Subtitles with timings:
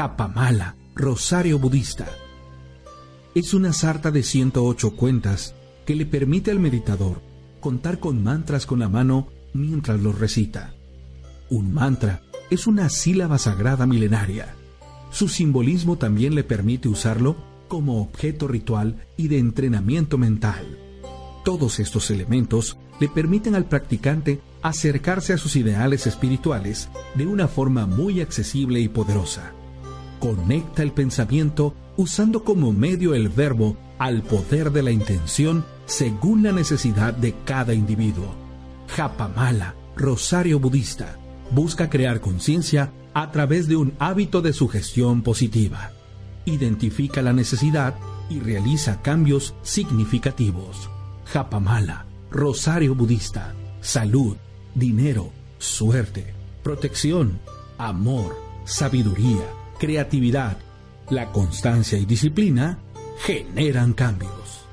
[0.00, 2.08] Japamala, Rosario Budista.
[3.34, 5.54] Es una sarta de 108 cuentas
[5.84, 7.20] que le permite al meditador
[7.60, 10.72] contar con mantras con la mano mientras los recita.
[11.50, 14.54] Un mantra es una sílaba sagrada milenaria.
[15.10, 17.36] Su simbolismo también le permite usarlo
[17.68, 20.78] como objeto ritual y de entrenamiento mental.
[21.44, 27.84] Todos estos elementos le permiten al practicante acercarse a sus ideales espirituales de una forma
[27.84, 29.52] muy accesible y poderosa.
[30.20, 36.52] Conecta el pensamiento usando como medio el verbo al poder de la intención según la
[36.52, 38.34] necesidad de cada individuo.
[38.88, 41.18] Japamala, Rosario Budista,
[41.50, 45.92] busca crear conciencia a través de un hábito de sugestión positiva.
[46.44, 47.94] Identifica la necesidad
[48.28, 50.90] y realiza cambios significativos.
[51.24, 54.36] Japamala, Rosario Budista, salud,
[54.74, 57.40] dinero, suerte, protección,
[57.78, 59.46] amor, sabiduría,
[59.80, 60.58] creatividad,
[61.08, 62.78] la constancia y disciplina
[63.24, 64.66] generan cambios.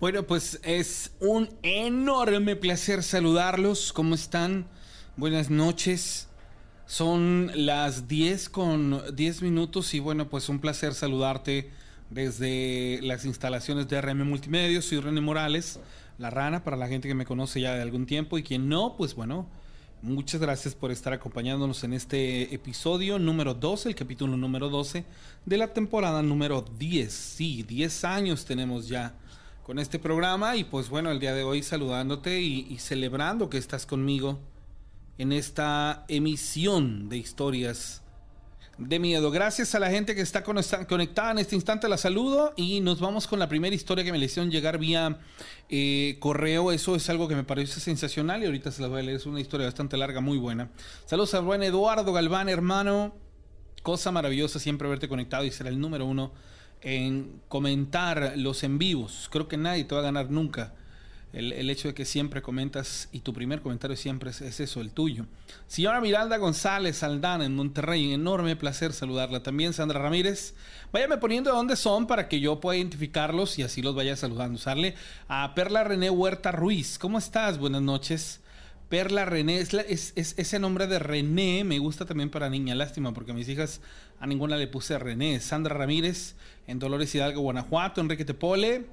[0.00, 3.92] Bueno, pues es un enorme placer saludarlos.
[3.92, 4.66] ¿Cómo están?
[5.16, 6.26] Buenas noches.
[6.86, 11.68] Son las 10 con 10 minutos y bueno, pues un placer saludarte
[12.10, 14.84] desde las instalaciones de RM Multimedios.
[14.84, 15.80] Soy René Morales,
[16.18, 18.94] la rana, para la gente que me conoce ya de algún tiempo y quien no,
[18.96, 19.48] pues bueno,
[20.00, 25.04] muchas gracias por estar acompañándonos en este episodio número 12, el capítulo número 12
[25.44, 27.12] de la temporada número 10.
[27.12, 29.12] Sí, 10 años tenemos ya
[29.64, 33.86] con este programa y pues bueno, el día de hoy saludándote y, celebrando que estás
[33.86, 34.38] conmigo
[35.18, 38.02] en esta emisión de historias
[38.78, 39.30] de miedo.
[39.30, 43.26] Gracias a la gente que está conectada en este instante, la saludo y nos vamos
[43.26, 45.18] con la primera historia que me le hicieron llegar vía
[45.68, 46.72] eh, correo.
[46.72, 49.16] Eso es algo que me parece sensacional y ahorita se las voy a leer.
[49.16, 50.70] Es una historia bastante larga, muy buena.
[51.06, 53.14] Saludos a buen Eduardo Galván, hermano.
[53.82, 56.32] Cosa maravillosa siempre verte conectado y será el número uno
[56.82, 59.28] en comentar los en vivos.
[59.32, 60.74] Creo que nadie te va a ganar nunca.
[61.36, 65.26] El, hecho de que siempre comentas y tu primer comentario siempre es, eso, el tuyo.
[65.66, 69.42] Señora Miralda González Aldana en Monterrey, enorme placer saludarla.
[69.42, 70.54] También Sandra Ramírez.
[70.92, 74.56] Váyame poniendo de dónde son para que yo pueda identificarlos y así los vaya saludando.
[74.56, 74.94] Usarle
[75.28, 76.98] a Perla René Huerta Ruiz.
[76.98, 77.58] ¿Cómo estás?
[77.58, 78.40] Buenas noches.
[78.88, 83.34] Perla René, es, ese nombre de René me gusta también para niña, lástima, porque a
[83.34, 83.82] mis hijas
[84.20, 85.40] a ninguna le puse René.
[85.40, 86.34] Sandra Ramírez
[86.66, 88.00] en Dolores Hidalgo, Guanajuato.
[88.00, 88.86] Enrique Tepole,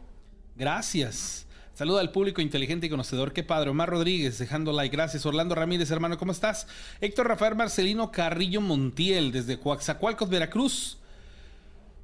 [0.57, 1.47] gracias.
[1.73, 3.33] Saluda al público inteligente y conocedor.
[3.33, 3.71] Qué padre.
[3.71, 4.95] Omar Rodríguez, dejando like.
[4.95, 5.25] Gracias.
[5.25, 6.67] Orlando Ramírez, hermano, ¿cómo estás?
[7.01, 10.99] Héctor Rafael Marcelino Carrillo Montiel, desde Coaxacualcos, Veracruz.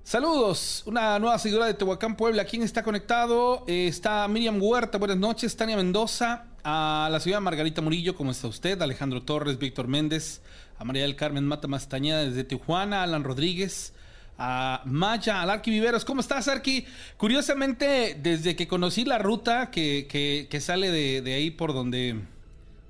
[0.03, 2.46] Saludos, una nueva seguidora de Tehuacán, Puebla.
[2.46, 3.63] ¿Quién está conectado?
[3.68, 5.56] Eh, está Miriam Huerta, buenas noches.
[5.56, 8.81] Tania Mendoza, a la ciudad Margarita Murillo, ¿cómo está usted?
[8.81, 10.41] Alejandro Torres, Víctor Méndez,
[10.79, 13.94] a María del Carmen Mata Mastañeda desde Tijuana, Alan Rodríguez,
[14.40, 16.06] a Maya, al Arqui Viveros.
[16.06, 16.86] ¿Cómo estás, Arqui?
[17.18, 22.22] Curiosamente, desde que conocí la ruta que, sale de, ahí por donde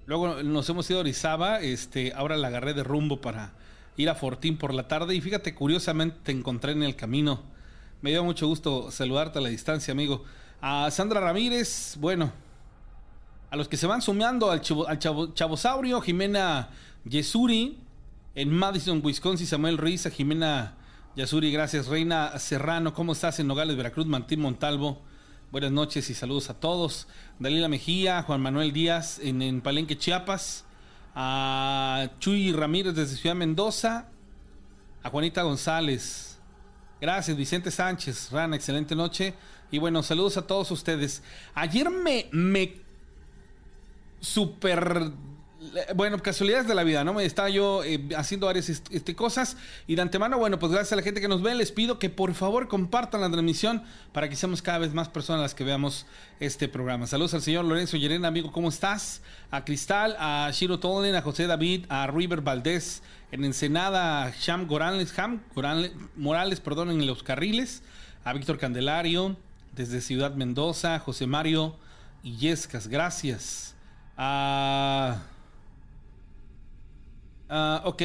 [0.05, 3.53] luego nos hemos ido a Orizaba, este, ahora la agarré de rumbo para
[3.97, 5.15] ir a Fortín por la tarde.
[5.15, 7.41] Y fíjate, curiosamente te encontré en el camino.
[8.01, 10.23] Me dio mucho gusto saludarte a la distancia, amigo.
[10.61, 12.31] A Sandra Ramírez, bueno,
[13.49, 14.99] a los que se van sumeando al, al
[15.33, 16.69] Chavosaurio, Jimena
[17.05, 17.77] Yesuri,
[18.35, 20.75] en Madison, Wisconsin, Samuel Ruiz, a Jimena
[21.15, 21.87] Yasuri, gracias.
[21.87, 24.05] Reina Serrano, ¿cómo estás en Nogales, Veracruz?
[24.05, 25.01] Martín Montalvo,
[25.51, 27.07] buenas noches y saludos a todos.
[27.39, 30.65] Dalila Mejía, Juan Manuel Díaz en, Palenque, Chiapas.
[31.15, 34.07] A Chuy Ramírez desde Ciudad Mendoza.
[35.01, 36.39] A Juanita González.
[37.01, 38.31] Gracias, Vicente Sánchez.
[38.31, 39.33] Rana, excelente noche.
[39.71, 41.23] Y bueno, saludos a todos ustedes.
[41.55, 42.75] Ayer me, me
[44.21, 45.11] super
[45.95, 47.13] bueno, casualidades de la vida, ¿no?
[47.13, 49.57] Me estaba yo eh, haciendo varias este, cosas
[49.87, 52.09] y de antemano, bueno, pues gracias a la gente que nos ve, les pido que
[52.09, 56.05] por favor compartan la transmisión para que seamos cada vez más personas las que veamos
[56.39, 57.07] este programa.
[57.07, 59.21] Saludos al señor Lorenzo Yerena, amigo, ¿cómo estás?
[59.51, 63.01] A Cristal, a Shiro Tolen, a José David, a River Valdés,
[63.31, 64.67] en Ensenada, a Sham
[66.15, 67.83] Morales, perdón, en Los Carriles,
[68.23, 69.37] a Víctor Candelario,
[69.75, 71.75] desde Ciudad Mendoza, José Mario
[72.23, 73.75] Illescas, gracias.
[74.17, 75.21] A...
[77.51, 78.03] Ah, ok.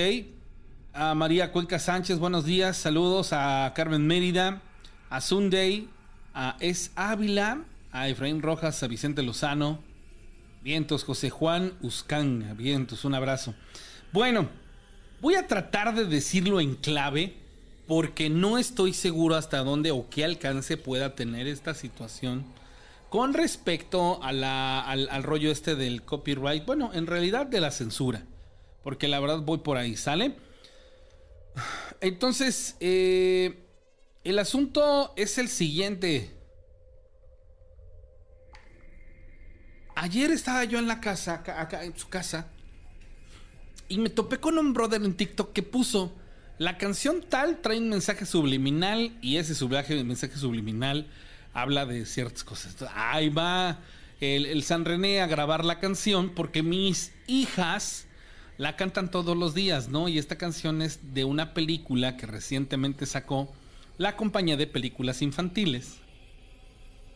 [0.95, 2.79] A María Cuenca Sánchez, buenos días.
[2.79, 4.63] Saludos a Carmen Mérida,
[5.11, 5.87] a Sunday,
[6.33, 7.63] a Es Ávila,
[7.93, 9.81] a Efraín Rojas, a Vicente Lozano.
[10.63, 12.55] Vientos, José Juan Uscanga.
[12.55, 13.55] Vientos, un abrazo.
[14.13, 14.49] Bueno,
[15.21, 17.37] voy a tratar de decirlo en clave
[17.87, 22.47] porque no estoy seguro hasta dónde o qué alcance pueda tener esta situación
[23.11, 26.65] con respecto al, al, rollo este del copyright.
[26.65, 28.25] Bueno, en realidad de la censura.
[28.85, 30.37] Porque la verdad voy por ahí, ¿sale?
[32.01, 33.67] Entonces, eh,
[34.23, 36.31] el asunto es el siguiente.
[39.97, 42.49] Ayer estaba yo en la casa, acá, en su casa,
[43.89, 46.15] y me topé con un brother en TikTok que puso
[46.59, 49.55] la canción tal trae un mensaje subliminal y ese
[50.05, 51.09] mensaje subliminal
[51.53, 52.77] habla de ciertas cosas.
[52.95, 53.81] Ahí va
[54.21, 58.07] el, San René a grabar la canción porque mis hijas
[58.57, 60.09] la cantan todos los días, ¿no?
[60.09, 63.53] Y esta canción es de una película que recientemente sacó
[63.99, 65.95] la compañía de películas infantiles.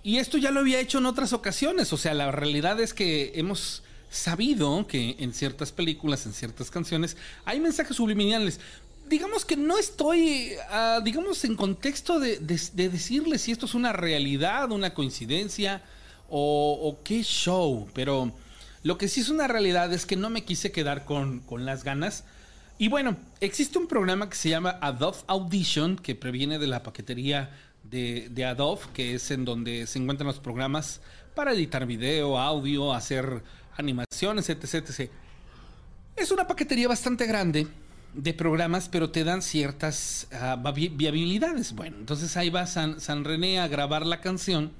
[0.02, 3.32] Y esto ya lo había hecho en otras ocasiones, o sea, la realidad es que
[3.34, 8.60] hemos sabido que en ciertas películas, en ciertas canciones, hay mensajes subliminales.
[9.08, 14.70] Digamos que no estoy, ah, digamos, en contexto de, decirle si esto es una realidad,
[14.70, 15.82] una coincidencia
[16.28, 18.32] o, o, qué show, pero
[18.82, 21.84] lo que sí es una realidad es que no me quise quedar con, con las
[21.84, 22.24] ganas
[22.80, 27.50] y bueno, existe un programa que se llama Adobe Audition, que previene de la paquetería
[27.82, 31.00] de, Adobe, que es en donde se encuentran los programas
[31.34, 33.42] para editar video, audio, hacer
[33.76, 34.74] animaciones, etc.
[34.74, 35.10] etc.
[36.14, 37.66] Es una paquetería bastante grande
[38.14, 41.72] de programas, pero te dan ciertas ah, viabilidades.
[41.72, 44.70] Bueno, entonces ahí va San, San René a grabar la canción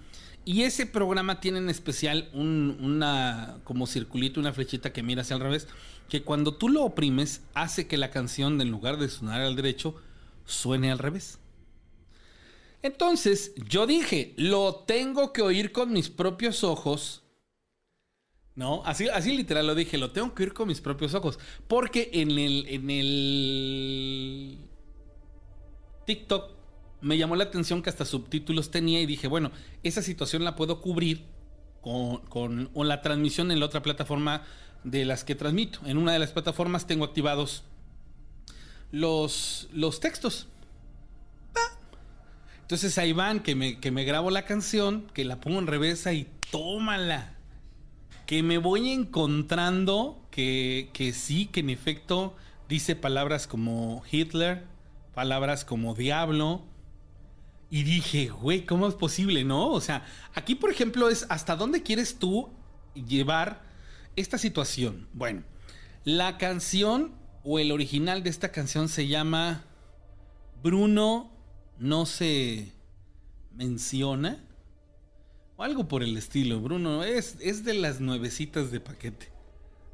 [0.49, 5.35] y ese programa tiene en especial un, una como circulito, una flechita que mira hacia
[5.35, 5.69] el revés,
[6.09, 9.95] que cuando tú lo oprimes hace que la canción en lugar de sonar al derecho
[10.47, 11.39] suene al revés.
[12.81, 17.25] Entonces yo dije, lo tengo que oír con mis propios ojos.
[18.55, 21.39] No, así, así literal lo dije, lo tengo que oír con mis propios ojos.
[21.67, 24.59] Porque en el, en el
[26.07, 26.58] TikTok
[27.01, 29.51] me llamó la atención que hasta subtítulos tenía y dije, bueno,
[29.83, 31.25] esa situación la puedo cubrir
[31.81, 34.43] con, con, la transmisión en la otra plataforma
[34.85, 35.81] de las que transmito.
[35.87, 37.65] En una de las plataformas tengo activados
[38.91, 40.49] los, los textos.
[42.63, 46.13] Entonces ahí van, que me, que me grabo la canción, que la pongo en reversa
[46.13, 47.35] y tómala.
[48.27, 52.37] Que me voy encontrando que, que sí, que en efecto
[52.69, 54.65] dice palabras como Hitler,
[55.15, 56.63] palabras como diablo,
[57.71, 59.71] y dije, güey, ¿cómo es posible, no?
[59.71, 62.51] O sea, aquí, por ejemplo, es hasta dónde quieres tú
[62.95, 63.63] llevar
[64.17, 65.07] esta situación.
[65.13, 65.43] Bueno,
[66.05, 67.13] la canción
[67.45, 69.65] o el original de esta canción se llama
[70.63, 71.31] Bruno
[71.79, 72.73] no se
[73.55, 74.45] menciona.
[75.57, 76.61] O algo por el estilo.
[76.61, 79.29] Bruno es, es de las nuevecitas de paquete.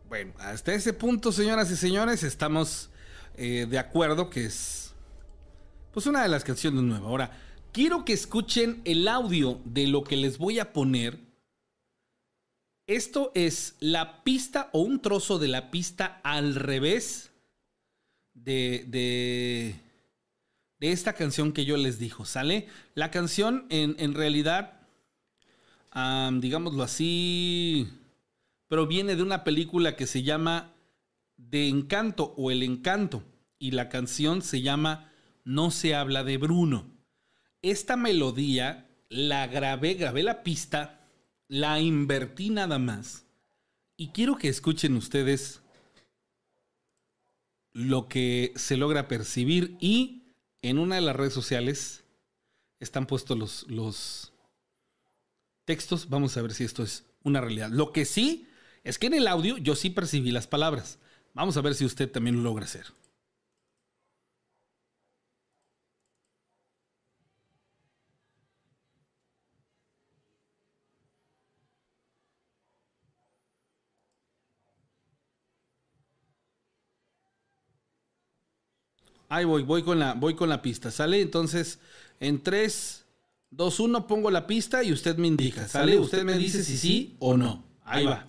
[0.08, 2.90] Bueno, hasta ese punto, señoras y señores, estamos
[3.36, 4.94] eh, de acuerdo que es
[5.92, 7.06] pues una de las canciones nuevas.
[7.08, 7.30] Ahora,
[7.74, 11.18] quiero que escuchen el audio de lo que les voy a poner.
[12.86, 17.32] Esto es la pista o un trozo de la pista al revés
[18.32, 19.80] de, de,
[20.92, 22.68] esta canción que yo les dijo, ¿sale?
[22.94, 24.82] La canción en, realidad,
[25.94, 27.88] digámoslo así,
[28.68, 30.74] proviene de una película que se llama
[31.38, 33.24] De Encanto o El Encanto
[33.58, 35.10] y la canción se llama
[35.42, 36.93] No se habla de Bruno
[37.70, 41.00] esta melodía la grabé, grabé la pista,
[41.48, 43.24] la invertí nada más.
[43.96, 45.60] Y quiero que escuchen ustedes
[47.72, 50.22] lo que se logra percibir y
[50.62, 52.04] en una de las redes sociales
[52.80, 54.32] están puestos los, los
[55.64, 56.08] textos.
[56.08, 57.70] Vamos a ver si esto es una realidad.
[57.70, 58.48] Lo que sí
[58.82, 60.98] es que en el audio yo sí percibí las palabras.
[61.32, 62.86] Vamos a ver si usted también lo logra hacer.
[79.28, 81.20] Ahí voy, voy con la, voy con la pista, ¿sale?
[81.20, 81.78] Entonces,
[82.20, 83.04] en 3,
[83.50, 85.98] 2, 1 pongo la pista y usted me indica, ¿sale?
[85.98, 87.64] Usted me dice si sí o no.
[87.84, 88.26] Ahí va.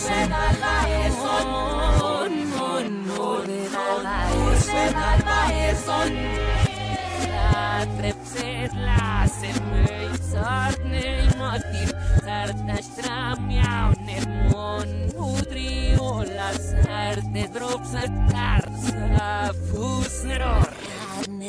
[0.00, 1.98] Usen alba eson, non,
[20.38, 20.69] non,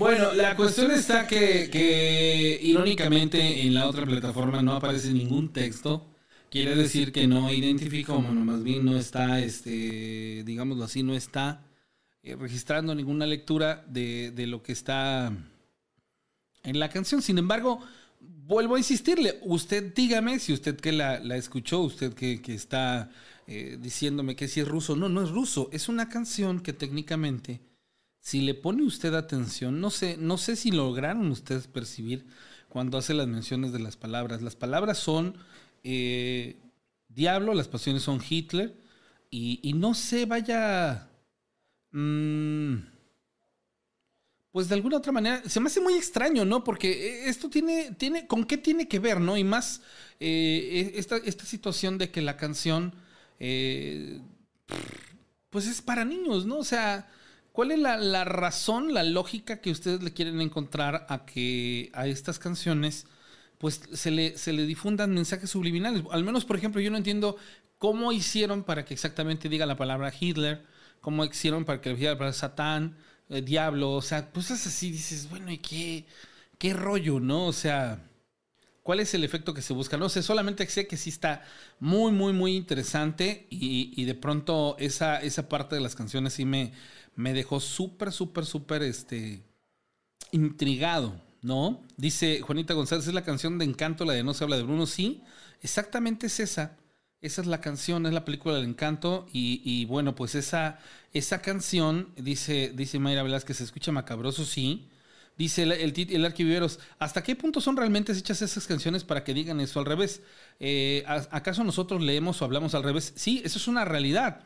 [0.00, 6.06] Bueno, la cuestión está que, irónicamente en la otra plataforma no aparece ningún texto.
[6.50, 11.14] Quiere decir que no identifica, o bueno, más bien no está, este, digámoslo así, no
[11.14, 11.66] está
[12.22, 15.32] eh, registrando ninguna lectura de, lo que está
[16.62, 17.20] en la canción.
[17.20, 17.80] Sin embargo,
[18.20, 23.10] vuelvo a insistirle, usted dígame si usted que la, escuchó, usted que está
[23.50, 24.96] eh, diciéndome que si es ruso.
[24.96, 27.60] No, no es ruso, es una canción que técnicamente
[28.20, 32.26] si le pone usted atención, no sé, no sé si lograron ustedes percibir
[32.68, 34.42] cuando hace las menciones de las palabras.
[34.42, 35.36] Las palabras son
[35.82, 36.56] eh,
[37.08, 38.74] diablo, las pasiones son Hitler,
[39.30, 41.08] y, no sé, vaya...
[41.92, 42.78] Mm,
[44.52, 46.64] pues de alguna otra manera, se me hace muy extraño, ¿no?
[46.64, 49.36] Porque esto tiene, tiene, ¿con qué tiene que ver, no?
[49.36, 49.82] Y más
[50.18, 52.92] eh, esta, esta, situación de que la canción,
[53.40, 54.20] eh,
[55.50, 56.58] pues es para niños, ¿no?
[56.58, 57.08] O sea,
[57.52, 62.38] ¿Cuál es la, razón, la lógica que ustedes le quieren encontrar a que a estas
[62.38, 63.06] canciones
[63.58, 66.04] pues se le, se le difundan mensajes subliminales?
[66.12, 67.36] Al menos, por ejemplo, yo no entiendo
[67.78, 70.64] cómo hicieron para que exactamente diga la palabra Hitler,
[71.00, 72.96] cómo hicieron para que diga la palabra Satán,
[73.28, 76.06] eh, diablo, o sea, pues es así, dices, bueno, ¿y qué,
[76.58, 77.46] qué rollo, no?
[77.46, 78.09] O sea,
[78.90, 79.96] ¿cuál es el efecto que se busca?
[79.96, 81.44] No sé, solamente sé que sí está
[81.78, 86.72] muy, muy, muy interesante y, de pronto esa, esa parte de las canciones sí me
[87.14, 89.44] me dejó súper, súper, súper este,
[90.32, 91.82] intrigado, ¿no?
[91.96, 94.86] Dice Juanita González, es la canción de Encanto, la de No se habla de Bruno.
[94.86, 95.22] Sí,
[95.62, 96.76] exactamente es esa.
[97.20, 99.28] Esa es la canción, es la película del encanto.
[99.32, 100.80] Y, bueno, pues esa,
[101.12, 104.88] esa canción, dice, dice Mayra Velázquez, se escucha macabroso, sí.
[105.40, 109.32] Dice el, el, el arquiviveros, ¿hasta qué punto son realmente hechas esas canciones para que
[109.32, 110.20] digan eso al revés?
[110.58, 113.14] Eh, ¿Acaso nosotros leemos o hablamos al revés?
[113.16, 114.42] Sí, eso es una realidad.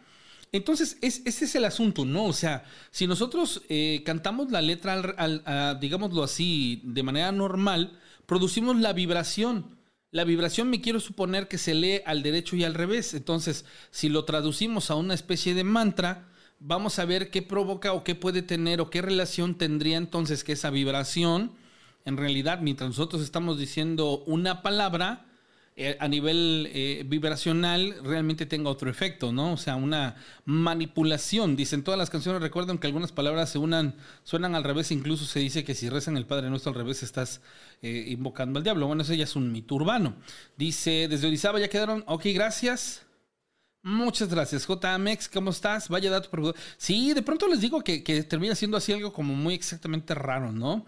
[0.53, 2.27] Entonces, ese es el asunto, ¿no?
[2.27, 8.77] O sea, si nosotros eh, cantamos la letra, al, digámoslo así, de manera normal, producimos
[8.77, 9.77] la vibración.
[10.13, 13.15] La vibración me quiero suponer que se lee al derecho y al revés.
[13.15, 16.29] Entonces, si lo traducimos a una especie de mantra,
[16.67, 20.53] vamos a ver qué provoca o qué puede tener o qué relación tendría entonces que
[20.53, 21.53] esa vibración,
[22.07, 25.27] en realidad, mientras nosotros estamos diciendo una palabra,
[25.77, 29.53] eh, a nivel eh, vibracional realmente tenga otro efecto, ¿no?
[29.53, 31.57] O sea, una manipulación.
[31.57, 35.41] Dicen todas las canciones, recuerdan que algunas palabras se unan, suenan al revés, incluso se
[35.41, 37.43] dice que si rezan el Padre Nuestro al revés estás
[37.83, 38.87] eh, invocando al diablo.
[38.87, 40.15] Bueno, eso ya es un mito urbano.
[40.57, 43.04] Dice, desde Orizaba ya quedaron, ok, gracias.
[43.87, 45.91] Muchas gracias, JMX, ¿cómo estás?
[45.91, 46.55] Vaya dato.
[46.79, 50.53] Sí, de pronto les digo que, que termina siendo así algo como muy exactamente raro,
[50.53, 50.87] ¿no?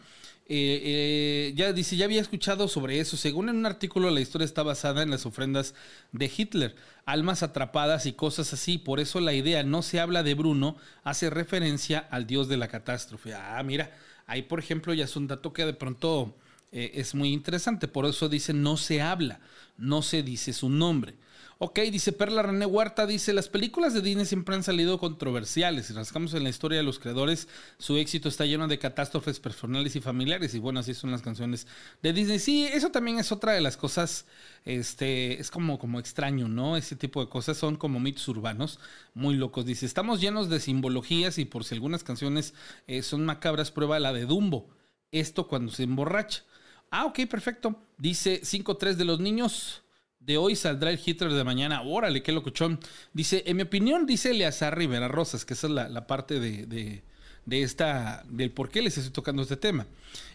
[0.49, 3.19] Eh, eh, ya dice, ya había escuchado sobre eso.
[3.19, 5.75] Según en un artículo, la historia está basada en las ofrendas
[6.13, 6.75] de Hitler,
[7.05, 8.79] almas atrapadas y cosas así.
[8.79, 12.69] Por eso la idea no se habla de Bruno, hace referencia al dios de la
[12.69, 13.35] catástrofe.
[13.35, 13.91] Ah, mira,
[14.27, 16.35] ahí por ejemplo ya es un dato que de pronto
[16.73, 17.89] eh, es muy interesante.
[17.89, 19.41] Por eso dice no se habla,
[19.77, 21.17] no se dice su nombre.
[21.59, 25.87] Ok, dice Perla René Huerta, dice, las películas de Disney siempre han salido controversiales.
[25.87, 29.97] Si rascamos en la historia de los creadores, su éxito está lleno de catástrofes personales
[29.97, 30.53] y familiares.
[30.55, 31.67] Y bueno, así son las canciones
[32.03, 32.41] de Disney.
[32.41, 34.27] Sí, eso también es otra de las cosas,
[34.67, 36.77] este, es como, como extraño, ¿no?
[36.77, 38.79] Ese tipo de cosas son como mitos urbanos,
[39.15, 39.65] muy locos.
[39.65, 42.53] Dice, estamos llenos de simbologías y por si algunas canciones
[42.87, 44.69] eh, son macabras, prueba la de Dumbo.
[45.11, 46.45] Esto cuando se emborracha.
[46.91, 47.77] Ah, ok, perfecto.
[47.99, 49.83] Dice 5-3 de los niños
[50.21, 51.83] de hoy saldrá el Hitler de mañana.
[51.83, 52.81] Órale, qué locuchón.
[53.13, 57.03] Dice, en mi opinión, dice Eleazar Rivera Rosas, que esa es la, parte de,
[57.47, 59.87] de esta, del por qué les estoy tocando este tema.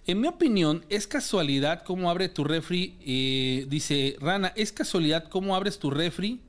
[0.08, 2.98] En mi opinión, es casualidad cómo abre tu refri.
[3.02, 6.42] Eh, dice Rana, ¿es casualidad cómo abres tu refri?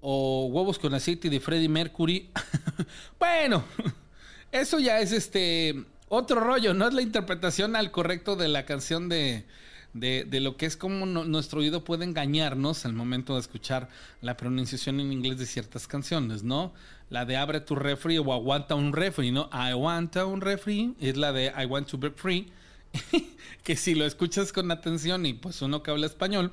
[0.00, 2.28] O huevos con aceite de Freddie Mercury.
[3.18, 3.64] bueno,
[4.52, 9.08] eso ya es este otro rollo, no es la interpretación al correcto de la canción
[9.08, 9.44] de,
[9.92, 13.88] de, lo que es como nuestro oído puede engañarnos al momento de escuchar
[14.20, 16.72] la pronunciación en inglés de ciertas canciones, ¿no?
[17.08, 19.48] La de abre tu refri o aguanta un refri, ¿no?
[19.52, 22.52] I want un refri es la de I want to be free,
[23.64, 26.52] que si lo escuchas con atención y pues uno que habla español,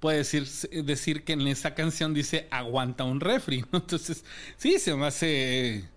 [0.00, 0.46] puede decir,
[0.84, 3.78] decir que en esa canción dice aguanta un refri, ¿no?
[3.78, 4.24] Entonces,
[4.56, 5.88] sí, se me hace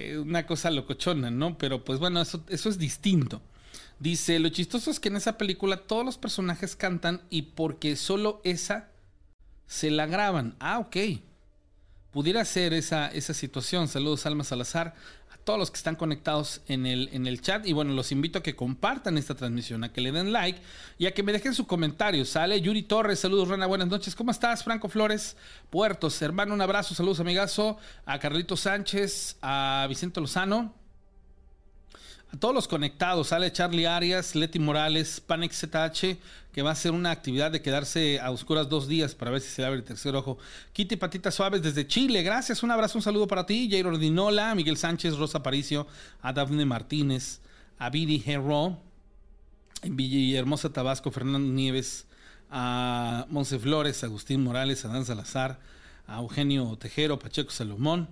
[0.00, 1.58] eh, una cosa locochona, ¿no?
[1.58, 3.42] Pero pues bueno, eso, eso es distinto.
[3.98, 8.40] Dice, lo chistoso es que en esa película todos los personajes cantan y porque solo
[8.44, 8.88] esa
[9.66, 10.56] se la graban.
[10.58, 10.96] Ah, ok.
[12.10, 13.88] Pudiera ser esa, esa situación.
[13.88, 14.94] Saludos, Alma Salazar
[15.44, 17.66] todos los que están conectados en el, en el chat.
[17.66, 20.60] Y bueno, los invito a que compartan esta transmisión, a que le den like
[20.98, 22.24] y a que me dejen su comentario.
[22.24, 24.14] Sale Yuri Torres, saludos Rana, buenas noches.
[24.14, 24.64] ¿Cómo estás?
[24.64, 25.36] Franco Flores,
[25.70, 27.78] Puertos, hermano, un abrazo, saludos amigazo.
[28.04, 30.74] A Carlito Sánchez, a Vicente Lozano.
[32.32, 36.16] A todos los conectados, sale Charlie Arias, Leti Morales, Panic ZH,
[36.52, 39.48] que va a hacer una actividad de quedarse a oscuras dos días para ver si
[39.48, 40.38] se abre el tercer ojo.
[40.72, 43.68] Kitty Patitas Suaves desde Chile, gracias, un abrazo, un saludo para ti.
[43.70, 45.86] Jair Ordinola, Miguel Sánchez, Rosa Paricio,
[46.22, 47.40] a Daphne Martínez,
[47.78, 48.78] a Viri Herro,
[49.82, 52.06] en Villahermosa, Tabasco, Fernando Nieves,
[52.50, 55.60] a Monse Flores, Agustín Morales, a Dan Salazar,
[56.06, 58.08] a Eugenio Tejero, Pacheco Salomón.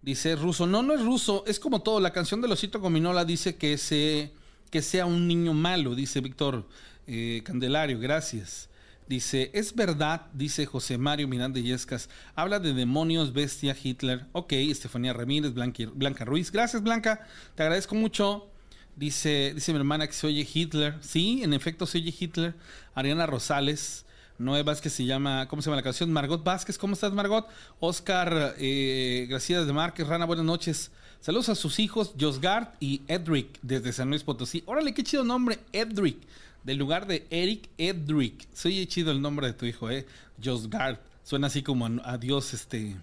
[0.00, 0.66] Dice ruso.
[0.66, 1.44] No, no es ruso.
[1.46, 1.98] Es como todo.
[1.98, 4.32] La canción de Losito Gominola dice que, se,
[4.70, 6.66] que sea un niño malo, dice Víctor
[7.06, 7.98] eh, Candelario.
[7.98, 8.68] Gracias.
[9.06, 12.08] Dice, es verdad, dice José Mario Miranda Yescas.
[12.34, 14.24] Habla de demonios, bestia, Hitler.
[14.32, 16.50] Ok, Estefanía Ramírez, Blanca, Ruiz.
[16.50, 17.26] Gracias, Blanca.
[17.54, 18.48] Te agradezco mucho.
[18.96, 20.94] Dice, dice mi hermana que se oye Hitler.
[21.02, 22.54] Sí, en efecto se oye Hitler.
[22.94, 24.06] Ariana Rosales.
[24.38, 26.12] Noé Vázquez se llama, ¿cómo se llama la canción?
[26.12, 27.46] Margot Vázquez, ¿cómo estás Margot?
[27.78, 30.90] Oscar eh, Gracias de Márquez, Rana, buenas noches.
[31.20, 34.64] Saludos a sus hijos, Josgard y Edric, desde San Luis Potosí.
[34.66, 36.18] Órale, qué chido nombre, Edric,
[36.64, 38.48] del lugar de Eric Edric.
[38.52, 40.06] Soy chido el nombre de tu hijo, eh.
[40.42, 40.98] Josgard.
[41.22, 42.96] Suena así como a, Dios, este,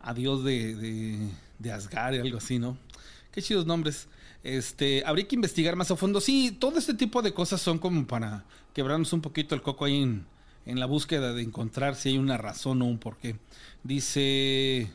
[0.00, 2.76] a Dios de, de, de Asgard, algo así, ¿no?
[3.30, 4.08] Qué chidos nombres.
[4.42, 6.20] Este, habría que investigar más a fondo.
[6.20, 10.02] Sí, todo este tipo de cosas son como para quebrarnos un poquito el coco ahí
[10.02, 10.26] en,
[10.66, 13.36] en la búsqueda de encontrar si hay una razón o un porqué.
[13.82, 14.90] Dice.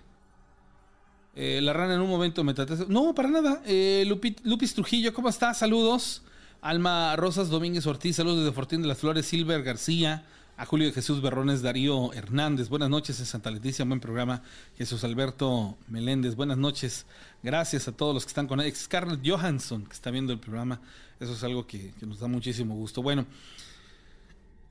[1.35, 2.85] Eh, la rana en un momento me trataste.
[2.87, 3.61] No, para nada.
[3.65, 4.05] Eh,
[4.43, 5.57] Lupis Trujillo, ¿cómo estás?
[5.59, 6.23] Saludos.
[6.61, 10.25] Alma Rosas Domínguez Ortiz, saludos desde Fortín de las Flores, Silver García,
[10.57, 14.41] a Julio de Jesús Berrones, Darío Hernández, buenas noches en Santa Leticia, buen programa,
[14.75, 17.05] Jesús Alberto Meléndez, buenas noches,
[17.43, 20.81] gracias a todos los que están con Scarlett Johansson, que está viendo el programa,
[21.19, 23.03] eso es algo que, nos da muchísimo gusto.
[23.03, 23.27] Bueno,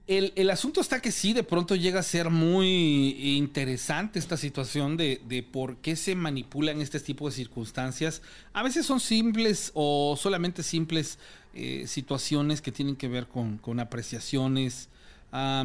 [0.08, 5.46] el, asunto está que sí, de pronto llega a ser muy interesante esta situación de,
[5.52, 8.22] por qué se manipulan este tipo de circunstancias.
[8.52, 11.18] A veces son simples o solamente simples
[11.58, 14.90] eh, situaciones que tienen que ver con, con apreciaciones,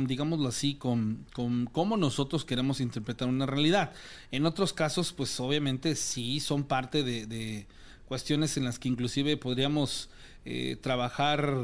[0.08, 3.92] digámoslo así, con, cómo nosotros queremos interpretar una realidad.
[4.32, 7.68] En otros casos, pues obviamente sí son parte de,
[8.08, 10.10] cuestiones en las que inclusive podríamos
[10.46, 11.58] eh, trabajar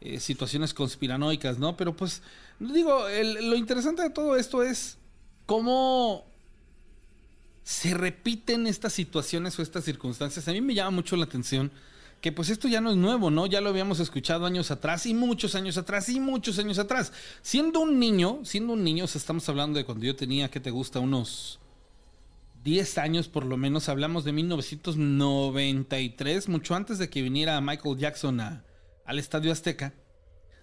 [0.00, 1.76] eh, situaciones conspiranoicas, ¿no?
[1.76, 2.22] Pero pues,
[2.58, 3.04] digo,
[3.42, 4.96] lo interesante de todo esto es
[5.44, 6.24] cómo
[7.62, 10.48] se repiten estas situaciones o estas circunstancias.
[10.48, 11.70] A mí me llama mucho la atención
[12.26, 13.46] que pues esto ya no es nuevo, ¿no?
[13.46, 17.12] Ya lo habíamos escuchado años atrás y muchos años atrás y muchos años atrás.
[17.40, 20.98] Siendo un niño, siendo un niño, estamos hablando de cuando yo tenía, ¿qué te gusta?
[20.98, 21.60] Unos
[22.64, 28.40] 10 años por lo menos, hablamos de 1993, mucho antes de que viniera Michael Jackson
[28.40, 29.94] al Estadio Azteca.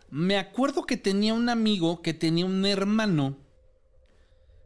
[0.09, 3.37] Me acuerdo que tenía un amigo que tenía un hermano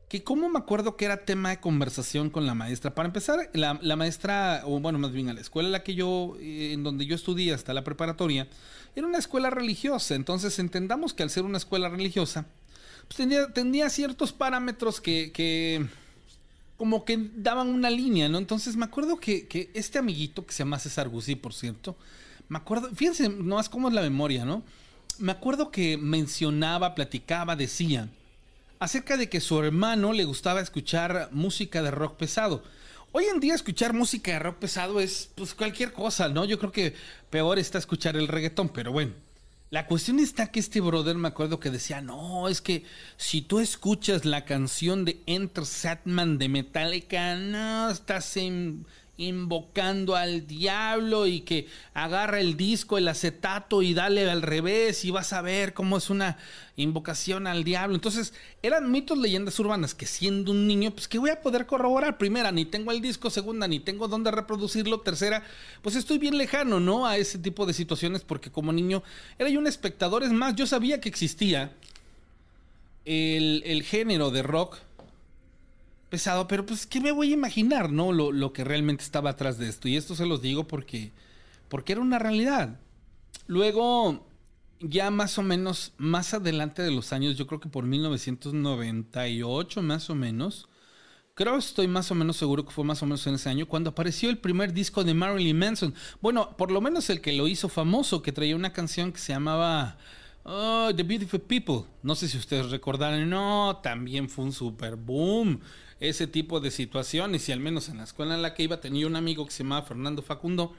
[0.07, 2.95] que como me acuerdo que era tema de conversación con la maestra.
[2.95, 6.37] Para empezar, la, maestra, o bueno, más bien a la escuela en la que yo,
[6.39, 8.47] eh, en donde yo estudié hasta la preparatoria,
[8.95, 10.15] era una escuela religiosa.
[10.15, 12.45] Entonces entendamos que al ser una escuela religiosa,
[13.07, 15.85] pues tenía, tenía ciertos parámetros que, que,
[16.77, 18.37] como que daban una línea, ¿no?
[18.37, 21.97] Entonces me acuerdo que, que este amiguito, que se llama César Guzzi, por cierto,
[22.47, 24.63] me acuerdo, fíjense, no es es la memoria, ¿no?
[25.19, 28.09] Me acuerdo que mencionaba, platicaba, decía
[28.79, 32.63] acerca de que su hermano le gustaba escuchar música de rock pesado.
[33.11, 36.45] Hoy en día escuchar música de rock pesado es pues cualquier cosa, ¿no?
[36.45, 36.93] Yo creo que
[37.29, 39.13] peor está escuchar el reggaetón, pero bueno.
[39.69, 42.85] La cuestión está que este brother me acuerdo que decía, no, es que
[43.17, 48.37] si tú escuchas la canción de Enter Satman de Metallica, no, estás
[49.17, 55.11] invocando al diablo y que agarra el disco, el acetato y dale al revés y
[55.11, 56.37] vas a ver cómo es una
[56.75, 57.95] invocación al diablo.
[57.95, 62.19] Entonces, eran mitos, leyendas urbanas que siendo un niño, pues que voy a poder corroborar.
[62.19, 65.43] Primera, ni tengo el disco, segunda, ni tengo dónde reproducirlo, tercera,
[65.81, 67.07] pues estoy bien lejano, ¿no?
[67.07, 69.01] A ese tipo de situaciones porque como niño
[69.39, 71.75] era yo un espectador, es más, yo sabía que existía
[73.05, 74.77] el, el género de rock
[76.09, 78.11] pesado, pero pues, ¿qué me voy a imaginar, no?
[78.11, 79.87] Lo, que realmente estaba atrás de esto.
[79.87, 81.11] Y esto se los digo porque,
[81.69, 82.79] porque era una realidad.
[83.47, 84.27] Luego,
[84.79, 90.09] ya más o menos, más adelante de los años, yo creo que por 1998, más
[90.09, 90.69] o menos,
[91.33, 93.89] creo estoy más o menos seguro que fue más o menos en ese año, cuando
[93.91, 95.93] apareció el primer disco de Marilyn Manson.
[96.21, 99.33] Bueno, por lo menos el que lo hizo famoso, que traía una canción que se
[99.33, 99.97] llamaba
[100.43, 101.83] Oh, The Beautiful People.
[102.03, 105.59] No sé si ustedes recordarán, no, también fue un super boom
[105.99, 107.47] ese tipo de situaciones.
[107.49, 109.63] Y al menos en la escuela en la que iba tenía un amigo que se
[109.63, 110.73] llamaba Fernando Facundo.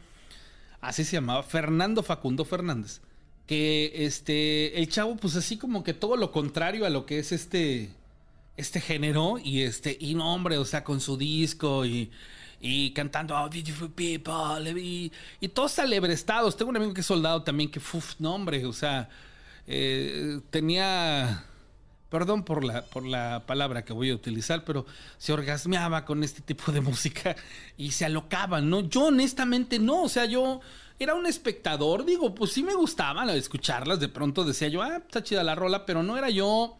[0.80, 3.00] Así se llamaba, Fernando Facundo Fernández.
[3.46, 7.32] Que este, el chavo, pues así como que todo lo contrario a lo que es
[7.32, 7.90] este,
[8.56, 9.38] este género.
[9.42, 12.10] Y este, y no, hombre, o sea, con su disco y
[12.60, 16.56] y cantando Oh Beautiful People y, y todos alebrestados.
[16.56, 19.08] Tengo un amigo que es soldado también que, uff, no hombre, o sea,
[19.66, 21.44] eh, tenía,
[22.10, 24.86] perdón por la, por la palabra que voy a utilizar, pero
[25.18, 27.36] se orgasmeaba con este tipo de música
[27.76, 28.80] y se alocaba, ¿no?
[28.80, 30.60] Yo honestamente no, o sea, yo
[30.98, 35.22] era un espectador, digo, pues sí me gustaba escucharlas, de pronto decía yo, ah, está
[35.22, 36.76] chida la rola, pero no era yo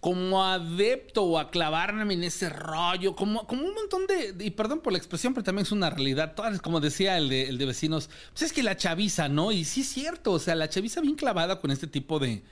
[0.00, 4.80] como adepto o a clavarme en ese rollo, como, como un montón de, y perdón
[4.80, 7.66] por la expresión, pero también es una realidad, todas, como decía el de, el de
[7.66, 9.52] vecinos, pues es que la chaviza, ¿no?
[9.52, 12.42] Y sí es cierto, o sea, la chaviza bien clavada con este tipo de,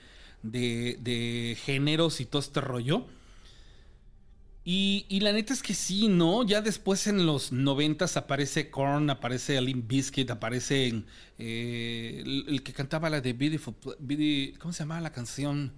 [0.43, 3.05] de, de géneros y todo este rollo.
[4.63, 6.43] Y, y, la neta es que sí, ¿no?
[6.43, 11.03] Ya después en los noventas aparece Korn, aparece Aline Biscuit, aparece
[11.39, 13.73] eh, el, que cantaba la de Beautiful,
[14.59, 15.73] ¿cómo se llamaba la canción?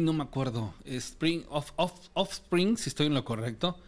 [0.00, 1.70] no me acuerdo, Spring, off,
[2.14, 3.78] Offspring, si estoy en lo correcto.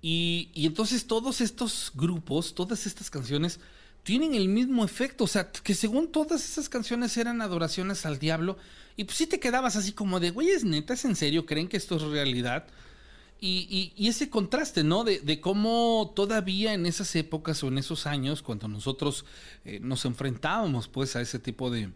[0.00, 3.58] Y, entonces todos estos grupos, todas estas canciones,
[4.04, 5.24] tienen el mismo efecto.
[5.24, 8.56] O sea, que según todas esas canciones eran adoraciones al diablo.
[8.96, 11.66] Y pues sí te quedabas así como de, güey, es neta, es en serio, creen
[11.66, 12.66] que esto es realidad.
[13.40, 15.04] Y, ese contraste, ¿no?
[15.04, 19.26] De, cómo todavía en esas épocas o en esos años, cuando nosotros
[19.66, 21.90] eh, nos enfrentábamos pues a ese tipo de,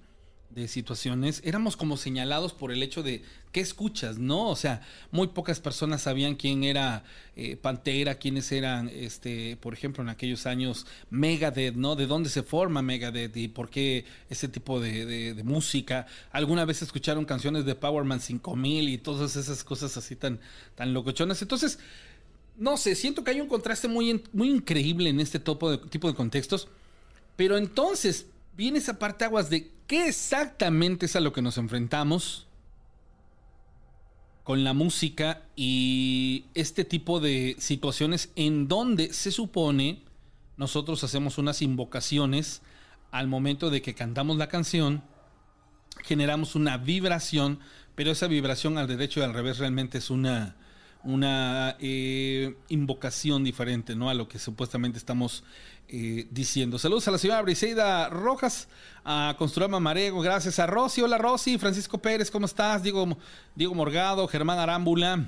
[0.50, 4.48] de situaciones, éramos como señalados por el hecho de qué escuchas, ¿no?
[4.48, 4.80] O sea,
[5.10, 7.04] muy pocas personas sabían quién era
[7.36, 11.96] eh, Pantera, quiénes eran, este, por ejemplo, en aquellos años Megadeth, ¿no?
[11.96, 16.06] De dónde se forma Megadeth y por qué ese tipo de, música.
[16.32, 20.40] Alguna vez escucharon canciones de Powerman 5000 y todas esas cosas así tan,
[20.74, 21.40] tan locochonas.
[21.42, 21.78] Entonces,
[22.56, 26.14] no sé, siento que hay un contraste muy, muy increíble en este de, tipo de
[26.14, 26.68] contextos.
[27.36, 28.26] Pero entonces
[28.58, 32.48] viene esa parte aguas de qué exactamente es a lo que nos enfrentamos
[34.42, 40.02] con la música y este tipo de situaciones en donde se supone
[40.56, 42.62] nosotros hacemos unas invocaciones
[43.12, 45.04] al momento de que cantamos la canción,
[46.02, 47.60] generamos una vibración,
[47.94, 50.56] pero esa vibración al derecho y al revés realmente es una,
[51.04, 54.10] una eh, invocación diferente, ¿no?
[54.10, 55.44] A lo que supuestamente estamos
[55.88, 56.78] eh, diciendo.
[56.78, 58.68] Saludos a la señora Briseida Rojas,
[59.04, 61.00] a Construama Marego, gracias a Rosy.
[61.00, 62.82] Hola Rosy, Francisco Pérez, ¿cómo estás?
[62.82, 63.16] Diego,
[63.54, 65.24] Diego Morgado, Germán Arámbula.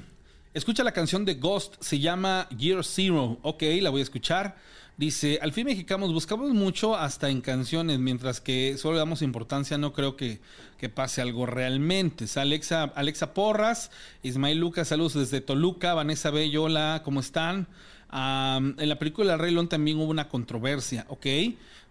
[0.52, 3.38] Escucha la canción de Ghost, se llama Year Zero.
[3.42, 4.56] Ok, la voy a escuchar.
[4.96, 9.94] Dice, al fin mexicanos buscamos mucho hasta en canciones, mientras que solo damos importancia, no
[9.94, 10.40] creo que,
[10.76, 12.26] que pase algo realmente.
[12.36, 13.90] Alexa, Alexa Porras,
[14.22, 17.66] Ismael Lucas, saludos desde Toluca, Vanessa Bello, hola, ¿cómo están?
[18.12, 21.26] En la película Rey León también hubo una controversia, ¿ok?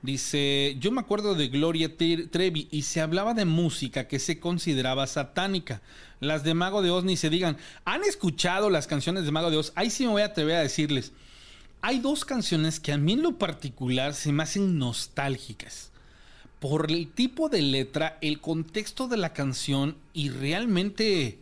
[0.02, 5.08] Dice, yo me acuerdo de Gloria Trevi y se hablaba de música que se consideraba
[5.08, 5.82] satánica.
[6.22, 7.58] Las de Mago de Oz ni se digan.
[7.84, 9.74] ¿Han escuchado las canciones de Mago de Oz?
[9.76, 11.12] Ahí sí me voy a atrever a decirles.
[11.82, 15.92] Hay dos canciones que a mí en lo particular se me hacen nostálgicas.
[16.60, 21.40] Por el tipo de letra, el contexto de la canción y realmente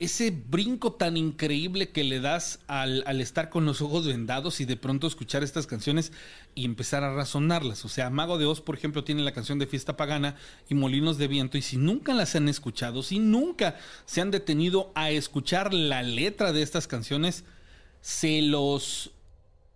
[0.00, 4.78] ese brinco tan increíble que le das al, estar con los ojos vendados y de
[4.78, 6.10] pronto escuchar estas canciones
[6.54, 7.84] y empezar a razonarlas.
[7.84, 10.36] O sea, Mago de Oz, por ejemplo, tiene la canción de Fiesta Pagana
[10.70, 14.90] y Molinos de Viento y si nunca las han escuchado, si nunca se han detenido
[14.94, 17.44] a escuchar la letra de estas canciones,
[18.00, 19.10] se los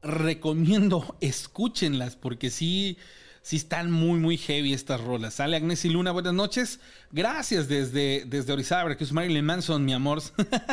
[0.02, 2.96] recomiendo, escúchenlas, porque sí,
[3.44, 5.34] sí están muy, muy heavy estas rolas.
[5.34, 6.80] Sale Agnes y Luna, buenas noches.
[7.12, 10.22] Gracias desde, desde Orizaba, que es Marilyn Manson, mi amor.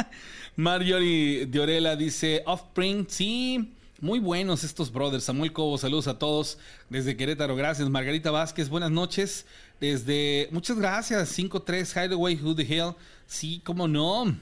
[0.56, 3.74] Marjorie Diorela dice, Offspring, sí.
[4.00, 5.26] Muy buenos estos brothers.
[5.26, 6.58] Samuel Cobo, saludos a todos
[6.90, 7.58] desde Querétaro.
[7.58, 7.90] Gracias.
[7.90, 9.46] Margarita Vázquez, buenas noches.
[9.82, 10.48] Desde.
[10.52, 11.28] Muchas gracias.
[11.28, 12.96] 53 Hideaway, Who the Hell.
[13.28, 14.34] Sí, cómo no.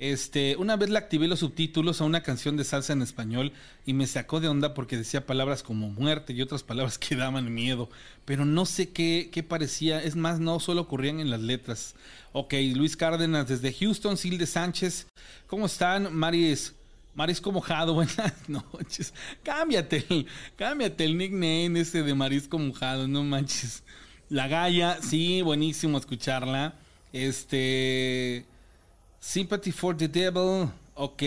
[0.00, 3.52] Este, una vez le activé los subtítulos a una canción de salsa en español
[3.84, 7.52] y me sacó de onda porque decía palabras como muerte y otras palabras que daban
[7.52, 7.90] miedo,
[8.24, 11.96] pero no sé qué, qué parecía, es más, no solo ocurrían en las letras.
[12.32, 15.06] Ok, Luis Cárdenas desde Houston, Silde Sánchez,
[15.46, 16.16] ¿cómo están?
[16.16, 16.74] Maris,
[17.14, 19.12] Marisco Mojado, buenas noches.
[19.42, 20.06] Cámbiate
[20.56, 23.82] cámbiate el nickname ese de Marisco Mojado, no manches.
[24.30, 26.76] La Gaya, sí, buenísimo escucharla.
[27.12, 28.46] Este...
[29.22, 30.70] Sympathy for the Devil.
[30.94, 31.22] Ok.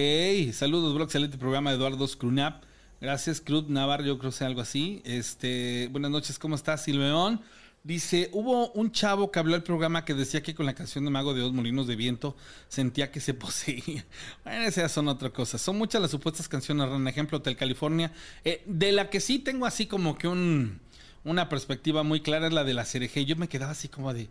[0.51, 1.03] Saludos, bro.
[1.03, 2.63] Excelente programa Eduardo Scrunap.
[2.99, 4.03] Gracias, Cruz Navarro.
[4.03, 5.03] Yo creo que sea algo así.
[5.05, 7.41] Este, buenas noches, ¿cómo estás, Silveón?
[7.83, 11.11] Dice, hubo un chavo que habló al programa que decía que con la canción de
[11.11, 12.35] Mago de Dos Molinos de Viento
[12.67, 14.03] sentía que se poseía.
[14.43, 15.59] Bueno, esas son otra cosa.
[15.59, 16.87] Son muchas las supuestas canciones.
[16.89, 18.11] Un ejemplo, Hotel California.
[18.43, 20.79] Eh, de la que sí tengo así como que un,
[21.23, 23.23] una perspectiva muy clara es la de la cereje.
[23.25, 24.29] Yo me quedaba así como de...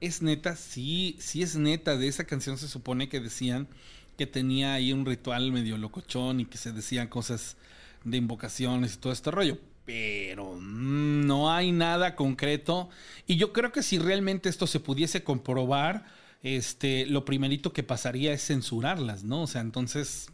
[0.00, 0.56] ¿Es neta?
[0.56, 1.96] Sí, sí es neta.
[1.96, 3.68] De esa canción se supone que decían
[4.16, 7.56] que tenía ahí un ritual medio locochón y que se decían cosas
[8.04, 9.58] de invocaciones y todo este rollo.
[9.84, 12.90] Pero no hay nada concreto.
[13.26, 16.04] Y yo creo que si realmente esto se pudiese comprobar,
[16.42, 19.42] este, lo primerito que pasaría es censurarlas, ¿no?
[19.42, 20.28] O sea, entonces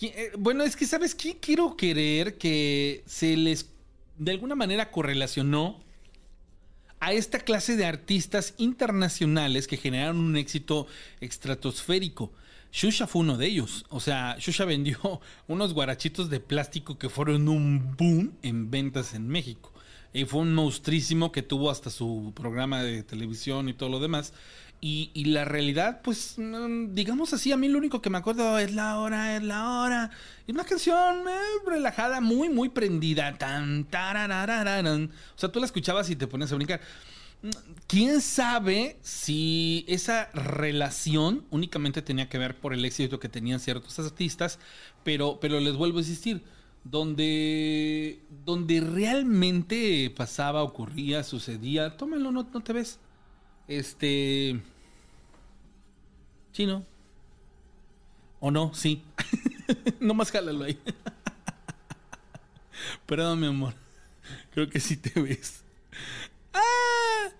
[0.00, 1.38] Eh, bueno, es que, ¿sabes qué?
[1.38, 3.68] Quiero querer que se les,
[4.16, 5.80] de alguna manera, correlacionó
[7.00, 10.86] a esta clase de artistas internacionales que generaron un éxito
[11.20, 12.32] estratosférico.
[12.72, 13.84] Shusha fue uno de ellos.
[13.88, 19.26] O sea, Shusha vendió unos guarachitos de plástico que fueron un boom en ventas en
[19.28, 19.72] México.
[20.12, 24.32] Y fue un monstrísimo que tuvo hasta su programa de televisión y todo lo demás.
[24.80, 28.72] Y, la realidad, pues, mm, digamos así, a mí lo único que me acuerdo es
[28.72, 30.10] la hora, es la hora.
[30.46, 31.32] Y una canción eh,
[31.66, 33.36] relajada, muy, muy prendida.
[33.36, 36.80] Tan, O sea, tú la escuchabas y te ponías a brincar.
[37.88, 43.98] ¿Quién sabe si esa relación únicamente tenía que ver por el éxito que tenían ciertos
[43.98, 44.60] artistas?
[45.02, 46.42] Pero, pero les vuelvo a insistir
[46.90, 51.96] donde, donde realmente pasaba, ocurría, sucedía.
[51.96, 52.98] Tómalo, no, no te ves.
[53.66, 54.60] Este.
[56.52, 56.84] Sí, ¿no?
[58.40, 58.72] ¿O no?
[58.74, 59.02] Sí.
[60.00, 60.78] más jálalo ahí.
[63.06, 63.74] Perdón, mi amor.
[64.52, 65.62] Creo que sí te ves.
[66.52, 67.30] ¡Ah!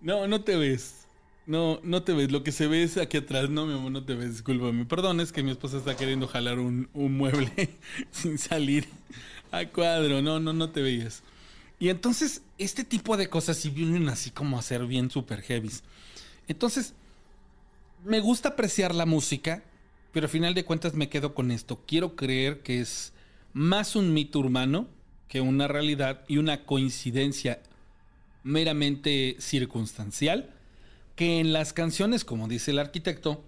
[0.00, 1.03] No, no te ves.
[1.46, 2.32] No, no te ves.
[2.32, 3.50] Lo que se ve es aquí atrás.
[3.50, 4.30] No, mi amor, no te ves.
[4.32, 4.84] Discúlpame.
[4.86, 7.76] Perdón, es que mi esposa está queriendo jalar un, mueble
[8.10, 8.88] sin salir
[9.50, 10.22] a cuadro.
[10.22, 11.22] No, no, no te veías.
[11.78, 15.82] Y entonces, este tipo de cosas sí vienen así como a ser bien super heavies.
[16.48, 16.94] Entonces,
[18.04, 19.62] me gusta apreciar la música,
[20.12, 21.82] pero al final de cuentas me quedo con esto.
[21.86, 23.12] Quiero creer que es
[23.52, 24.88] más un mito urbano
[25.28, 27.60] que una realidad y una coincidencia
[28.44, 30.53] meramente circunstancial
[31.16, 33.44] que en las canciones, como dice el arquitecto,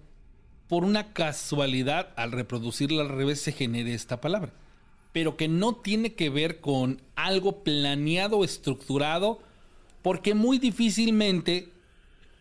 [0.67, 4.53] por una casualidad al reproducirla al revés se genere esta palabra,
[5.13, 9.39] pero que no tiene que ver con algo planeado estructurado,
[10.01, 11.69] porque muy difícilmente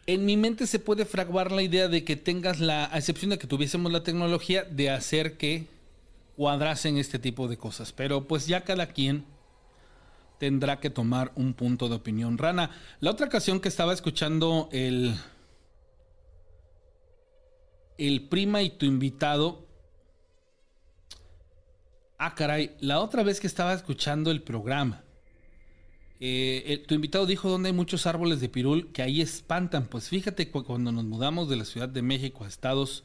[0.06, 3.38] en mi mente se puede fraguar la idea de que tengas la, a excepción de
[3.38, 5.66] que tuviésemos la tecnología, de hacer que
[6.36, 7.92] cuadrasen este tipo de cosas.
[7.92, 9.24] Pero pues ya cada quien
[10.38, 12.38] tendrá que tomar un punto de opinión.
[12.38, 12.70] Rana,
[13.00, 15.14] la otra ocasión que estaba escuchando el,
[17.98, 19.66] el prima y tu invitado.
[22.18, 25.02] Ah, caray, la otra vez que estaba escuchando el programa,
[26.18, 29.86] eh, tu invitado dijo donde hay muchos árboles de pirul que ahí espantan.
[29.86, 33.04] Pues fíjate, cuando nos mudamos de la Ciudad de México a Estados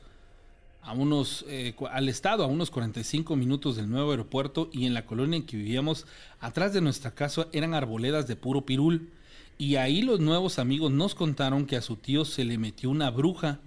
[0.82, 5.06] a unos, eh, al estado, a unos 45 minutos del nuevo aeropuerto y en la
[5.06, 6.06] colonia en que vivíamos,
[6.40, 9.10] atrás de nuestra casa eran arboledas de puro pirul.
[9.58, 13.12] Y ahí los nuevos amigos nos contaron que a su tío se le metió una
[13.12, 13.60] bruja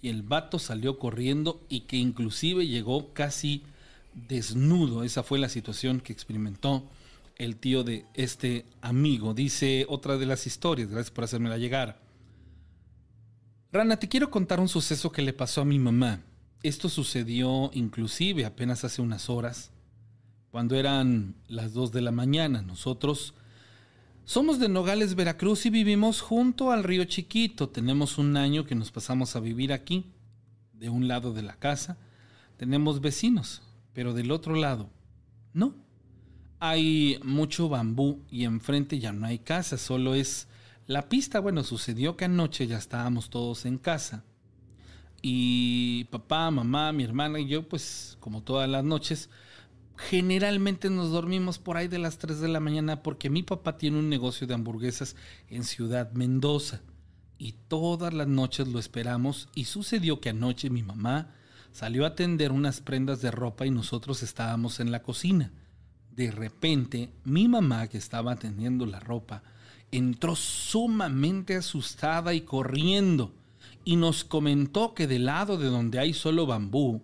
[0.00, 3.62] y el vato salió corriendo y que inclusive llegó casi
[4.14, 5.02] desnudo.
[5.02, 6.88] Esa fue la situación que experimentó
[7.36, 9.34] el tío de este amigo.
[9.34, 12.00] Dice otra de las historias, gracias por hacérmela llegar.
[13.72, 16.20] Rana, te quiero contar un suceso que le pasó a mi mamá.
[16.62, 19.72] Esto sucedió inclusive apenas hace unas horas,
[20.52, 22.62] cuando eran las 2 de la mañana.
[22.62, 23.34] Nosotros
[24.24, 27.68] somos de Nogales, Veracruz y vivimos junto al río Chiquito.
[27.68, 30.06] Tenemos un año que nos pasamos a vivir aquí,
[30.72, 31.98] de un lado de la casa.
[32.58, 34.88] Tenemos vecinos, pero del otro lado,
[35.52, 35.74] no.
[36.60, 40.46] Hay mucho bambú y enfrente ya no hay casa, solo es
[40.86, 41.40] la pista.
[41.40, 44.22] Bueno, sucedió que anoche ya estábamos todos en casa
[45.22, 49.30] y papá, mamá, mi hermana y yo, pues como todas las noches,
[49.96, 54.00] generalmente nos dormimos por ahí de las 3 de la mañana porque mi papá tiene
[54.00, 55.14] un negocio de hamburguesas
[55.48, 56.80] en Ciudad Mendoza.
[57.38, 61.34] Y todas las noches lo esperamos y sucedió que anoche mi mamá
[61.70, 65.52] salió a atender unas prendas de ropa y nosotros estábamos en la cocina.
[66.10, 69.42] De repente, mi mamá que estaba atendiendo la ropa
[69.92, 73.32] entró sumamente asustada y corriendo
[73.84, 77.02] y nos comentó que del lado de donde hay solo bambú,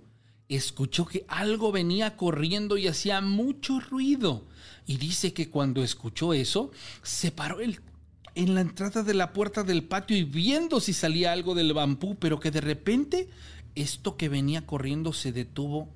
[0.48, 4.46] escuchó que algo venía corriendo y hacía mucho ruido.
[4.86, 6.70] Y dice que cuando escuchó eso,
[7.02, 11.54] se paró en la entrada de la puerta del patio y viendo si salía algo
[11.54, 13.28] del bambú, pero que de repente
[13.74, 15.92] esto que venía corriendo se detuvo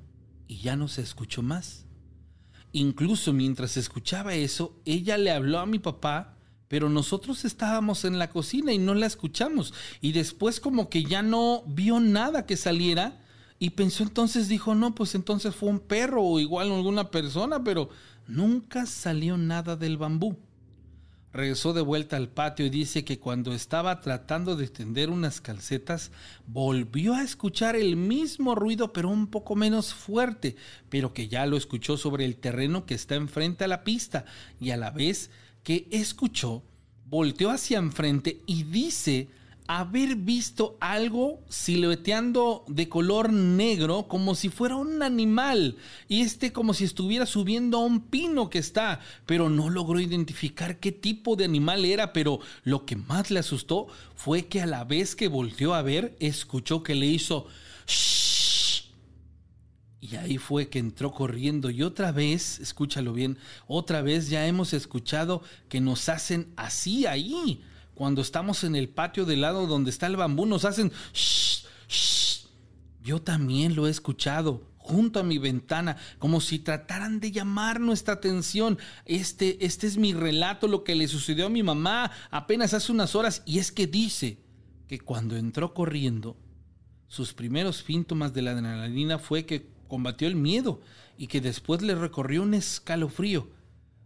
[0.47, 1.87] y ya no se escuchó más.
[2.73, 6.37] Incluso mientras escuchaba eso, ella le habló a mi papá
[6.73, 9.75] pero nosotros estábamos en la cocina y no la escuchamos.
[10.01, 13.21] Y después como que ya no vio nada que saliera
[13.59, 17.91] y pensó entonces, dijo, no, pues entonces fue un perro o igual alguna persona, pero
[18.27, 20.39] nunca salió nada del bambú.
[21.35, 26.11] Regresó de vuelta al patio y dice que cuando estaba tratando de tender unas calcetas,
[26.47, 30.57] volvió a escuchar el mismo ruido, pero un poco menos fuerte,
[30.89, 34.25] pero que ya lo escuchó sobre el terreno que está enfrente a la pista,
[34.59, 35.31] y a la vez
[35.63, 36.63] que escuchó,
[37.07, 39.29] volteó hacia enfrente y dice
[39.69, 45.77] haber visto algo silueteando de color negro como si fuera un animal.
[46.09, 50.79] Y este como si estuviera subiendo a un pino que está, pero no logró identificar
[50.79, 54.85] qué tipo de animal era, pero lo que más le asustó fue que a la
[54.85, 57.47] vez que volteó a ver, escuchó que le hizo
[60.03, 63.39] y ahí fue que entró corriendo y otra vez, escúchalo bien,
[63.69, 67.63] otra vez ya hemos escuchado que nos hacen así ahí.
[67.95, 72.47] Cuando estamos en el patio del lado donde está el bambú, nos hacen shh, shh.
[73.01, 78.15] Yo también lo he escuchado junto a mi ventana, como si trataran de llamar nuestra
[78.15, 78.79] atención.
[79.05, 83.15] Este, este es mi relato, lo que le sucedió a mi mamá apenas hace unas
[83.15, 84.41] horas, y es que dice
[84.89, 86.37] que cuando entró corriendo,
[87.07, 90.81] sus primeros síntomas de la adrenalina fue que combatió el miedo
[91.19, 93.51] y que después le recorrió un escalofrío.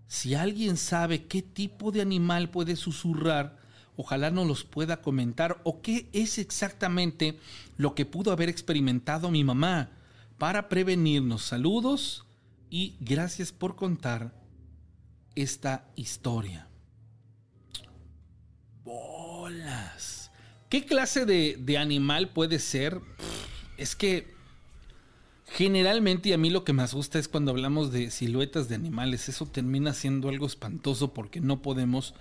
[0.09, 3.57] Si alguien sabe qué tipo de animal puede susurrar,
[3.95, 7.39] ojalá nos los pueda comentar o qué es exactamente
[7.76, 9.91] lo que pudo haber experimentado mi mamá
[10.39, 11.45] para prevenirnos.
[11.45, 12.24] Saludos
[12.68, 14.34] y gracias por contar
[15.37, 16.66] esta historia.
[18.82, 20.32] Bolas.
[20.68, 23.01] ¿Qué clase de, de animal puede ser?
[23.76, 24.36] Es que
[25.57, 29.30] Generalmente, y a mí lo que más gusta es cuando hablamos de siluetas de animales.
[29.30, 32.12] Eso termina siendo algo espantoso porque no podemos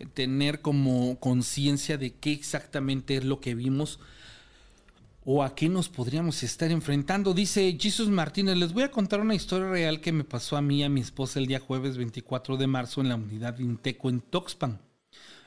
[0.00, 4.00] eh, tener como conciencia de qué exactamente es lo que vimos
[5.24, 7.32] o a qué nos podríamos estar enfrentando.
[7.32, 10.80] Dice Jesús Martínez, les voy a contar una historia real que me pasó a mí
[10.80, 14.20] y a mi esposa el día jueves 24 de marzo en la unidad Inteco en
[14.20, 14.80] Toxpan.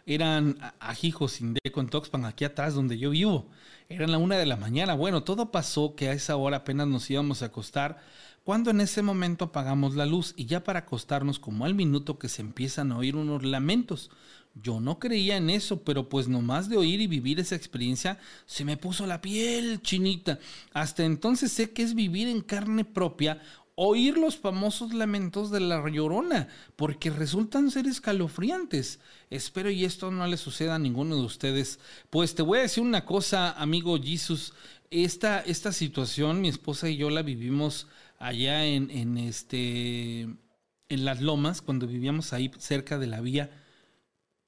[0.05, 3.47] Eran ajijos sin deco en Toxpan, aquí atrás donde yo vivo.
[3.89, 4.93] Eran la una de la mañana.
[4.93, 8.01] Bueno, todo pasó que a esa hora apenas nos íbamos a acostar,
[8.43, 12.27] cuando en ese momento apagamos la luz y ya para acostarnos, como al minuto que
[12.27, 14.09] se empiezan a oír unos lamentos.
[14.55, 18.65] Yo no creía en eso, pero pues nomás de oír y vivir esa experiencia se
[18.65, 20.39] me puso la piel chinita.
[20.73, 23.41] Hasta entonces sé que es vivir en carne propia
[23.76, 28.99] oír los famosos lamentos de la llorona, porque resultan ser escalofriantes.
[29.30, 31.80] Espero y esto no le suceda a ninguno de ustedes.
[32.09, 34.53] Pues te voy a decir una cosa, amigo Jesus.
[34.91, 37.88] Esta, esta situación, mi esposa y yo la vivimos
[38.19, 43.49] allá en, en, este, en las lomas, cuando vivíamos ahí cerca de la vía.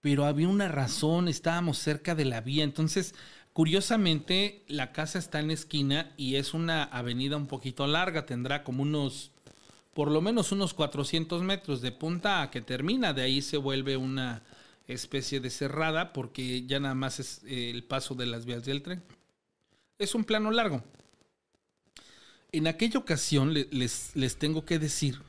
[0.02, 2.64] Pero había una razón, estábamos cerca de la vía.
[2.64, 3.16] Entonces,
[3.56, 8.84] Curiosamente, la casa está en esquina y es una avenida un poquito larga, tendrá como
[8.84, 9.32] unos,
[9.94, 13.96] por lo menos unos 400 metros de punta a que termina, de ahí se vuelve
[13.96, 14.44] una
[14.90, 18.82] especie de cerrada porque ya nada más es eh, el paso de las vías del
[18.82, 19.02] tren.
[20.00, 20.84] Es un plano largo.
[22.52, 25.22] En aquella ocasión les, les tengo que decir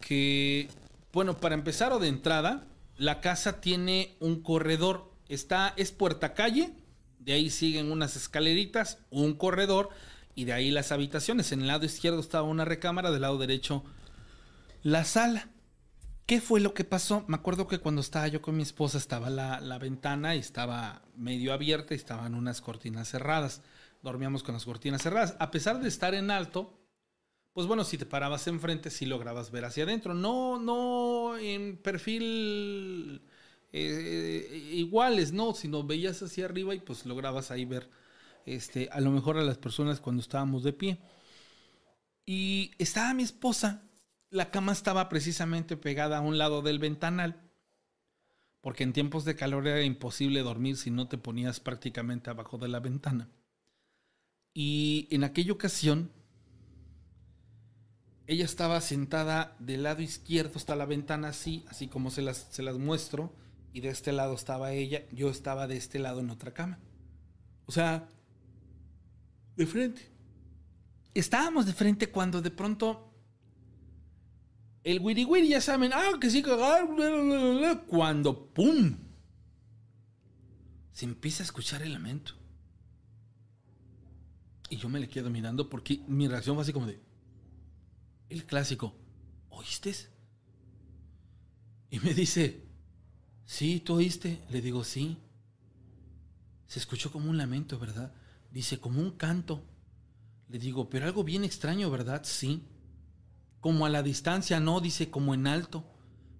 [0.00, 0.70] que,
[1.12, 2.66] bueno, para empezar o de entrada,
[2.96, 6.72] la casa tiene un corredor está, es puerta calle,
[7.18, 9.90] de ahí siguen unas escaleritas, un corredor
[10.34, 11.52] y de ahí las habitaciones.
[11.52, 13.84] En el lado izquierdo estaba una recámara, del lado derecho
[14.82, 15.48] la sala.
[16.26, 17.24] ¿Qué fue lo que pasó?
[17.26, 21.02] Me acuerdo que cuando estaba yo con mi esposa estaba la, la ventana y estaba
[21.16, 23.62] medio abierta y estaban unas cortinas cerradas.
[24.02, 25.34] Dormíamos con las cortinas cerradas.
[25.40, 26.78] A pesar de estar en alto,
[27.52, 30.14] pues bueno, si te parabas enfrente, sí lograbas ver hacia adentro.
[30.14, 33.22] No, no en perfil
[33.72, 35.54] eh, iguales, ¿no?
[35.54, 37.88] Sino veías hacia arriba y pues lograbas ahí ver
[38.46, 40.98] este, a lo mejor a las personas cuando estábamos de pie.
[42.26, 43.82] Y estaba mi esposa,
[44.30, 47.40] la cama estaba precisamente pegada a un lado del ventanal,
[48.60, 52.68] porque en tiempos de calor era imposible dormir si no te ponías prácticamente abajo de
[52.68, 53.28] la ventana.
[54.52, 56.10] Y en aquella ocasión,
[58.26, 62.62] ella estaba sentada del lado izquierdo hasta la ventana así, así como se las, se
[62.62, 63.32] las muestro
[63.72, 66.78] y de este lado estaba ella, yo estaba de este lado en otra cama.
[67.66, 68.08] O sea,
[69.56, 70.10] de frente.
[71.14, 73.12] Estábamos de frente cuando de pronto
[74.82, 76.42] el wiri wiri ya saben, ah, que sí,
[77.86, 78.96] cuando pum,
[80.92, 82.34] se empieza a escuchar el lamento.
[84.70, 87.00] Y yo me le quedo mirando porque mi reacción fue así como de,
[88.28, 88.94] el clásico,
[89.50, 89.94] ¿oíste?
[91.90, 92.69] Y me dice,
[93.50, 94.40] Sí, ¿tú oíste?
[94.48, 95.18] Le digo, sí.
[96.68, 98.12] Se escuchó como un lamento, ¿verdad?
[98.52, 99.60] Dice, como un canto.
[100.48, 102.22] Le digo, pero algo bien extraño, ¿verdad?
[102.22, 102.62] Sí.
[103.60, 105.84] Como a la distancia, no, dice, como en alto.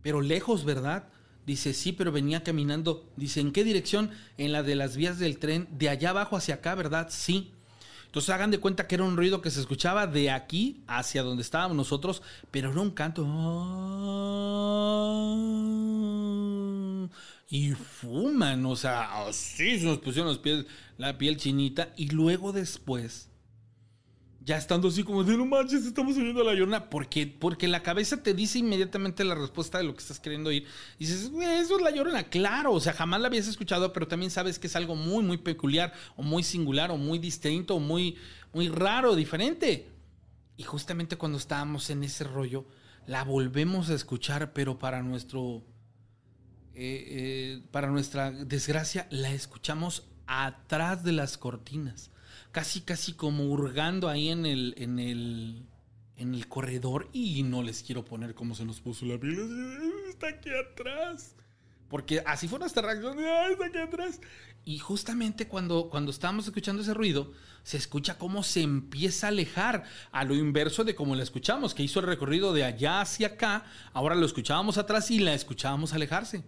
[0.03, 1.09] Pero lejos, ¿verdad?
[1.45, 3.13] Dice, sí, pero venía caminando.
[3.17, 4.13] Dice, ¿en qué dirección?
[4.39, 7.09] En la de las vías del tren, de allá abajo hacia acá, ¿verdad?
[7.11, 7.53] Sí.
[8.07, 11.43] Entonces hagan de cuenta que era un ruido que se escuchaba de aquí hacia donde
[11.43, 13.25] estábamos nosotros, pero era un canto.
[17.49, 20.67] Y fuman, o sea, así se nos pusieron los pies,
[20.99, 21.93] la piel chinita.
[21.97, 23.29] Y luego después,
[24.43, 26.91] ya estando así como de no manches, estamos oyendo la llorona.
[26.91, 30.67] Porque, porque la cabeza te dice inmediatamente la respuesta de lo que estás queriendo oír.
[30.99, 32.25] Y dices, eso es la llorona.
[32.25, 35.39] Claro, o sea, jamás la habías escuchado, pero también sabes que es algo muy, muy
[35.39, 38.17] peculiar, o muy singular, o muy distinto, o muy,
[38.53, 39.89] muy raro, diferente.
[40.57, 42.67] Y justamente cuando estábamos en ese rollo,
[43.07, 45.65] la volvemos a escuchar, pero para nuestro
[46.83, 52.11] eh, eh, para nuestra desgracia, la escuchamos atrás de las cortinas.
[52.53, 55.67] Casi, casi como hurgando ahí en el, en el,
[56.17, 57.11] en el corredor.
[57.13, 59.37] Y no les quiero poner cómo se nos puso la piel.
[60.09, 61.35] Está aquí atrás.
[61.91, 63.19] Porque así fue nuestra reacción.
[63.19, 64.19] Está aquí atrás.
[64.65, 69.85] Y justamente cuando, cuando estábamos escuchando ese ruido, se escucha cómo se empieza a alejar,
[70.13, 73.67] a lo inverso de como la escuchamos, que hizo el recorrido de allá hacia acá.
[73.93, 76.43] Ahora lo escuchábamos atrás y la escuchábamos alejarse.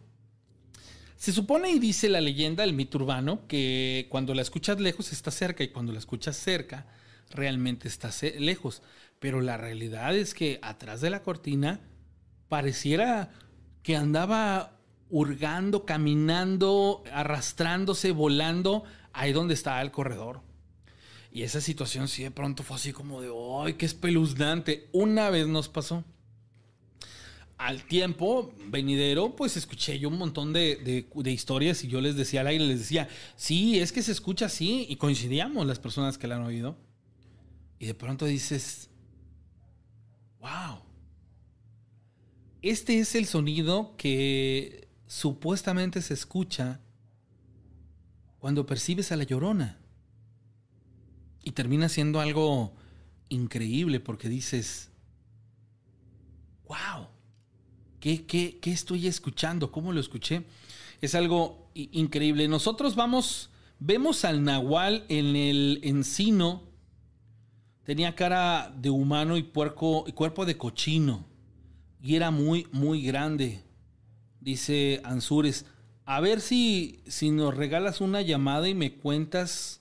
[1.23, 5.31] Se supone y dice la leyenda, el mito urbano, que cuando la escuchas lejos está
[5.31, 6.85] cerca y cuando la escuchas cerca
[7.31, 8.11] realmente está
[8.41, 8.83] lejos.
[9.20, 11.79] Pero la realidad es que atrás de la cortina
[12.49, 13.31] pareciera
[13.85, 20.41] que andaba hurgando, caminando, arrastrándose, volando ahí donde estaba el corredor.
[21.31, 23.31] Y esa situación sí de pronto fue así como de,
[23.64, 24.89] ¡ay, qué espeluznante!
[24.91, 26.03] Una vez nos pasó
[27.63, 32.49] al tiempo venidero, pues escuché yo un montón de, historias y yo les decía al
[32.49, 36.37] aire, les decía, sí, es que se escucha así y coincidíamos las personas que la
[36.37, 36.77] han oído.
[37.79, 38.91] Y de pronto dices,
[40.41, 40.81] wow,
[42.63, 46.81] este es el sonido que supuestamente se escucha
[48.41, 49.79] cuando percibes a la llorona.
[51.45, 52.75] Y termina siendo algo
[53.29, 54.91] increíble porque dices,
[56.67, 57.12] wow,
[58.03, 59.71] ¿qué, qué, qué estoy escuchando?
[59.71, 60.43] ¿Cómo lo escuché?
[61.01, 62.49] Es algo increíble.
[62.49, 63.49] Nosotros vamos,
[63.79, 66.65] vemos al nahual en el encino.
[67.85, 71.25] Tenía cara de humano y, puerco, y cuerpo de cochino.
[72.03, 73.63] Y era muy, muy grande.
[74.41, 75.65] Dice Ansures,
[76.05, 79.81] a ver si, si nos regalas una llamada y me cuentas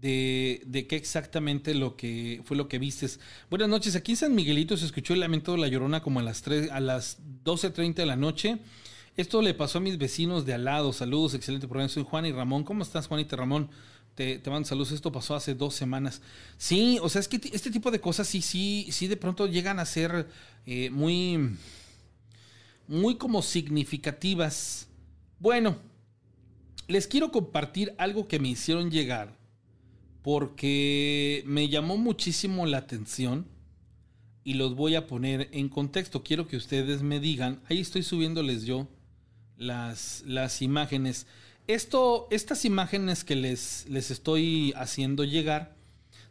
[0.00, 3.20] de, qué exactamente lo que fue lo que vistes.
[3.50, 6.22] Buenas noches, aquí en San Miguelito se escuchó el lamento de la llorona como a
[6.22, 8.58] las, 3, a las 12.30 de la noche.
[9.16, 10.92] Esto le pasó a mis vecinos de al lado.
[10.92, 11.88] Saludos, excelente programa.
[11.88, 12.64] Soy Juan y Ramón.
[12.64, 13.68] ¿Cómo estás, Juanita Ramón?
[14.14, 14.92] Te, te mando saludos.
[14.92, 16.22] Esto pasó hace dos semanas.
[16.56, 19.78] Sí, o sea, es que este tipo de cosas sí, sí, sí de pronto llegan
[19.78, 20.28] a ser
[20.64, 21.56] eh, muy,
[22.86, 24.86] muy como significativas.
[25.38, 25.76] Bueno,
[26.86, 29.39] les quiero compartir algo que me hicieron llegar
[30.22, 33.46] porque me llamó muchísimo la atención
[34.44, 36.22] y los voy a poner en contexto.
[36.22, 38.88] Quiero que ustedes me digan, ahí estoy subiéndoles yo
[39.56, 41.26] las, las imágenes.
[41.66, 45.76] Esto, estas imágenes que les, les estoy haciendo llegar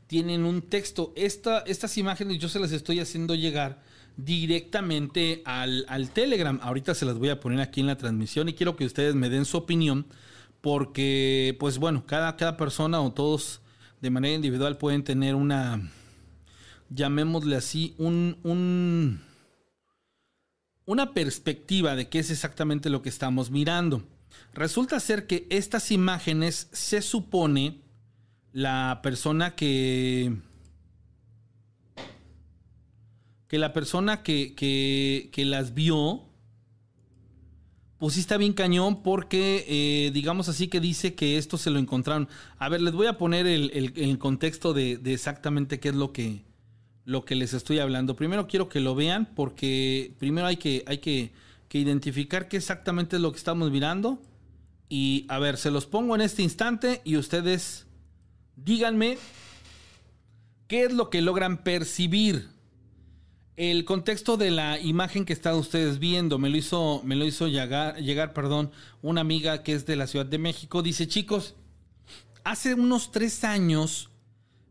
[0.08, 1.14] tienen un texto.
[1.16, 3.82] Esta, estas imágenes yo se las estoy haciendo llegar
[4.18, 6.60] directamente al, al, Telegram.
[6.62, 9.30] Ahorita se las voy a poner aquí en la transmisión y quiero que ustedes me
[9.30, 10.08] den su opinión
[10.62, 13.62] porque, pues bueno, cada, cada persona o todos
[14.02, 15.82] de manera individual pueden tener una,
[16.90, 19.22] llamémosle así, un, un,
[20.86, 24.04] una perspectiva de qué es exactamente lo que estamos mirando.
[24.54, 27.82] Resulta ser que estas imágenes se supone
[28.52, 30.36] la persona que...
[33.48, 36.29] que la persona que, que las vio
[38.00, 41.80] pues sí está bien cañón porque, eh, digamos así, que dice que esto se lo
[41.80, 42.30] encontraron.
[42.58, 46.46] A ver, les voy a poner el, contexto de, exactamente qué es lo que,
[47.04, 48.16] lo que les estoy hablando.
[48.16, 51.34] Primero quiero que lo vean porque primero hay que, hay que,
[51.68, 54.22] que identificar qué exactamente es lo que estamos mirando.
[54.88, 57.86] Y a ver, se los pongo en este instante y ustedes
[58.56, 59.18] díganme
[60.68, 62.48] qué es lo que logran percibir.
[63.60, 67.50] El contexto de la imagen que están ustedes viendo me lo hizo, me lo hizo
[67.50, 70.82] llegar, llegar, perdón, una amiga que es de la Ciudad de México.
[70.82, 71.56] Dice, chicos,
[72.46, 74.12] hace unos tres años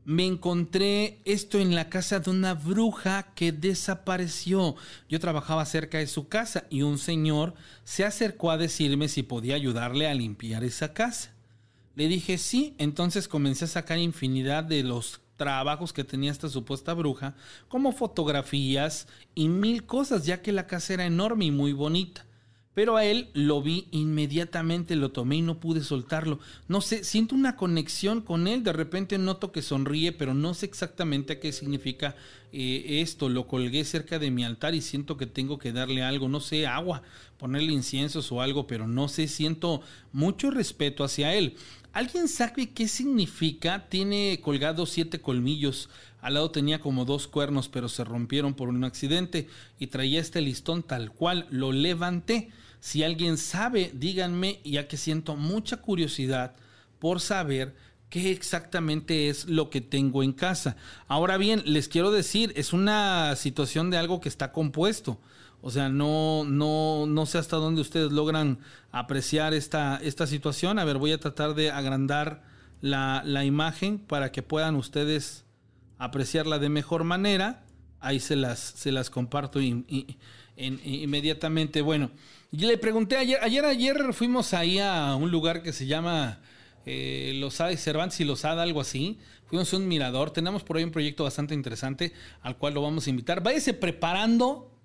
[0.06, 4.74] me encontré esto en la casa de una bruja que desapareció.
[5.06, 7.52] Yo trabajaba cerca de su casa y un señor
[7.84, 11.34] se acercó a decirme si podía ayudarle a limpiar esa casa.
[11.94, 16.92] Le dije sí, entonces comencé a sacar infinidad de los trabajos que tenía esta supuesta
[16.92, 17.34] bruja,
[17.68, 22.26] como fotografías y mil cosas, ya que la casa era enorme y muy bonita.
[22.78, 26.38] Pero a él lo vi inmediatamente, lo tomé y no pude soltarlo.
[26.68, 28.62] No sé, siento una conexión con él.
[28.62, 32.14] De repente noto que sonríe, pero no sé exactamente qué significa
[32.52, 33.28] eh, esto.
[33.28, 36.68] Lo colgué cerca de mi altar y siento que tengo que darle algo, no sé,
[36.68, 37.02] agua,
[37.36, 39.82] ponerle inciensos o algo, pero no sé, siento
[40.12, 41.56] mucho respeto hacia él.
[41.92, 43.88] ¿Alguien sabe qué significa?
[43.88, 45.88] Tiene colgados siete colmillos.
[46.20, 49.48] Al lado tenía como dos cuernos, pero se rompieron por un accidente.
[49.78, 51.46] Y traía este listón tal cual.
[51.50, 52.50] Lo levanté.
[52.80, 56.54] Si alguien sabe, díganme, ya que siento mucha curiosidad
[56.98, 57.74] por saber
[58.10, 60.76] qué exactamente es lo que tengo en casa.
[61.08, 65.18] Ahora bien, les quiero decir, es una situación de algo que está compuesto.
[65.60, 68.60] O sea, no, no, no sé hasta dónde ustedes logran
[68.92, 70.78] apreciar esta, esta situación.
[70.78, 72.44] A ver, voy a tratar de agrandar
[72.80, 75.44] la, imagen para que puedan ustedes
[75.98, 77.64] apreciarla de mejor manera.
[78.00, 79.60] Ahí se las, se las comparto
[80.56, 81.82] inmediatamente.
[81.82, 82.12] Bueno,
[82.52, 86.38] le pregunté ayer, ayer, ayer fuimos ahí a un lugar que se llama
[86.86, 87.32] eh,
[87.72, 89.18] y Cervantes y Losada, algo así.
[89.46, 90.30] Fuimos a un mirador.
[90.30, 93.42] Tenemos por ahí un proyecto bastante interesante al cual lo vamos a invitar.
[93.42, 94.77] Váyase preparando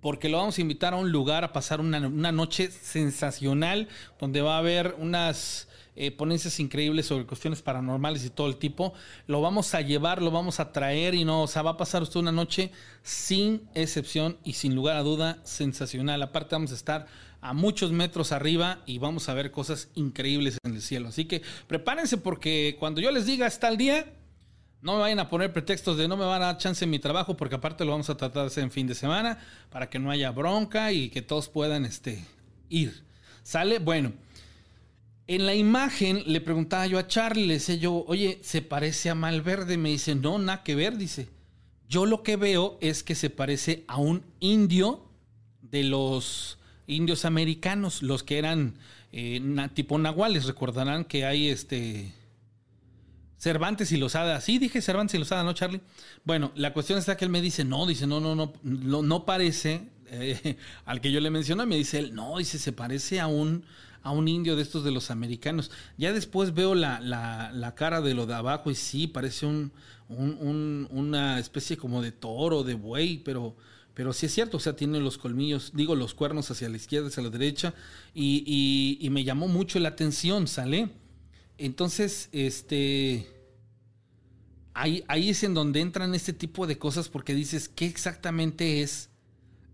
[0.00, 2.00] porque lo vamos a invitar a un lugar a pasar una,
[2.32, 3.88] noche sensacional,
[4.18, 8.92] donde va a haber unas eh, ponencias increíbles sobre cuestiones paranormales y todo el tipo.
[9.26, 12.02] Lo vamos a llevar, lo vamos a traer y no, o sea, va a pasar
[12.02, 12.70] usted una noche
[13.02, 16.22] sin excepción y sin lugar a duda sensacional.
[16.22, 17.06] Aparte vamos a estar
[17.40, 21.08] a muchos metros arriba y vamos a ver cosas increíbles en el cielo.
[21.08, 24.06] Así que prepárense porque cuando yo les diga está el día,
[24.80, 26.98] no me vayan a poner pretextos de no me van a dar chance en mi
[26.98, 29.38] trabajo, porque aparte lo vamos a tratar en fin de semana,
[29.70, 32.24] para que no haya bronca y que todos puedan este,
[32.68, 33.04] ir.
[33.42, 33.78] ¿Sale?
[33.78, 34.12] Bueno,
[35.26, 39.14] en la imagen le preguntaba yo a Charlie, le decía yo, oye, ¿se parece a
[39.14, 39.76] Malverde?
[39.76, 41.28] Me dice, no, nada que ver, dice.
[41.88, 45.04] Yo lo que veo es que se parece a un indio
[45.62, 48.78] de los indios americanos, los que eran
[49.12, 49.40] eh,
[49.74, 50.46] tipo nahuales.
[50.46, 52.12] Recordarán que hay este
[53.46, 54.40] Cervantes y Lozada.
[54.40, 55.80] Sí, dije Cervantes y Lozada, ¿no, Charlie?
[56.24, 59.24] Bueno, la cuestión está que él me dice, no, dice, no, no, no, no, no
[59.24, 61.64] parece eh, al que yo le mencioné.
[61.64, 63.62] Me dice él, no, dice, se parece a un,
[64.02, 65.70] a un indio de estos de los americanos.
[65.96, 69.70] Ya después veo la, la, cara de lo de abajo y sí, parece un,
[70.08, 73.54] un, una especie como de toro, de buey, pero,
[73.94, 77.10] pero sí es cierto, o sea, tiene los colmillos, digo, los cuernos hacia la izquierda,
[77.10, 77.74] hacia la derecha,
[78.12, 80.88] y, y me llamó mucho la atención, ¿sale?
[81.58, 83.35] Entonces, este...
[84.78, 89.08] Ahí, es en donde entran este tipo de cosas porque dices, ¿qué exactamente es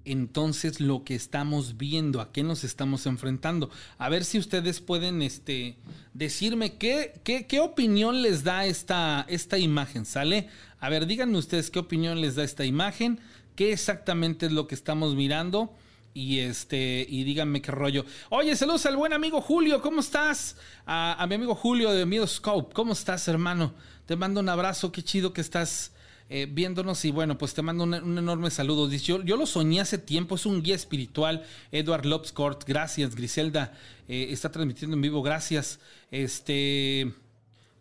[0.05, 2.20] entonces lo que estamos viendo?
[2.20, 3.68] ¿A qué nos estamos enfrentando?
[3.98, 5.76] A ver si ustedes pueden este,
[6.14, 10.48] decirme qué, qué, qué opinión les da esta, esta imagen, ¿sale?
[10.78, 13.18] A ver, díganme ustedes qué opinión les da esta imagen,
[13.57, 15.74] qué exactamente es lo que estamos mirando.
[16.14, 18.04] Y este, y díganme qué rollo.
[18.28, 20.56] Oye, saludos al buen amigo Julio, ¿cómo estás?
[20.86, 23.72] A, mi amigo Julio de Midoscope, ¿cómo estás, hermano?
[24.06, 25.92] Te mando un abrazo, qué chido que estás
[26.28, 27.04] eh, viéndonos.
[27.06, 28.90] Y bueno, pues te mando un, enorme saludo.
[28.90, 31.44] Yo, yo, lo soñé hace tiempo, es un guía espiritual.
[31.70, 33.14] Edward Lobscourt, gracias.
[33.14, 33.72] Griselda
[34.06, 35.80] eh, está transmitiendo en vivo, gracias.
[36.10, 37.21] Este.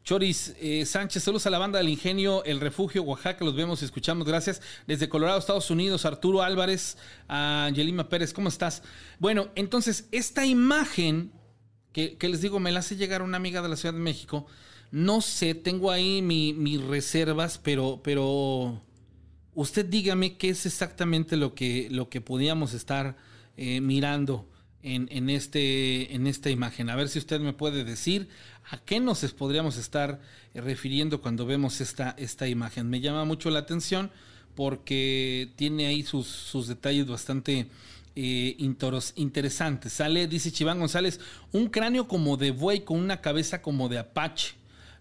[0.04, 3.86] Choris eh, Sánchez, saludos a la banda del Ingenio, El Refugio, Oaxaca, los vemos y
[3.86, 4.62] escuchamos, gracias.
[4.88, 6.98] Desde Colorado, Estados Unidos, Arturo Álvarez,
[7.28, 8.82] a Angelima Pérez, ¿cómo estás?
[9.20, 11.32] Bueno, entonces, esta imagen
[11.94, 14.48] que, les digo, me la hace llegar una amiga de la Ciudad de México,
[14.90, 18.82] no sé, tengo ahí mis reservas, pero, pero
[19.54, 23.16] usted dígame qué es exactamente lo que, lo que podíamos estar
[23.56, 24.48] eh, mirando
[24.84, 26.90] en, este, en esta imagen.
[26.90, 28.30] A ver si usted me puede decir
[28.72, 30.22] a qué nos podríamos estar
[30.54, 32.90] eh, refiriendo cuando vemos esta, esta imagen.
[32.90, 34.10] Me llama mucho la atención
[34.56, 37.68] porque tiene ahí sus, sus detalles bastante
[38.16, 38.56] eh,
[39.16, 39.92] interesantes.
[39.92, 41.20] Sale, dice Chiván González,
[41.52, 44.54] un cráneo como de buey con una cabeza como de apache.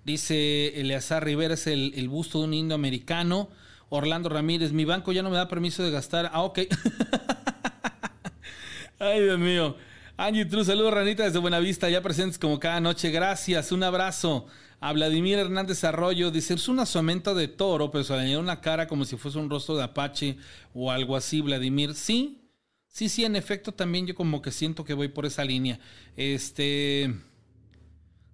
[0.05, 3.51] Dice Eleazar Rivera, es el, el busto de un indio americano.
[3.89, 6.29] Orlando Ramírez, mi banco ya no me da permiso de gastar.
[6.33, 6.59] Ah, ok.
[8.99, 9.77] Ay, Dios mío.
[10.23, 13.11] Angie True, saludos Ranita desde Buenavista, ya presentes como cada noche.
[13.11, 14.45] Gracias, un abrazo.
[14.79, 18.87] A Vladimir Hernández Arroyo dice, es un asomento de toro, pero se le una cara
[18.87, 20.37] como si fuese un rostro de apache
[20.75, 21.95] o algo así, Vladimir.
[21.95, 22.51] Sí,
[22.87, 25.81] sí, sí, en efecto también yo como que siento que voy por esa línea.
[26.16, 27.14] Este...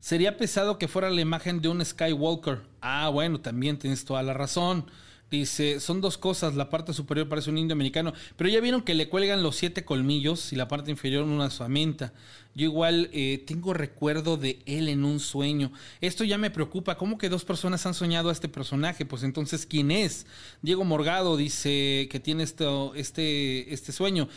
[0.00, 2.62] Sería pesado que fuera la imagen de un Skywalker.
[2.80, 4.90] Ah, bueno, también tienes toda la razón.
[5.28, 8.94] Dice, son dos cosas, la parte superior parece un indio americano, pero ya vieron que
[8.94, 12.12] le cuelgan los siete colmillos y la parte inferior una suamenta.
[12.56, 15.72] Yo igual eh, tengo recuerdo de él en un sueño.
[16.00, 16.96] Esto ya me preocupa.
[16.96, 19.04] ¿Cómo que dos personas han soñado a este personaje?
[19.04, 20.26] Pues entonces, ¿quién es?
[20.62, 24.30] Diego Morgado dice que tiene esto, este, este sueño.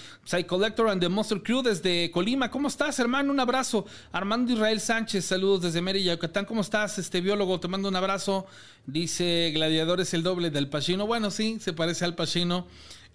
[0.48, 2.52] Collector and the Monster Crew desde Colima.
[2.52, 3.32] ¿Cómo estás, hermano?
[3.32, 3.86] Un abrazo.
[4.12, 6.44] Armando Israel Sánchez, saludos desde Mérida, Yucatán.
[6.44, 7.58] ¿Cómo estás, este biólogo?
[7.62, 8.46] Te mando un abrazo.
[8.86, 11.08] Dice Gladiador es el doble del Pachino.
[11.08, 12.68] Bueno, sí, se parece al Pachino.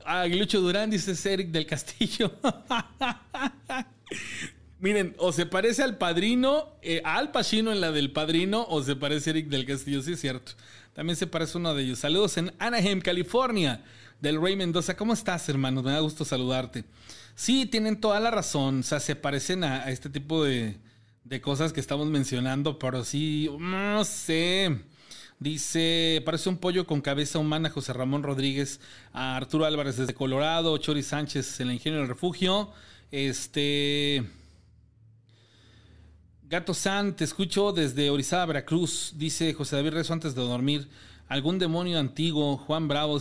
[0.07, 2.33] Ah, Lucho Durán dice Eric del Castillo.
[4.85, 8.95] Miren, o se parece al padrino, eh, al Pacino en la del padrino, o se
[8.95, 10.53] parece a Eric del Castillo, sí es cierto.
[10.93, 12.01] También se parece uno de ellos.
[12.01, 13.83] Saludos en Anaheim, California,
[14.21, 14.95] del Rey Mendoza.
[14.95, 15.83] ¿Cómo estás, hermano?
[15.83, 16.85] Me da gusto saludarte.
[17.35, 18.81] Sí, tienen toda la razón.
[18.81, 20.77] O sea, se parecen a, este tipo de,
[21.25, 24.83] de cosas que estamos mencionando, pero sí, no sé.
[25.39, 28.81] Dice, parece un pollo con cabeza humana, José Ramón Rodríguez,
[29.15, 32.71] a Arturo Álvarez desde Colorado, Chori Sánchez, el ingenio del refugio.
[33.11, 34.44] Este.
[36.55, 39.15] Gato San, te escucho desde Orizaba, Veracruz.
[39.17, 40.89] Dice José David Rezo antes de dormir.
[41.27, 43.21] Algún demonio antiguo, Juan Bravo.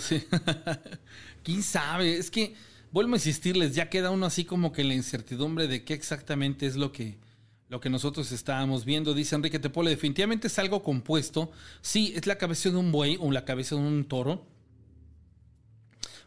[1.44, 2.16] ¿Quién sabe?
[2.16, 2.54] Es que,
[2.92, 6.76] vuelvo a insistirles, ya queda uno así como que la incertidumbre de qué exactamente es
[6.76, 7.18] lo que,
[7.70, 9.16] lo que nosotros estábamos viendo.
[9.16, 11.52] Dice Enrique Tepole, definitivamente es algo compuesto.
[11.82, 14.46] Sí, es la cabeza de un buey o la cabeza de un toro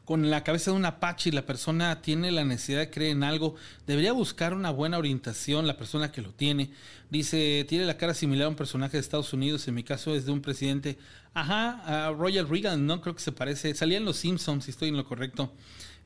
[0.07, 3.25] con la cabeza de un apache y la persona tiene la necesidad de creer en
[3.25, 3.57] algo,
[3.89, 6.71] debería buscar una buena orientación la persona que lo tiene.
[7.11, 10.25] Dice, tiene la cara similar a un personaje de Estados Unidos, en mi caso es
[10.25, 10.97] de un presidente,
[11.35, 13.01] ajá, a Royal Reagan, ¿no?
[13.01, 15.53] Creo que se parece, salía en Los Simpsons, si estoy en lo correcto.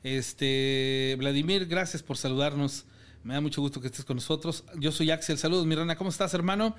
[0.03, 2.85] Este, Vladimir, gracias por saludarnos.
[3.23, 4.63] Me da mucho gusto que estés con nosotros.
[4.79, 5.37] Yo soy Axel.
[5.37, 5.95] Saludos, mi rana.
[5.95, 6.75] ¿Cómo estás, hermano?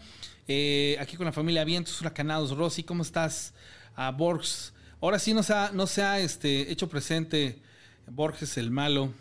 [0.49, 2.51] Eh, aquí con la familia Vientos Huracanados.
[2.51, 3.55] Rosy, ¿cómo estás?
[3.95, 4.73] A Borgs.
[5.03, 5.85] Ahora sí no se ha, no
[6.17, 7.59] este, hecho presente
[8.07, 9.13] Borges el malo,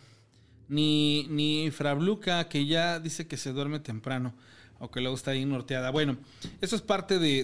[0.70, 4.36] ni, ni Frabluca, que ya dice que se duerme temprano,
[4.78, 5.90] o que luego está ahí norteada.
[5.90, 6.18] Bueno,
[6.62, 7.44] eso es parte de,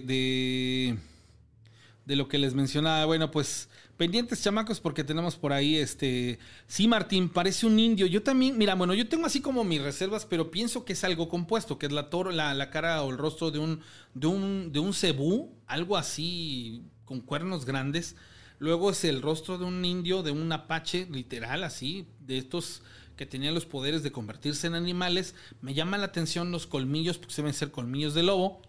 [2.06, 3.06] de lo que les mencionaba.
[3.06, 6.38] Bueno, pues pendientes chamacos porque tenemos por ahí este...
[6.68, 8.06] Sí, Martín, parece un indio.
[8.06, 11.28] Yo también, mira, bueno, yo tengo así como mis reservas, pero pienso que es algo
[11.28, 13.82] compuesto, que es la, toro, la, la cara o el rostro de un,
[14.14, 18.16] de un, de un cebú, algo así con cuernos grandes.
[18.60, 22.84] Luego es el rostro de un indio, de un apache, literal, así, de estos
[23.16, 25.34] que tenían los poderes de convertirse en animales.
[25.62, 28.62] Me llama la atención los colmillos, porque deben ser colmillos de lobo.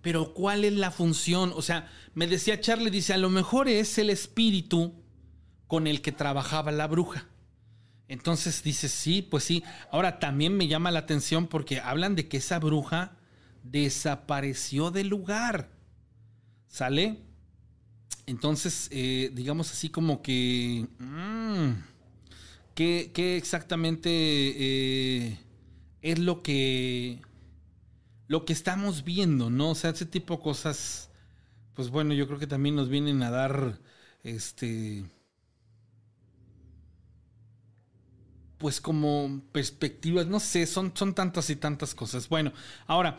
[0.00, 1.52] Pero ¿cuál es la función?
[1.54, 4.94] O sea, me decía Charlie, dice, a lo mejor es el espíritu
[5.66, 7.26] con el que trabajaba la bruja.
[8.08, 9.62] Entonces dice, sí, pues sí.
[9.92, 13.16] Ahora también me llama la atención porque hablan de que esa bruja
[13.64, 15.77] desapareció del lugar.
[16.68, 17.18] ¿Sale?
[18.26, 20.86] Entonces, eh, digamos así como que...
[20.98, 21.72] Mmm,
[22.78, 25.38] ¿qué, exactamente eh,
[26.00, 27.20] es lo que
[28.28, 29.70] lo que estamos viendo, ¿no?
[29.70, 31.10] O sea, ese tipo de cosas,
[31.74, 33.80] pues bueno, yo creo que también nos vienen a dar,
[34.22, 35.06] este,
[38.58, 42.28] pues como perspectivas, no sé, son, son tantas y tantas cosas.
[42.28, 42.52] Bueno,
[42.86, 43.18] ahora,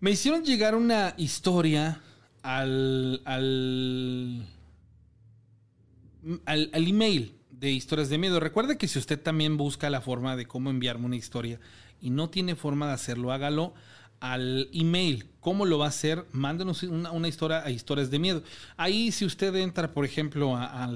[0.00, 2.02] me hicieron llegar una historia
[2.42, 4.46] al, al,
[6.46, 8.40] al, email de historias de miedo.
[8.40, 11.60] Recuerde que si usted también busca la forma de cómo enviarme una historia
[12.00, 13.74] y no tiene forma de hacerlo, hágalo
[14.20, 15.26] al email.
[15.40, 16.26] ¿Cómo lo va a hacer?
[16.32, 18.42] Mándenos una, historia a historias de miedo.
[18.76, 20.88] Ahí si usted entra, por ejemplo, a,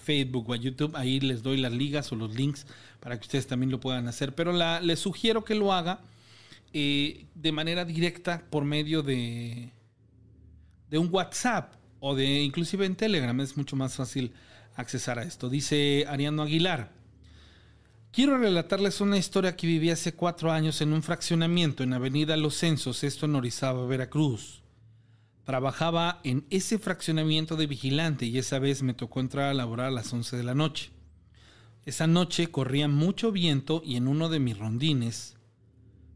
[0.00, 2.66] Facebook o a YouTube, ahí les doy las ligas o los links
[3.00, 4.34] para que ustedes también lo puedan hacer.
[4.34, 6.00] Pero les sugiero que lo haga
[6.72, 9.70] eh, de manera directa por medio de,
[10.90, 13.38] de un WhatsApp o de inclusive en Telegram.
[13.40, 14.32] Es mucho más fácil
[14.74, 15.48] accesar a esto.
[15.48, 16.92] Dice Ariano Aguilar.
[18.10, 22.56] Quiero relatarles una historia que viví hace cuatro años en un fraccionamiento en Avenida Los
[22.56, 24.62] Censos, esto en Orizaba, Veracruz.
[25.44, 29.90] Trabajaba en ese fraccionamiento de vigilante y esa vez me tocó entrar a laborar a
[29.90, 30.90] las 11 de la noche.
[31.84, 35.36] Esa noche corría mucho viento y en uno de mis rondines,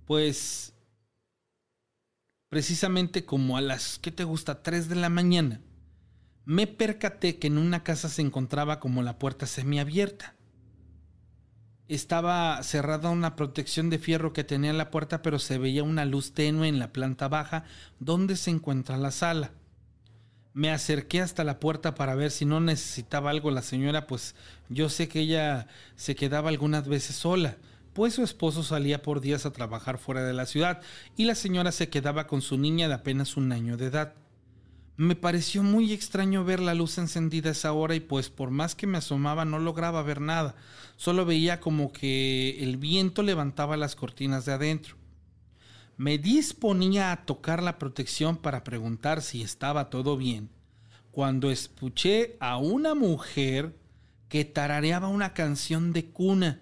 [0.07, 0.72] pues
[2.53, 5.63] precisamente como a las, ¿qué te gusta?, 3 de la mañana,
[6.45, 10.35] me percaté que en una casa se encontraba como la puerta semiabierta
[11.89, 16.05] estaba cerrada una protección de fierro que tenía en la puerta, pero se veía una
[16.05, 17.65] luz tenue en la planta baja
[18.01, 19.53] donde se encuentra la sala.
[20.53, 24.35] Me acerqué hasta la puerta para ver si no necesitaba algo la señora, pues
[24.69, 27.57] yo sé que ella se quedaba algunas veces sola,
[27.93, 30.81] pues su esposo salía por días a trabajar fuera de la ciudad
[31.17, 34.15] y la señora se quedaba con su niña de apenas un año de edad.
[34.97, 38.75] Me pareció muy extraño ver la luz encendida a esa hora y pues por más
[38.75, 40.55] que me asomaba no lograba ver nada,
[40.97, 44.97] solo veía como que el viento levantaba las cortinas de adentro.
[45.97, 50.51] Me disponía a tocar la protección para preguntar si estaba todo bien,
[51.11, 53.77] cuando escuché a una mujer
[54.29, 56.61] que tarareaba una canción de cuna,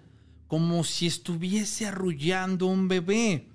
[0.51, 3.47] como si estuviese arrullando un bebé.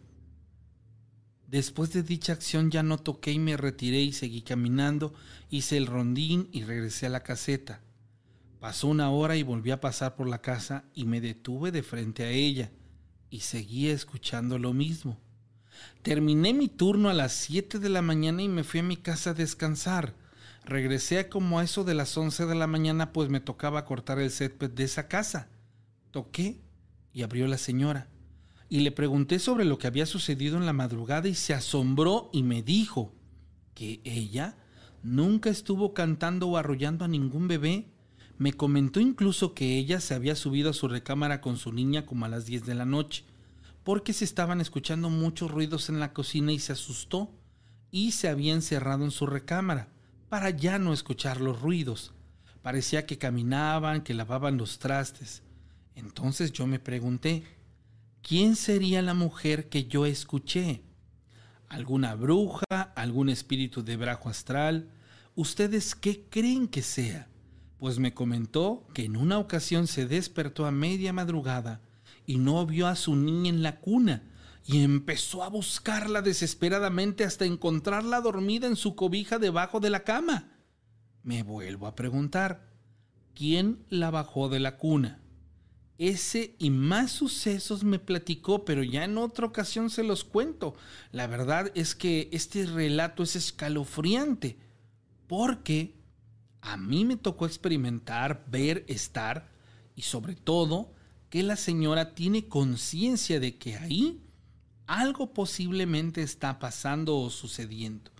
[1.46, 5.12] Después de dicha acción ya no toqué y me retiré y seguí caminando,
[5.50, 7.82] hice el rondín y regresé a la caseta.
[8.60, 12.24] Pasó una hora y volví a pasar por la casa y me detuve de frente
[12.24, 12.70] a ella
[13.28, 15.20] y seguía escuchando lo mismo.
[16.00, 19.30] Terminé mi turno a las 7 de la mañana y me fui a mi casa
[19.30, 20.14] a descansar.
[20.64, 24.30] Regresé como a eso de las 11 de la mañana pues me tocaba cortar el
[24.30, 25.50] césped de esa casa.
[26.10, 26.64] Toqué
[27.16, 28.10] y abrió la señora
[28.68, 32.42] y le pregunté sobre lo que había sucedido en la madrugada y se asombró y
[32.42, 33.14] me dijo
[33.72, 34.58] que ella
[35.02, 37.86] nunca estuvo cantando o arrollando a ningún bebé.
[38.36, 42.26] Me comentó incluso que ella se había subido a su recámara con su niña como
[42.26, 43.24] a las 10 de la noche,
[43.82, 47.30] porque se estaban escuchando muchos ruidos en la cocina y se asustó
[47.90, 49.88] y se había encerrado en su recámara
[50.28, 52.12] para ya no escuchar los ruidos.
[52.60, 55.45] Parecía que caminaban, que lavaban los trastes.
[55.96, 57.42] Entonces yo me pregunté,
[58.22, 60.82] ¿quién sería la mujer que yo escuché?
[61.68, 62.64] ¿Alguna bruja?
[62.94, 64.90] ¿Algún espíritu de brajo astral?
[65.34, 67.28] ¿Ustedes qué creen que sea?
[67.78, 71.80] Pues me comentó que en una ocasión se despertó a media madrugada
[72.26, 74.22] y no vio a su niña en la cuna
[74.66, 80.52] y empezó a buscarla desesperadamente hasta encontrarla dormida en su cobija debajo de la cama.
[81.22, 82.68] Me vuelvo a preguntar,
[83.34, 85.22] ¿quién la bajó de la cuna?
[85.98, 90.74] Ese y más sucesos me platicó, pero ya en otra ocasión se los cuento.
[91.10, 94.58] La verdad es que este relato es escalofriante,
[95.26, 95.94] porque
[96.60, 99.48] a mí me tocó experimentar, ver, estar,
[99.94, 100.92] y sobre todo
[101.30, 104.20] que la señora tiene conciencia de que ahí
[104.86, 108.10] algo posiblemente está pasando o sucediendo.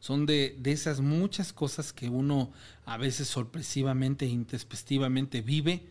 [0.00, 2.52] son de, de esas muchas cosas que uno
[2.86, 5.90] a veces sorpresivamente e intempestivamente vive,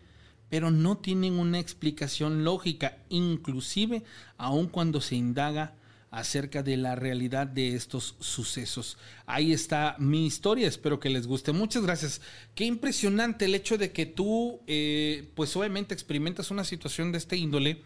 [0.49, 4.03] pero no tienen una explicación lógica, inclusive
[4.37, 5.75] aun cuando se indaga
[6.11, 8.97] acerca de la realidad de estos sucesos.
[9.25, 11.51] Ahí está mi historia, espero que les guste.
[11.51, 12.21] Muchas gracias.
[12.55, 17.37] Qué impresionante el hecho de que tú, eh, pues obviamente experimentas una situación de este
[17.37, 17.83] índole,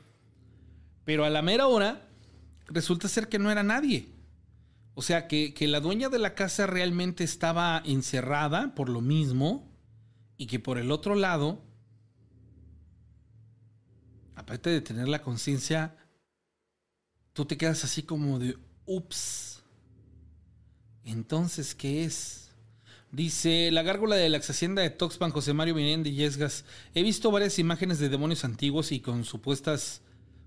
[1.03, 2.07] pero a la mera hora
[2.67, 4.07] resulta ser que no era nadie.
[4.95, 9.69] O sea, que, que la dueña de la casa realmente estaba encerrada por lo mismo
[10.37, 11.61] y que por el otro lado,
[14.43, 15.95] aparte de tener la conciencia
[17.33, 19.63] tú te quedas así como de, ups.
[21.03, 22.51] Entonces, ¿qué es?
[23.11, 26.65] Dice, la gárgola de la ex hacienda de Toxpan, José Mario de Yesgas.
[26.95, 30.01] He visto varias imágenes de demonios antiguos y con supuestas...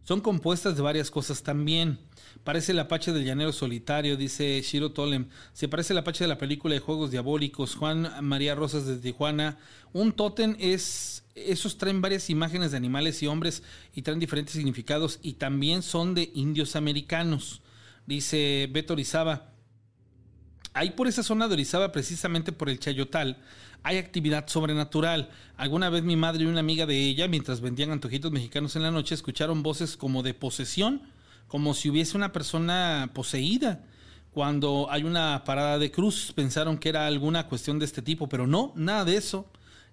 [0.06, 1.98] Son compuestas de varias cosas también.
[2.44, 5.26] Parece el Apache del Llanero Solitario, dice Shiro Tolem.
[5.52, 7.74] Se parece el Apache de la película de Juegos Diabólicos.
[7.74, 9.58] Juan María Rosas de Tijuana.
[9.92, 13.64] Un tótem es esos traen varias imágenes de animales y hombres
[13.96, 17.60] y traen diferentes significados y también son de indios americanos.
[18.06, 19.50] Dice Beto Orizaba.
[20.72, 23.38] Ahí por esa zona de Orizaba, precisamente por el Chayotal,
[23.86, 25.30] hay actividad sobrenatural.
[25.56, 28.90] Alguna vez mi madre y una amiga de ella, mientras vendían antojitos mexicanos en la
[28.90, 31.02] noche, escucharon voces como de posesión,
[31.46, 33.84] como si hubiese una persona poseída.
[34.32, 38.46] Cuando hay una parada de cruz, pensaron que era alguna cuestión de este tipo, pero
[38.46, 39.46] no, nada de eso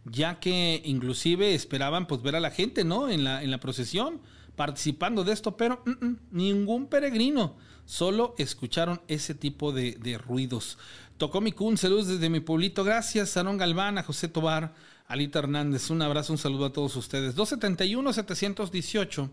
[0.06, 3.10] ya que inclusive esperaban pues ver a la gente, ¿no?
[3.10, 4.20] En la, en la procesión,
[4.56, 10.78] participando de esto, pero mm, mm, ningún peregrino, solo escucharon ese tipo de, ruidos.
[11.18, 14.74] Tocó mi cun, saludos desde mi pueblito, gracias, Sarón Galván, a José Tobar,
[15.08, 17.36] Alita Hernández, un abrazo, un saludo a todos ustedes.
[17.36, 19.30] 271-718.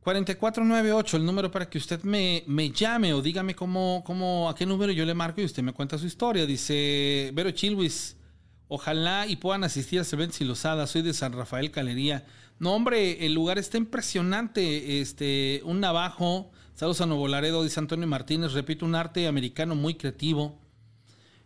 [0.00, 4.64] 4498, el número para que usted me, me llame o dígame cómo, cómo, a qué
[4.64, 6.46] número yo le marco y usted me cuenta su historia.
[6.46, 8.16] Dice Vero Chilwis,
[8.68, 10.86] Ojalá y puedan asistir a ese evento Lozada.
[10.86, 12.26] Soy de San Rafael Calería.
[12.58, 15.00] No, hombre, el lugar está impresionante.
[15.00, 16.50] Este, un navajo.
[16.78, 18.52] Saludos a Nuevo dice Antonio Martínez.
[18.52, 20.56] Repito, un arte americano muy creativo.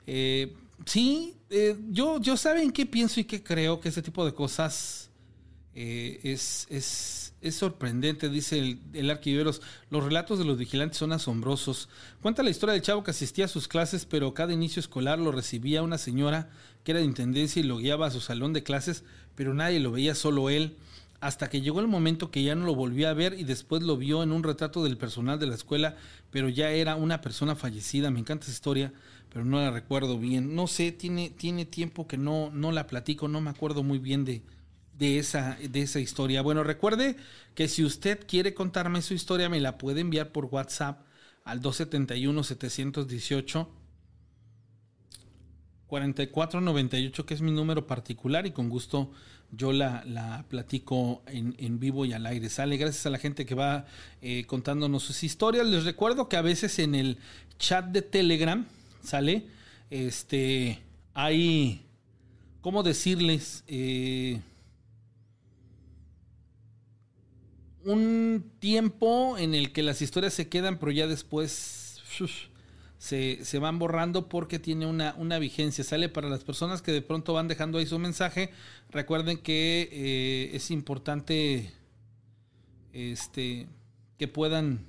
[0.06, 0.54] Eh,
[0.84, 5.08] sí, eh, yo, yo saben qué pienso y qué creo que ese tipo de cosas
[5.74, 9.62] eh, es, es, es, sorprendente, dice el, el arquiveros.
[9.88, 11.88] Los relatos de los vigilantes son asombrosos.
[12.20, 15.32] Cuenta la historia del chavo que asistía a sus clases, pero cada inicio escolar lo
[15.32, 16.50] recibía una señora
[16.84, 19.02] que era de intendencia y lo guiaba a su salón de clases,
[19.34, 20.76] pero nadie lo veía, solo él.
[21.22, 23.96] Hasta que llegó el momento que ya no lo volvió a ver y después lo
[23.96, 25.94] vio en un retrato del personal de la escuela,
[26.32, 28.10] pero ya era una persona fallecida.
[28.10, 28.92] Me encanta esa historia,
[29.32, 30.56] pero no la recuerdo bien.
[30.56, 34.24] No sé, tiene, tiene tiempo que no, no la platico, no me acuerdo muy bien
[34.24, 34.42] de,
[34.98, 36.42] de esa, de esa historia.
[36.42, 37.14] Bueno, recuerde
[37.54, 41.02] que si usted quiere contarme su historia, me la puede enviar por WhatsApp
[41.44, 43.68] al 271-718.
[45.92, 49.10] 4498, que es mi número particular, y con gusto
[49.50, 52.48] yo la, la platico en, en, vivo y al aire.
[52.48, 53.84] Sale, gracias a la gente que va
[54.22, 55.66] eh, contándonos sus historias.
[55.66, 57.18] Les recuerdo que a veces en el
[57.58, 58.64] chat de Telegram,
[59.02, 59.44] sale,
[59.90, 60.78] este,
[61.12, 61.84] hay,
[62.62, 63.62] ¿cómo decirles?
[63.66, 64.40] Eh,
[67.84, 72.00] un tiempo en el que las historias se quedan, pero ya después
[73.02, 75.82] se, se, van borrando porque tiene una, una, vigencia.
[75.82, 78.52] Sale para las personas que de pronto van dejando ahí su mensaje.
[78.90, 81.72] Recuerden que eh, es importante
[82.92, 83.66] este,
[84.20, 84.86] que puedan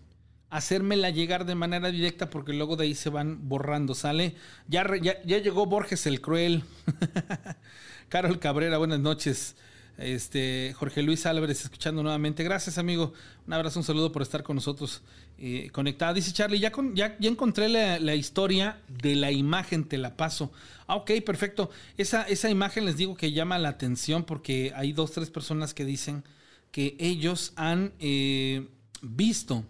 [0.52, 3.96] hacérmela llegar de manera directa porque luego de ahí se van borrando.
[3.96, 4.36] Sale.
[4.68, 6.62] Ya, ya, ya llegó Borges el Cruel.
[8.10, 9.56] Carol Cabrera, buenas noches.
[9.98, 12.44] Este, Jorge Luis Álvarez, escuchando nuevamente.
[12.44, 13.14] Gracias, amigo.
[13.46, 15.02] Un abrazo, un saludo por estar con nosotros
[15.38, 16.14] eh, conectada.
[16.14, 20.52] Dice Charlie, ya, ya, encontré la, historia de la imagen, te la paso.
[20.88, 21.70] Ah, ok, perfecto.
[21.98, 25.86] Esa, esa imagen les digo que llama la atención porque hay dos, tres personas que
[25.86, 26.24] dicen
[26.72, 28.68] que ellos han eh,
[29.02, 29.64] visto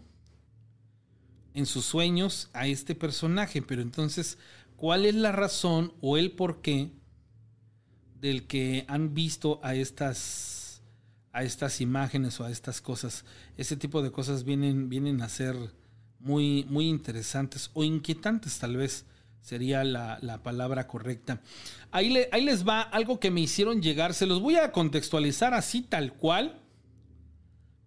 [1.53, 4.38] en sus sueños a este personaje, pero entonces,
[4.78, 6.91] ¿cuál es la razón o el por qué?
[8.24, 10.82] Del que han visto a estas
[11.34, 13.26] a estas imágenes o a estas cosas.
[13.57, 15.57] Ese tipo de cosas vienen, vienen a ser
[16.19, 19.05] muy, muy interesantes o inquietantes tal vez
[19.41, 21.41] sería la, palabra correcta.
[21.91, 24.13] Ahí, ahí les va algo que me hicieron llegar.
[24.13, 26.61] Se los voy a contextualizar así tal cual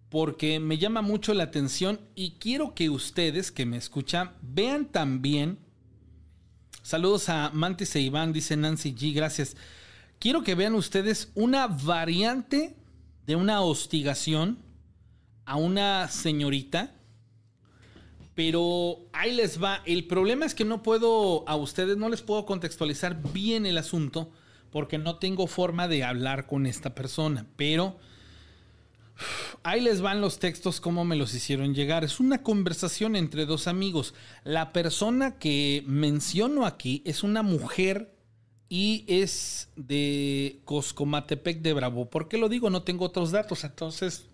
[0.09, 5.57] porque me llama mucho la atención y quiero que ustedes que me escuchan vean también.
[6.83, 9.55] Saludos a Mantis e Iván, dice Nancy G, gracias
[10.19, 12.75] quiero que vean ustedes una variante
[13.25, 14.59] de una hostigación
[15.45, 16.93] a una señorita
[18.35, 19.81] Pero ahí les va.
[19.85, 24.31] El problema es que no puedo, a ustedes no les puedo contextualizar bien el asunto
[24.71, 27.47] porque no tengo forma de hablar con esta persona.
[27.55, 27.97] Pero
[29.63, 32.03] ahí les van los textos como me los hicieron llegar.
[32.03, 34.13] Es una conversación entre dos amigos.
[34.43, 38.16] La persona que menciono aquí es una mujer
[38.69, 42.09] y es de Coscomatepec de Bravo.
[42.09, 42.69] ¿Por qué lo digo?
[42.69, 44.25] No tengo otros datos, entonces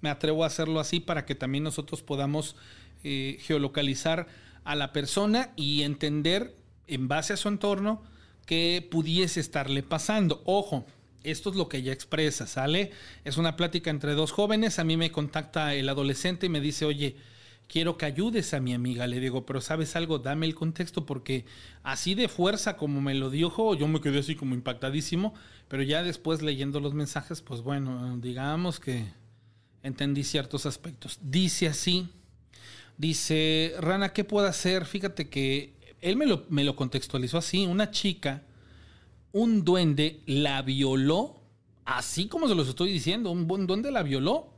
[0.00, 2.56] me atrevo a hacerlo así para que también nosotros podamos
[3.02, 4.26] eh, geolocalizar
[4.64, 6.54] a la persona y entender
[6.86, 8.02] en base a su entorno
[8.46, 10.42] qué pudiese estarle pasando.
[10.44, 10.84] Ojo,
[11.22, 12.92] esto es lo que ella expresa, ¿sale?
[13.24, 14.78] Es una plática entre dos jóvenes.
[14.78, 17.16] A mí me contacta el adolescente y me dice, oye,
[17.68, 19.06] quiero que ayudes a mi amiga.
[19.06, 21.44] Le digo, pero sabes algo, dame el contexto porque
[21.82, 25.34] así de fuerza como me lo dijo, yo me quedé así como impactadísimo,
[25.68, 29.06] pero ya después leyendo los mensajes, pues bueno, digamos que
[29.82, 31.18] entendí ciertos aspectos.
[31.22, 32.08] Dice así.
[32.96, 34.86] Dice, Rana, ¿qué puedo hacer?
[34.86, 37.66] Fíjate que él me lo, me lo contextualizó así.
[37.66, 38.42] Una chica,
[39.32, 41.40] un duende la violó,
[41.84, 44.52] así como se los estoy diciendo, un buen duende la violó.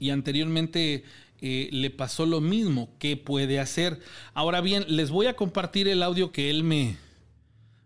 [0.00, 1.04] Y anteriormente
[1.46, 2.88] eh, le pasó lo mismo.
[2.98, 4.00] ¿Qué puede hacer?
[4.32, 6.96] Ahora bien, les voy a compartir el audio que él me,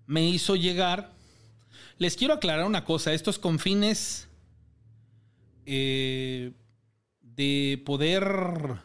[0.06, 1.11] me hizo llegar.
[1.98, 3.12] Les quiero aclarar una cosa.
[3.12, 4.28] Esto es con fines
[5.66, 6.52] eh,
[7.20, 8.78] de poder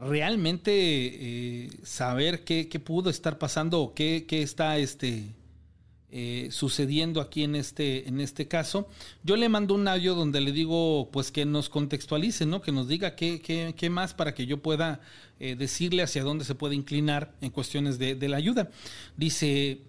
[0.00, 5.22] realmente eh, saber qué, pudo estar pasando o qué, está este,
[6.16, 8.88] eh, sucediendo aquí en este, en este caso.
[9.24, 12.62] Yo le mando un audio donde le digo pues que nos contextualice, ¿no?
[12.62, 13.40] que nos diga qué,
[13.76, 15.00] qué, más para que yo pueda
[15.40, 18.70] eh, decirle hacia dónde se puede inclinar en cuestiones de, de la ayuda.
[19.16, 19.80] Dice,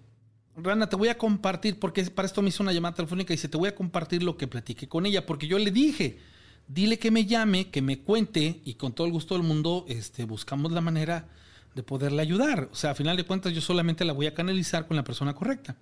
[0.56, 3.46] Rana, te voy a compartir, porque para esto me hizo una llamada telefónica y dice,
[3.46, 6.18] te voy a compartir lo que platiqué con ella, porque yo le dije,
[6.66, 10.24] dile que me llame, que me cuente y con todo el gusto del mundo este,
[10.24, 11.28] buscamos la manera
[11.76, 12.68] de poderle ayudar.
[12.72, 15.34] O sea, a final de cuentas yo solamente la voy a canalizar con la persona
[15.34, 15.76] correcta.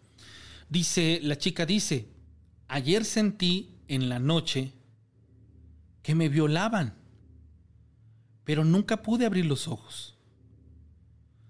[0.69, 2.09] Dice, la chica dice,
[2.69, 4.73] ayer sentí en la noche
[6.03, 6.95] que me violaban,
[8.45, 10.19] pero nunca pude abrir los ojos.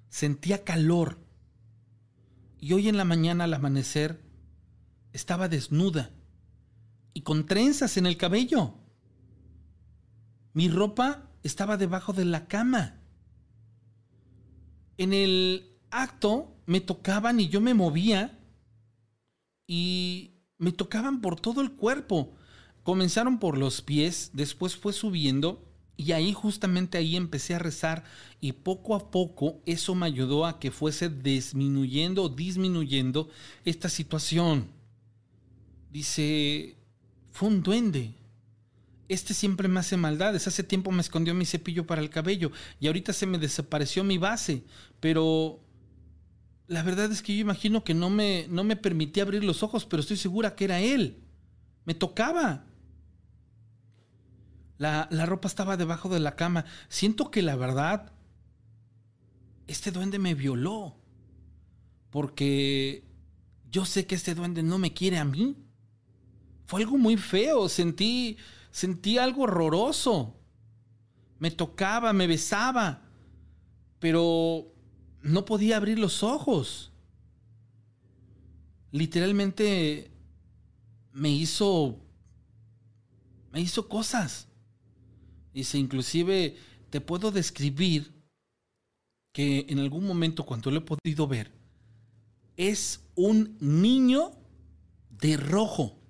[0.08, 1.18] Sentía calor
[2.60, 4.22] y hoy en la mañana al amanecer
[5.12, 6.10] estaba desnuda
[7.12, 8.74] y con trenzas en el cabello.
[10.52, 13.00] Mi ropa estaba debajo de la cama.
[14.98, 18.34] En el acto me tocaban y yo me movía
[19.66, 22.34] y me tocaban por todo el cuerpo.
[22.82, 25.64] Comenzaron por los pies, después fue subiendo
[25.96, 28.04] y ahí justamente ahí empecé a rezar
[28.40, 33.28] y poco a poco eso me ayudó a que fuese disminuyendo disminuyendo
[33.64, 34.68] esta situación.
[35.90, 36.76] Dice,
[37.30, 38.14] fue un duende
[39.08, 40.46] este siempre me hace maldades.
[40.46, 42.50] Hace tiempo me escondió mi cepillo para el cabello
[42.80, 44.64] y ahorita se me desapareció mi base.
[45.00, 45.60] Pero
[46.66, 49.84] la verdad es que yo imagino que no me, no me permitía abrir los ojos,
[49.84, 51.22] pero estoy segura que era él.
[51.84, 52.64] Me tocaba.
[54.78, 56.64] La, la ropa estaba debajo de la cama.
[56.88, 58.12] Siento que la verdad,
[59.66, 60.96] este duende me violó.
[62.10, 63.04] Porque
[63.70, 65.56] yo sé que este duende no me quiere a mí.
[66.66, 67.68] Fue algo muy feo.
[67.68, 68.38] Sentí
[68.74, 70.34] Sentí algo horroroso.
[71.38, 73.02] Me tocaba, me besaba,
[74.00, 74.73] pero
[75.24, 76.92] no podía abrir los ojos.
[78.92, 80.10] Literalmente
[81.12, 81.98] me hizo
[83.50, 84.48] me hizo cosas.
[85.52, 86.56] Dice, inclusive
[86.90, 88.12] te puedo describir
[89.32, 91.52] que en algún momento cuando lo he podido ver,
[92.56, 94.32] es un niño
[95.10, 96.00] de rojo.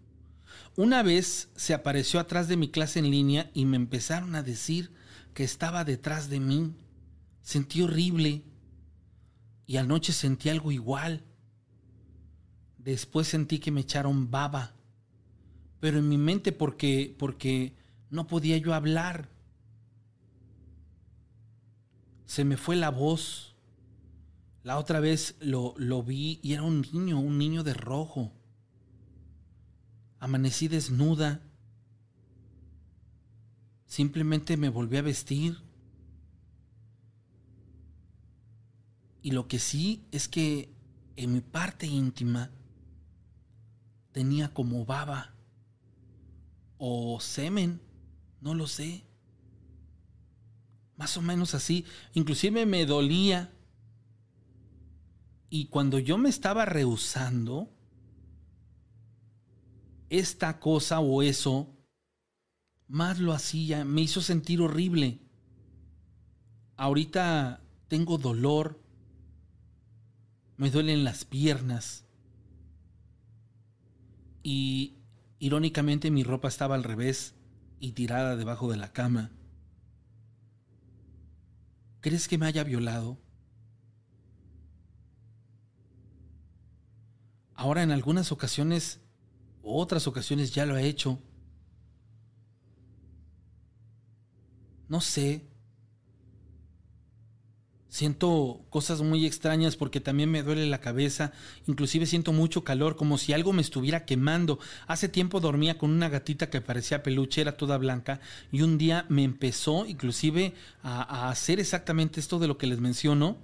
[0.77, 4.93] Una vez se apareció atrás de mi clase en línea y me empezaron a decir
[5.35, 6.75] que estaba detrás de mí.
[7.43, 8.43] Sentí horrible.
[9.67, 11.23] Y anoche sentí algo igual.
[12.79, 14.75] Después sentí que me echaron baba.
[15.81, 17.75] Pero en mi mente porque porque
[18.11, 19.29] no podía yo hablar.
[22.27, 23.55] Se me fue la voz.
[24.63, 28.33] La otra vez lo, lo vi y era un niño, un niño de rojo.
[30.19, 31.43] Amanecí desnuda.
[33.87, 35.59] Simplemente me volví a vestir.
[39.25, 40.69] Y lo que sí es que
[41.17, 42.51] en mi parte íntima
[44.13, 45.35] tenía como baba
[46.77, 47.81] o semen,
[48.43, 49.07] no lo sé.
[50.99, 51.87] Más o menos así.
[52.13, 53.51] Inclusive me dolía.
[55.49, 57.73] Y cuando yo me estaba rehusando,
[60.11, 61.75] esta cosa o eso,
[62.89, 65.23] más lo hacía, me hizo sentir horrible.
[66.77, 68.84] ahorita tengo dolor,
[70.57, 72.05] me duelen las piernas
[74.43, 74.99] y
[75.39, 77.35] irónicamente mi ropa estaba al revés
[77.81, 79.33] y tirada debajo de la cama.
[82.01, 83.19] ¿Crees que me haya violado?
[87.55, 89.01] Ahora en algunas ocasiones,
[89.63, 91.19] otras ocasiones ya lo ha hecho.
[94.89, 95.49] No sé.
[97.95, 101.31] Siento cosas muy extrañas porque también me duele la cabeza,
[101.69, 104.59] inclusive siento mucho calor, como si algo me estuviera quemando.
[104.89, 108.19] Hace tiempo dormía con una gatita que parecía peluche, era toda blanca,
[108.51, 112.81] y un día me empezó inclusive a, a hacer exactamente esto de lo que les
[112.81, 113.37] menciono.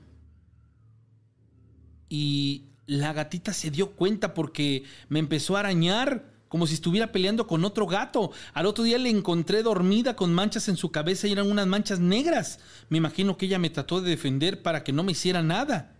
[2.08, 7.46] Y la gatita se dio cuenta porque me empezó a arañar como si estuviera peleando
[7.46, 8.32] con otro gato.
[8.54, 12.00] Al otro día le encontré dormida con manchas en su cabeza y eran unas manchas
[12.00, 12.58] negras.
[12.88, 15.96] Me imagino que ella me trató de defender para que no me hiciera nada.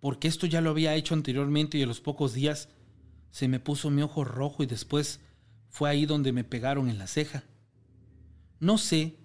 [0.00, 2.68] Porque esto ya lo había hecho anteriormente y a los pocos días
[3.30, 5.20] se me puso mi ojo rojo y después
[5.70, 7.44] fue ahí donde me pegaron en la ceja.
[8.60, 9.16] No sé.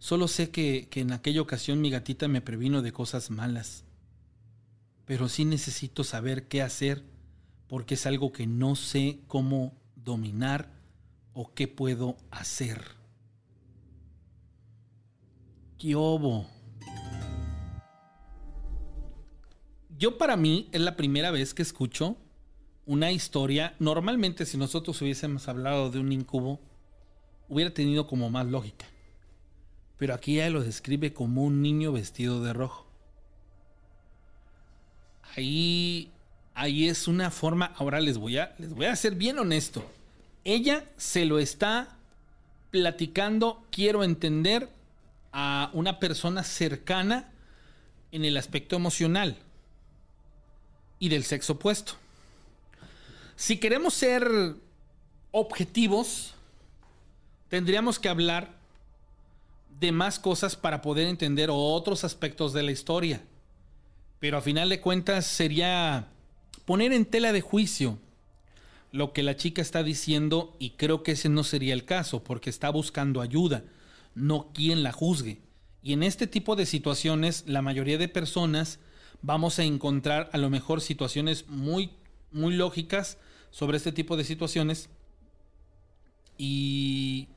[0.00, 3.84] Solo sé que, que en aquella ocasión mi gatita me previno de cosas malas.
[5.04, 7.04] Pero sí necesito saber qué hacer
[7.68, 10.70] porque es algo que no sé cómo dominar
[11.34, 12.82] o qué puedo hacer.
[15.76, 16.46] Kiobo.
[19.98, 22.16] Yo para mí es la primera vez que escucho
[22.84, 23.74] una historia.
[23.78, 26.60] Normalmente si nosotros hubiésemos hablado de un incubo,
[27.48, 28.86] hubiera tenido como más lógica.
[29.98, 32.86] Pero aquí ella lo describe como un niño vestido de rojo.
[35.34, 36.12] Ahí
[36.56, 39.88] ahí es una forma, ahora les voy a, les voy a ser bien honesto.
[40.42, 41.96] Ella se lo está
[42.70, 44.68] platicando, quiero entender,
[45.32, 47.30] a una persona cercana
[48.10, 49.36] en el aspecto emocional
[50.98, 51.92] y del sexo opuesto.
[53.36, 54.26] Si queremos ser
[55.32, 56.32] objetivos,
[57.50, 58.54] tendríamos que hablar
[59.78, 63.20] de más cosas para poder entender otros aspectos de la historia.
[64.20, 66.08] Pero a final de cuentas sería
[66.66, 67.98] poner en tela de juicio
[68.92, 72.50] lo que la chica está diciendo y creo que ese no sería el caso porque
[72.50, 73.64] está buscando ayuda,
[74.14, 75.40] no quien la juzgue.
[75.82, 78.80] Y en este tipo de situaciones la mayoría de personas
[79.22, 81.90] vamos a encontrar a lo mejor situaciones muy
[82.32, 83.18] muy lógicas
[83.50, 84.90] sobre este tipo de situaciones
[86.36, 87.28] y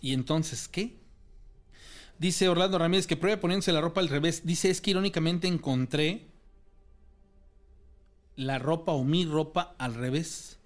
[0.00, 0.96] y entonces, ¿qué?
[2.18, 4.46] Dice Orlando Ramírez que pruebe poniéndose la ropa al revés.
[4.46, 6.29] Dice, es que irónicamente encontré
[8.40, 10.58] la ropa o mi ropa al revés.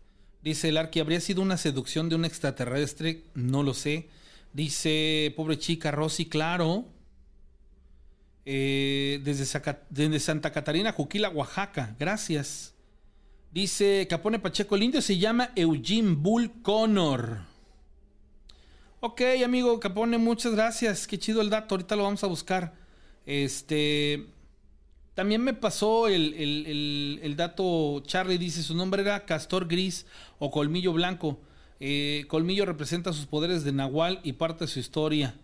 [0.43, 3.25] Dice el Arqui, ¿habría sido una seducción de un extraterrestre?
[3.35, 4.09] No lo sé.
[4.53, 6.87] Dice, pobre chica, Rosy, claro.
[8.47, 11.97] Eh, desde, Santa Catarina, Juquila, Oaxaca.
[11.99, 12.75] Gracias.
[13.51, 17.39] Dice Capone Pacheco, el indio se llama Eugene Bull Connor.
[19.01, 21.07] Ok, amigo Capone, muchas gracias.
[21.07, 21.75] Qué chido el dato.
[21.75, 22.75] Ahorita lo vamos a buscar.
[23.27, 24.34] Este.
[25.15, 30.07] También me pasó el, dato, Charlie dice, su nombre era Castor Gris
[30.41, 31.39] o Colmillo Blanco.
[31.79, 35.37] Eh, Colmillo representa sus poderes de Nahual y parte de su historia.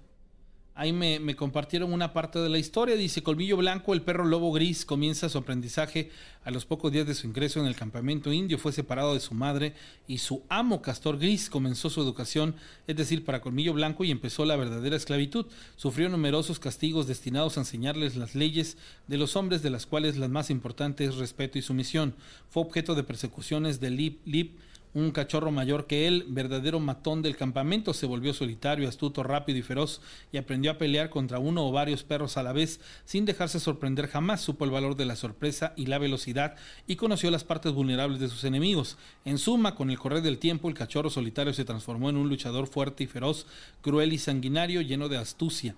[0.75, 2.97] Ahí me, compartieron una parte de la historia.
[2.97, 6.11] Dice, Colmillo Blanco, el perro lobo gris, comienza su aprendizaje
[6.45, 8.57] a los pocos días de su ingreso en el campamento indio.
[8.57, 9.75] Fue separado de su madre
[10.07, 12.55] y su amo, Castor Gris, comenzó su educación,
[12.87, 15.47] es decir, para Colmillo Blanco y empezó la verdadera esclavitud.
[15.77, 20.31] Sufrió numerosos castigos destinados a enseñarles las leyes de los hombres, de las cuales las
[20.31, 22.15] más importantes es respeto y sumisión.
[22.49, 24.57] Fue objeto de persecuciones de Lip Lip
[24.93, 29.63] un cachorro mayor que él, verdadero matón del campamento, se volvió solitario, astuto, rápido y
[29.63, 30.01] feroz
[30.33, 34.09] y aprendió a pelear contra uno o varios perros a la vez sin dejarse sorprender
[34.09, 34.41] jamás.
[34.41, 36.57] Supo el valor de la sorpresa y la velocidad
[36.87, 38.99] y conoció las partes vulnerables de sus enemigos.
[39.25, 42.67] En suma, con el correr del tiempo, el cachorro solitario se transformó en un luchador
[42.67, 43.47] fuerte y feroz,
[43.83, 45.75] cruel y sanguinario, lleno de astucia.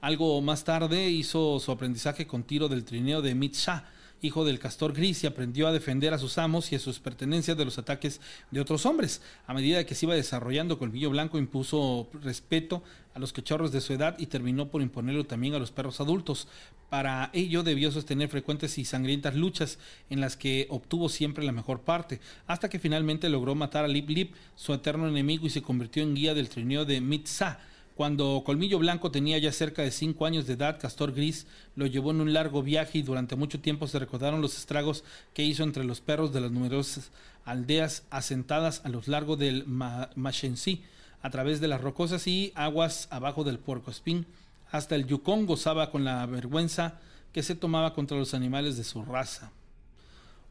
[0.00, 3.84] Algo más tarde hizo su aprendizaje con tiro del trineo de Mitshah
[4.22, 7.56] hijo del castor gris, y aprendió a defender a sus amos y a sus pertenencias
[7.56, 8.20] de los ataques
[8.50, 9.22] de otros hombres.
[9.46, 12.82] A medida que se iba desarrollando, Colmillo Blanco impuso respeto
[13.14, 16.48] a los cachorros de su edad y terminó por imponerlo también a los perros adultos.
[16.90, 19.78] Para ello debió sostener frecuentes y sangrientas luchas
[20.10, 24.08] en las que obtuvo siempre la mejor parte, hasta que finalmente logró matar a Lip
[24.10, 27.58] Lip, su eterno enemigo, y se convirtió en guía del trineo de Mitzah
[27.96, 31.46] cuando Colmillo Blanco tenía ya cerca de cinco años de edad, Castor Gris
[31.76, 35.02] lo llevó en un largo viaje y durante mucho tiempo se recordaron los estragos
[35.32, 37.10] que hizo entre los perros de las numerosas
[37.46, 40.82] aldeas asentadas a lo largo del Machensi.
[41.22, 44.26] a través de las rocosas y aguas abajo del puerco espín.
[44.70, 47.00] Hasta el Yukon gozaba con la vergüenza
[47.32, 49.50] que se tomaba contra los animales de su raza.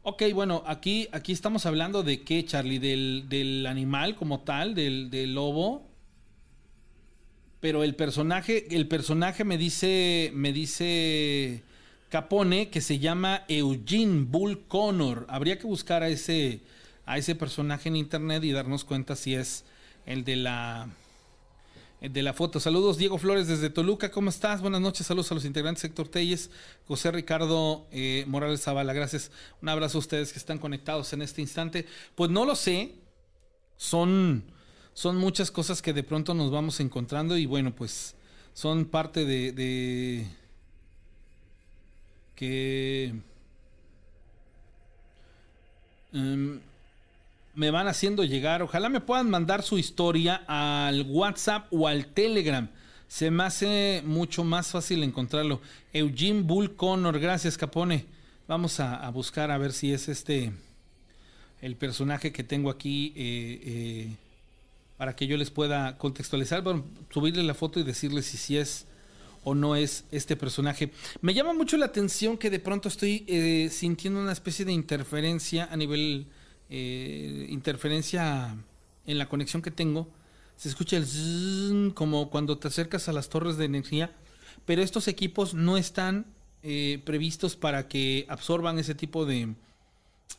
[0.01, 5.09] Ok, bueno, aquí, aquí estamos hablando de qué, Charlie, del, del animal como tal, del,
[5.09, 5.84] del, lobo.
[7.66, 11.64] Pero el personaje, el personaje me dice, me dice
[12.10, 15.26] Capone que se llama Eugene Bull Connor.
[15.30, 16.62] Habría que buscar a ese,
[17.08, 19.66] a ese personaje en internet y darnos cuenta si es
[20.06, 20.90] el de la
[22.02, 22.60] de la foto.
[22.60, 24.12] Saludos, Diego Flores desde Toluca.
[24.12, 24.62] ¿Cómo estás?
[24.62, 25.08] Buenas noches.
[25.08, 26.52] Saludos a los integrantes Héctor Telles,
[26.88, 28.94] José Ricardo eh, Morales Zavala.
[28.94, 29.32] Gracias.
[29.64, 31.88] Un abrazo a ustedes que están conectados en este instante.
[32.14, 32.94] Pues no lo sé.
[33.76, 34.44] Son,
[34.95, 38.15] son muchas cosas que de pronto nos vamos encontrando y bueno, pues
[38.53, 40.26] son parte de,
[42.34, 43.13] que...
[46.13, 46.59] Um,
[47.55, 48.61] me van haciendo llegar.
[48.61, 52.69] Ojalá me puedan mandar su historia al WhatsApp o al Telegram.
[53.09, 55.59] Se me hace mucho más fácil encontrarlo.
[55.91, 58.05] Eugene Bull Connor, gracias Capone.
[58.47, 60.53] Vamos a, buscar a ver si es este
[61.61, 64.15] el personaje que tengo aquí eh, eh,
[64.97, 66.61] para que yo les pueda contextualizar.
[66.61, 68.85] Bueno, subirle la foto y decirles si, si es
[69.43, 70.91] o no es este personaje.
[71.22, 75.69] Me llama mucho la atención que de pronto estoy eh, sintiendo una especie de interferencia
[75.72, 76.27] a nivel
[76.69, 78.57] eh, interferencia
[79.05, 80.07] en la conexión que tengo.
[80.57, 84.15] Se escucha el zzz, como cuando te acercas a las torres de energía.
[84.65, 86.26] Pero estos equipos no están
[86.63, 89.53] eh, previstos para que absorban ese tipo de,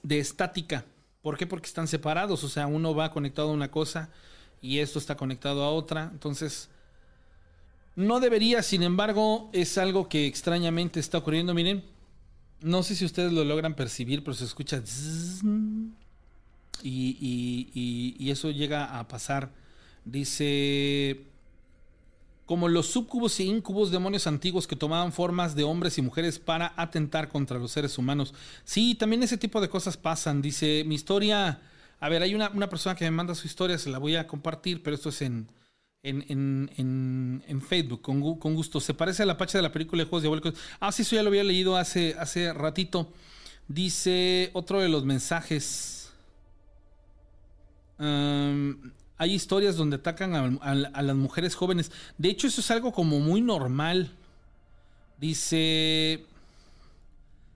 [0.03, 0.85] de estática.
[1.23, 1.47] ¿Por qué?
[1.47, 2.43] Porque están separados.
[2.43, 4.11] O sea, uno va conectado a una cosa
[4.67, 6.11] y esto está conectado a otra.
[6.13, 6.69] Entonces,
[7.95, 11.55] no debería, sin embargo, es algo que extrañamente está ocurriendo.
[11.55, 11.85] Miren,
[12.61, 14.83] no sé si ustedes lo logran percibir, pero se escucha...
[16.83, 19.51] Y, eso llega a pasar.
[20.05, 21.25] Dice,
[22.45, 26.75] como los subcubos e incubos demonios antiguos que tomaban formas de hombres y mujeres para
[26.77, 28.35] atentar contra los seres humanos.
[28.65, 30.43] Sí, también ese tipo de cosas pasan.
[30.43, 31.61] Dice, mi historia,
[32.07, 34.83] a ver, hay una, persona que me manda su historia, se la voy a compartir,
[34.83, 35.49] pero esto es en,
[36.03, 38.81] en, en, Facebook, con, con, gusto.
[38.81, 40.55] Se parece a la pacha de la película de Juegos Diabólicos.
[40.81, 43.13] Ah, sí, eso ya lo había leído hace, hace ratito.
[43.69, 45.97] Dice otro de los mensajes
[47.99, 51.91] hay historias donde atacan a, las mujeres jóvenes.
[52.19, 54.13] De hecho, eso es algo como muy normal.
[55.19, 56.25] Dice,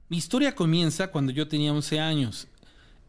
[0.08, 2.48] mi historia comienza cuando yo tenía 11 años.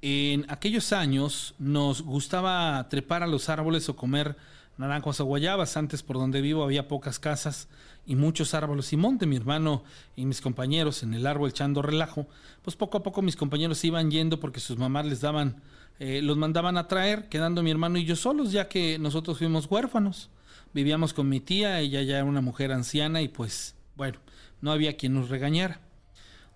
[0.01, 4.35] En aquellos años nos gustaba trepar a los árboles o comer
[4.77, 5.77] naranjas o guayabas.
[5.77, 7.67] Antes por donde vivo había pocas casas
[8.05, 9.25] y muchos árboles y monte.
[9.25, 9.83] Mi hermano
[10.15, 12.27] y mis compañeros en el árbol echando relajo.
[12.63, 15.61] Pues poco a poco mis compañeros iban yendo porque sus mamás les daban
[16.03, 19.69] eh, los mandaban a traer, quedando mi hermano y yo solos, ya que nosotros fuimos
[19.69, 20.31] huérfanos.
[20.73, 24.17] Vivíamos con mi tía, ella ya era una mujer anciana y pues, bueno,
[24.61, 25.79] no había quien nos regañara.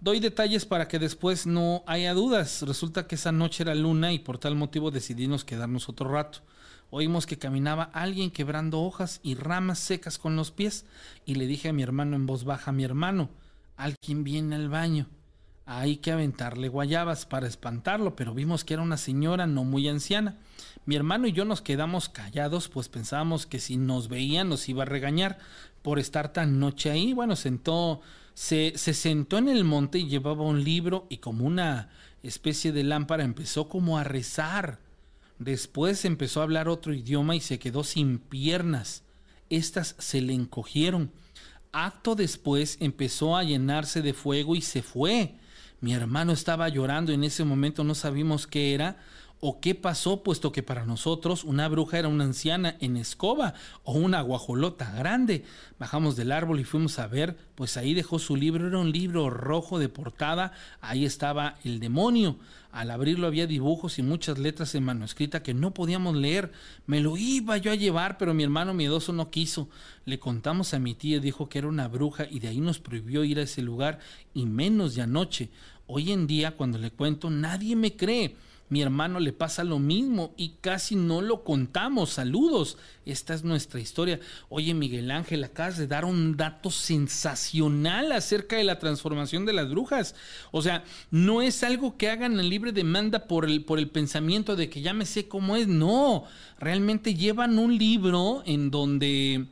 [0.05, 2.61] Doy detalles para que después no haya dudas.
[2.61, 6.41] Resulta que esa noche era luna y por tal motivo decidimos quedarnos otro rato.
[6.91, 10.85] Oímos que caminaba alguien quebrando hojas y ramas secas con los pies
[11.25, 13.31] y le dije a mi hermano en voz baja, mi hermano,
[13.77, 15.07] alguien viene al baño
[15.65, 20.37] hay que aventarle guayabas para espantarlo, pero vimos que era una señora no muy anciana.
[20.85, 24.83] Mi hermano y yo nos quedamos callados, pues pensábamos que si nos veía nos iba
[24.83, 25.39] a regañar
[25.81, 27.13] por estar tan noche ahí.
[27.13, 28.01] Bueno, sentó,
[28.35, 31.89] se, se sentó en el monte y llevaba un libro y como una
[32.21, 34.79] especie de lámpara empezó como a rezar.
[35.39, 39.03] Después empezó a hablar otro idioma y se quedó sin piernas.
[39.49, 41.11] Estas se le encogieron.
[41.71, 45.35] Acto después empezó a llenarse de fuego y se fue.
[45.81, 48.97] Mi hermano estaba llorando en ese momento, no sabíamos qué era
[49.47, 53.53] o qué pasó, puesto que para nosotros una bruja era una anciana en escoba
[53.83, 55.45] o una guajolota grande.
[55.77, 59.29] Bajamos del árbol y fuimos a ver, pues ahí dejó su libro, era un libro
[59.29, 62.37] rojo de portada, ahí estaba el demonio.
[62.71, 66.51] Al abrirlo había dibujos y muchas letras en manuscrita que no podíamos leer.
[66.87, 69.69] Me lo iba yo a llevar, pero mi hermano miedoso no quiso.
[70.05, 73.23] Le contamos a mi tía, dijo que era una bruja y de ahí nos prohibió
[73.23, 73.99] ir a ese lugar
[74.33, 75.51] y menos de anoche.
[75.85, 78.35] Hoy en día, cuando le cuento, nadie me cree.
[78.67, 82.09] Mi hermano le pasa lo mismo y casi no lo contamos.
[82.09, 82.77] Saludos.
[83.05, 84.19] Esta es nuestra historia.
[84.49, 89.69] Oye, Miguel Ángel, acabas de dar un dato sensacional acerca de la transformación de las
[89.69, 90.15] brujas.
[90.51, 94.55] O sea, no es algo que hagan en libre demanda por el, por el pensamiento
[94.55, 95.67] de que ya me sé cómo es.
[95.67, 96.23] No,
[96.59, 99.45] realmente llevan un libro en donde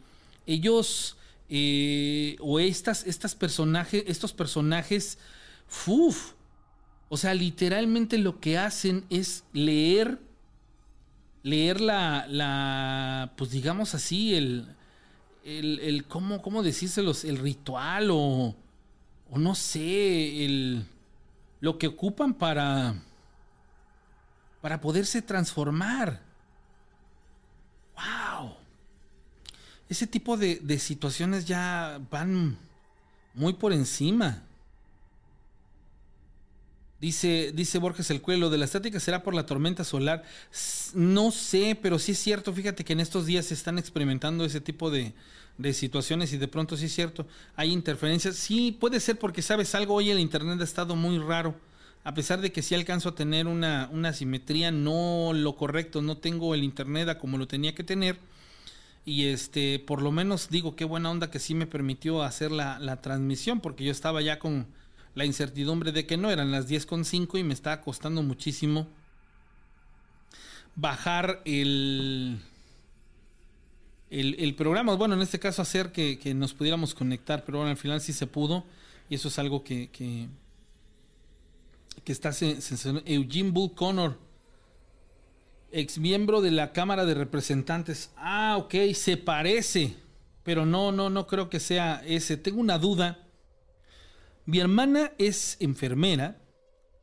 [0.48, 1.18] ellos
[1.50, 5.20] eh, o estas, estas personajes, estos personajes,
[5.86, 6.32] uf,
[7.14, 10.20] o sea, literalmente lo que hacen es leer
[11.44, 14.66] leer la, la pues digamos así, el,
[15.44, 17.24] el, el ¿cómo, cómo decírselos?
[17.24, 18.56] El ritual o,
[19.30, 20.88] o no sé, el,
[21.60, 22.96] lo que ocupan para,
[24.60, 26.20] para poderse transformar.
[27.96, 28.56] ¡Wow!
[29.88, 32.58] Ese tipo de, de situaciones ya van
[33.36, 34.42] muy por encima.
[37.04, 40.24] Dice, dice Borges el Cuelo, de la estática será por la tormenta solar.
[40.94, 42.54] No sé, pero sí es cierto.
[42.54, 45.12] Fíjate que en estos días se están experimentando ese tipo de,
[45.58, 47.28] de situaciones y de pronto sí es cierto.
[47.58, 48.38] Hay interferencias.
[48.38, 49.96] Sí, puede ser porque sabes algo.
[49.96, 51.56] Hoy el internet ha estado muy raro.
[52.06, 56.02] A pesar de que sí alcanzo a tener una, una simetría, no lo correcto.
[56.02, 58.18] No tengo el internet a como lo tenía que tener.
[59.04, 62.80] Y este, por lo menos digo, qué buena onda que sí me permitió hacer la,
[62.80, 64.68] la transmisión, porque yo estaba ya con
[65.16, 68.88] la incertidumbre de que no eran las 10.5 y me estaba costando muchísimo
[70.76, 72.40] bajar el,
[74.10, 74.96] el, programa.
[74.96, 78.28] Bueno, en este caso hacer que, nos pudiéramos conectar, pero bueno, al final sí se
[78.28, 78.64] pudo
[79.10, 80.28] y eso es algo que, que,
[82.04, 82.32] que está
[83.06, 84.18] Eugene Bull Connor,
[85.72, 88.12] ex miembro de la Cámara de Representantes.
[88.18, 89.96] Ah, ok, se parece,
[90.44, 92.38] pero no, no, no creo que sea ese.
[92.38, 93.23] Tengo una duda
[94.46, 96.38] mi hermana es enfermera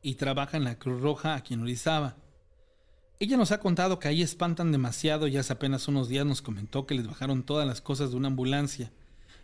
[0.03, 2.17] y trabaja en la Cruz Roja aquí en Orizaba.
[3.19, 6.87] Ella nos ha contado que ahí espantan demasiado y hace apenas unos días nos comentó
[6.87, 8.91] que les bajaron todas las cosas de una ambulancia.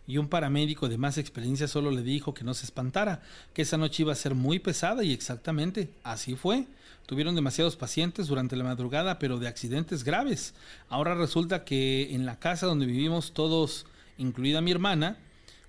[0.07, 3.21] Y un paramédico de más experiencia solo le dijo que no se espantara,
[3.53, 6.65] que esa noche iba a ser muy pesada y exactamente así fue.
[7.07, 10.53] Tuvieron demasiados pacientes durante la madrugada, pero de accidentes graves.
[10.87, 13.85] Ahora resulta que en la casa donde vivimos todos,
[14.17, 15.17] incluida mi hermana,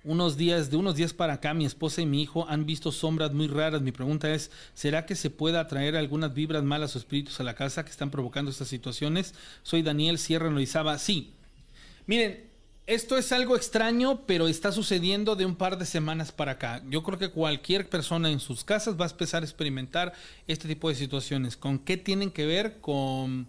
[0.03, 3.33] unos días, de unos días para acá, mi esposa y mi hijo han visto sombras
[3.33, 3.81] muy raras.
[3.81, 7.55] Mi pregunta es, ¿será que se puede atraer algunas vibras malas o espíritus a la
[7.55, 9.33] casa que están provocando estas situaciones?
[9.63, 10.97] Soy Daniel Sierra Noizaba.
[10.97, 11.33] Sí.
[12.07, 12.49] Miren,
[12.87, 16.81] esto es algo extraño, pero está sucediendo de un par de semanas para acá.
[16.89, 20.13] Yo creo que cualquier persona en sus casas va a empezar a experimentar
[20.47, 21.55] este tipo de situaciones.
[21.55, 22.79] ¿Con qué tienen que ver?
[22.81, 23.47] Con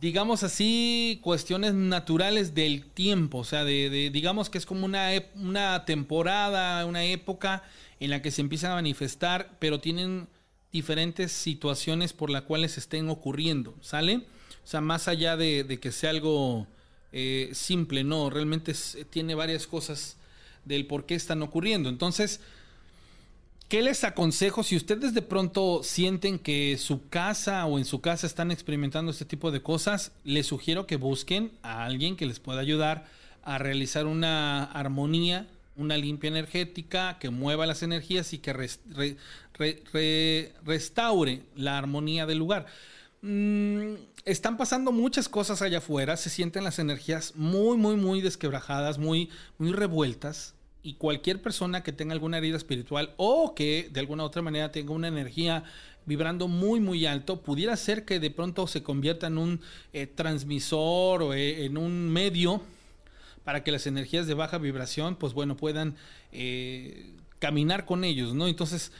[0.00, 5.84] digamos así, cuestiones naturales del tiempo, o sea, de, digamos que es como una, una
[5.84, 7.62] temporada, una época
[7.98, 10.28] en la que se empiezan a manifestar, pero tienen
[10.72, 14.16] diferentes situaciones por las cuales estén ocurriendo, ¿sale?
[14.64, 16.66] O sea, más allá de, que sea algo
[17.12, 18.74] eh, simple, no, realmente
[19.08, 20.18] tiene varias cosas
[20.66, 21.88] del por qué están ocurriendo.
[21.88, 22.40] Entonces,
[23.68, 28.26] ¿Qué les aconsejo si ustedes de pronto sienten que su casa o en su casa
[28.26, 30.12] están experimentando este tipo de cosas?
[30.24, 33.04] Les sugiero que busquen a alguien que les pueda ayudar
[33.42, 35.46] a realizar una armonía,
[35.76, 38.54] una limpia energética, que mueva las energías y que
[40.64, 42.64] restaure la armonía del lugar.
[43.20, 48.96] Mm, están pasando muchas cosas allá afuera, se sienten las energías muy, muy, muy desquebrajadas,
[48.96, 49.28] muy,
[49.58, 50.54] muy revueltas
[50.88, 54.94] y cualquier persona que tenga alguna herida espiritual o que de alguna otra manera tenga
[54.94, 55.64] una energía
[56.06, 59.60] vibrando muy muy alto, pudiera ser que de pronto se convierta en un
[59.92, 62.62] eh, transmisor o eh, en un medio
[63.44, 65.94] para que las energías de baja vibración, pues bueno, puedan
[66.32, 68.48] eh, caminar con ellos, ¿no?
[68.48, 68.90] Entonces,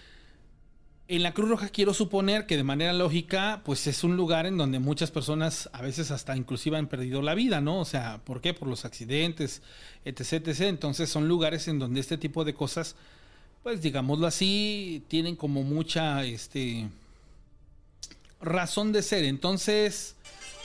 [1.08, 4.58] en la Cruz Roja quiero suponer que de manera lógica, pues es un lugar en
[4.58, 7.80] donde muchas personas a veces hasta inclusive han perdido la vida, ¿no?
[7.80, 8.52] O sea, ¿por qué?
[8.52, 9.62] Por los accidentes,
[10.04, 10.60] etc, etc.
[10.62, 12.94] Entonces son lugares en donde este tipo de cosas,
[13.62, 16.88] pues digámoslo así, tienen como mucha, este,
[18.42, 19.24] razón de ser.
[19.24, 20.14] Entonces,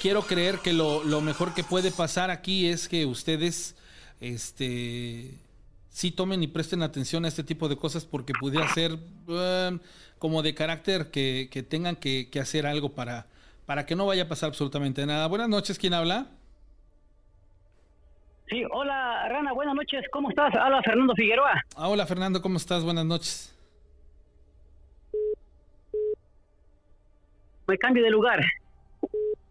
[0.01, 3.75] quiero creer que lo, lo mejor que puede pasar aquí es que ustedes,
[4.19, 5.31] este,
[5.93, 9.79] sí tomen y presten atención a este tipo de cosas porque pudiera ser um,
[10.17, 13.27] como de carácter que, tengan que, hacer algo para,
[13.65, 15.27] para que no vaya a pasar absolutamente nada.
[15.27, 16.27] Buenas noches, ¿quién habla?
[18.49, 20.53] Sí, hola Rana, buenas noches, ¿cómo estás?
[20.55, 21.63] Hola Fernando Figueroa.
[21.75, 22.83] Ah, hola Fernando, ¿cómo estás?
[22.83, 23.55] Buenas noches.
[27.67, 28.43] Me cambio de lugar.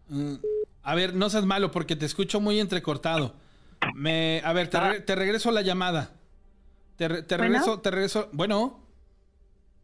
[0.09, 0.35] Mm,
[0.83, 3.33] a ver, no seas malo porque te escucho muy entrecortado.
[3.95, 4.95] Me, a ver, te, ah.
[5.05, 6.11] te regreso la llamada.
[7.09, 8.29] Te, regreso, te regreso.
[8.31, 8.79] Bueno.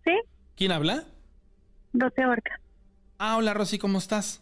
[0.05, 0.11] ¿Sí?
[0.55, 1.03] ¿Quién habla?
[1.93, 2.59] Rosy Abarca.
[3.17, 4.41] Ah, hola Rosy, ¿cómo estás?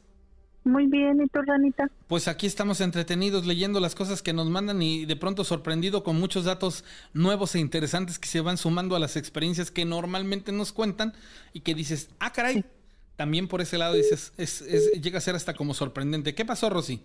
[0.64, 1.90] Muy bien, ¿y tú, Ranita?
[2.08, 6.20] Pues aquí estamos entretenidos leyendo las cosas que nos mandan y de pronto sorprendido con
[6.20, 6.84] muchos datos
[7.14, 11.14] nuevos e interesantes que se van sumando a las experiencias que normalmente nos cuentan
[11.54, 12.66] y que dices, ah, caray,
[13.16, 16.36] también por ese lado dices, es, es, llega a ser hasta como sorprendente.
[16.36, 17.02] ¿Qué pasó, Rosy?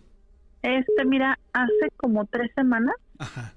[0.62, 3.54] Este, mira, hace como tres semanas, Ajá.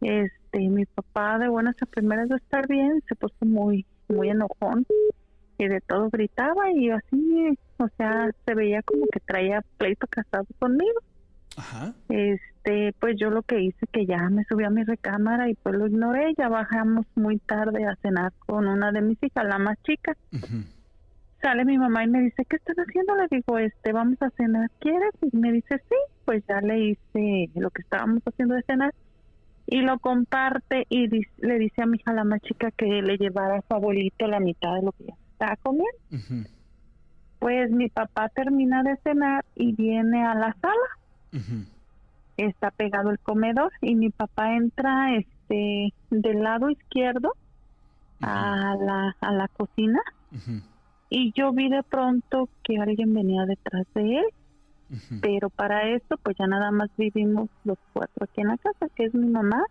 [0.00, 4.86] este, mi papá de buenas a primeras de estar bien se puso muy, muy enojón
[5.58, 10.46] y de todo gritaba y así o sea, se veía como que traía pleito casado
[10.58, 11.00] conmigo.
[11.56, 11.94] Ajá.
[12.08, 15.74] Este, pues yo lo que hice que ya me subí a mi recámara y pues
[15.74, 19.76] lo ignoré, ya bajamos muy tarde a cenar con una de mis hijas, la más
[19.82, 20.16] chica.
[21.42, 23.14] Sale mi mamá y me dice, ¿qué estás haciendo?
[23.16, 25.12] Le digo, este, vamos a cenar, ¿quieres?
[25.20, 28.94] Y me dice, sí, pues ya le hice lo que estábamos haciendo de cenar.
[29.66, 33.56] Y lo comparte y le dice a mi hija, la más chica, que le llevara
[33.58, 36.48] a su abuelito la mitad de lo que ya estaba comiendo.
[37.38, 41.64] Pues mi papá termina de cenar y viene a la sala.
[42.36, 47.32] Está pegado el comedor y mi papá entra este del lado izquierdo
[48.20, 50.00] a la, a la cocina.
[51.10, 54.24] Y yo vi de pronto que alguien venía detrás de él,
[55.20, 59.04] Pero para esto pues ya nada más vivimos los cuatro aquí en la casa, que
[59.04, 59.64] es mi mamá,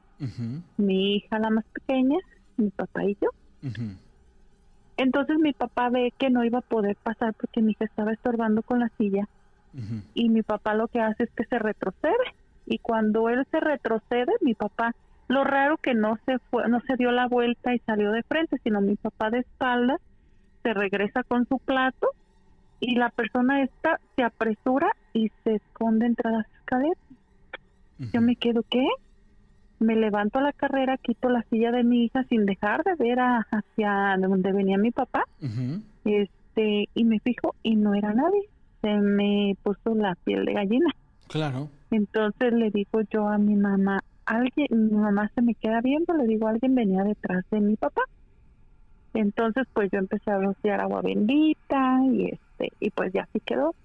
[0.78, 2.18] mi hija la más pequeña,
[2.58, 3.30] mi papá y yo.
[4.98, 8.64] Entonces mi papá ve que no iba a poder pasar porque mi hija estaba estorbando
[8.64, 9.28] con la silla.
[10.14, 12.14] Y mi papá lo que hace es que se retrocede.
[12.66, 14.94] Y cuando él se retrocede mi papá
[15.28, 18.58] lo raro que no se fue no se dio la vuelta y salió de frente
[18.64, 20.00] sino mi papá de espaldas
[20.64, 22.10] se regresa con su plato
[22.86, 26.98] y la persona esta se apresura y se esconde entre las escaleras.
[28.14, 28.86] Yo me quedo qué
[29.80, 33.20] me levanto a la carrera quito la silla de mi hija sin dejar de ver
[33.20, 35.26] a- hacia donde venía mi papá
[36.06, 38.42] este y me fijo y no era nadie.
[38.82, 40.90] Se me puso la piel de gallina.
[41.28, 41.70] Claro.
[41.92, 46.26] entonces le digo yo a mi mamá alguien mi mamá se me queda viendo le
[46.28, 48.02] digo alguien venía detrás de mi papá
[49.14, 53.76] entonces pues yo empecé a rociar agua bendita y este y pues ya así quedó.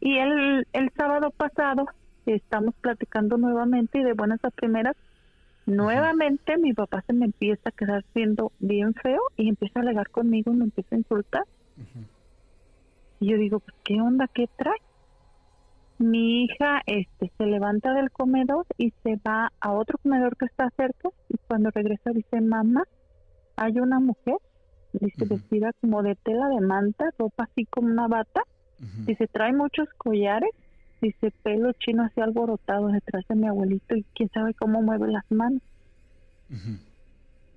[0.00, 1.86] Y el, el sábado pasado
[2.26, 4.96] estamos platicando nuevamente y de buenas a primeras
[5.68, 10.08] nuevamente mi papá se me empieza a quedar viendo bien feo y empieza a alegar
[10.10, 11.44] conmigo y me empieza a insultar.
[13.20, 14.28] Y yo digo, pues, ¿qué onda?
[14.28, 14.78] ¿Qué trae?
[15.98, 20.70] Mi hija este, se levanta del comedor y se va a otro comedor que está
[20.76, 22.84] cerca y cuando regresa dice, mamá,
[23.56, 24.36] hay una mujer,
[24.92, 28.42] dice, vestida como de tela de manta, ropa así como una bata,
[28.80, 29.04] Ujú.
[29.06, 30.50] dice, trae muchos collares,
[31.00, 35.24] dice, pelo chino así alborotado detrás de mi abuelito y quién sabe cómo mueve las
[35.30, 35.60] manos.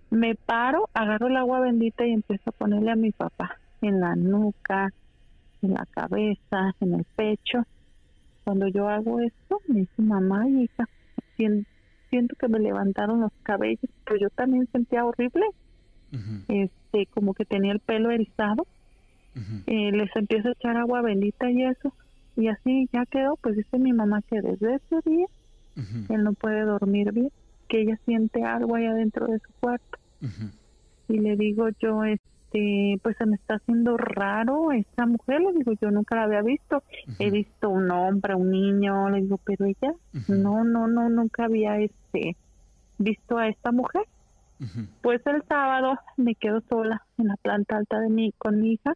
[0.10, 4.16] Me paro, agarro el agua bendita y empiezo a ponerle a mi papá en la
[4.16, 4.90] nuca,
[5.62, 7.64] en la cabeza, en el pecho.
[8.44, 10.86] Cuando yo hago esto, me dice mamá y hija,
[11.38, 11.66] sien-
[12.10, 15.46] siento que me levantaron los cabellos, pero yo también sentía horrible.
[16.92, 18.66] Este, como que tenía el pelo erizado.
[19.66, 21.94] Eh, les empiezo a echar agua bendita y eso,
[22.36, 23.38] y así ya quedó.
[23.38, 25.26] Pues dice mi mamá que desde ese día
[26.10, 27.32] él no puede dormir bien,
[27.70, 29.98] que ella siente algo ahí adentro de su cuarto.
[31.08, 35.72] Y le digo yo este pues se me está haciendo raro esta mujer le digo
[35.82, 36.84] yo nunca la había visto
[37.18, 39.94] he visto un hombre un niño le digo pero ella
[40.28, 42.36] no no no nunca había este
[42.98, 44.04] visto a esta mujer
[45.02, 48.96] Pues el sábado me quedo sola en la planta alta de mi con mi hija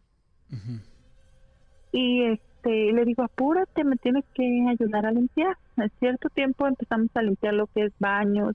[1.92, 7.08] y este le digo apúrate me tienes que ayudar a limpiar a cierto tiempo empezamos
[7.14, 8.54] a limpiar lo que es baños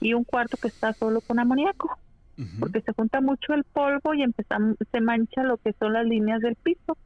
[0.00, 1.96] y un cuarto que está solo con amoníaco
[2.58, 6.40] porque se junta mucho el polvo y empezamos, se mancha lo que son las líneas
[6.40, 6.96] del piso.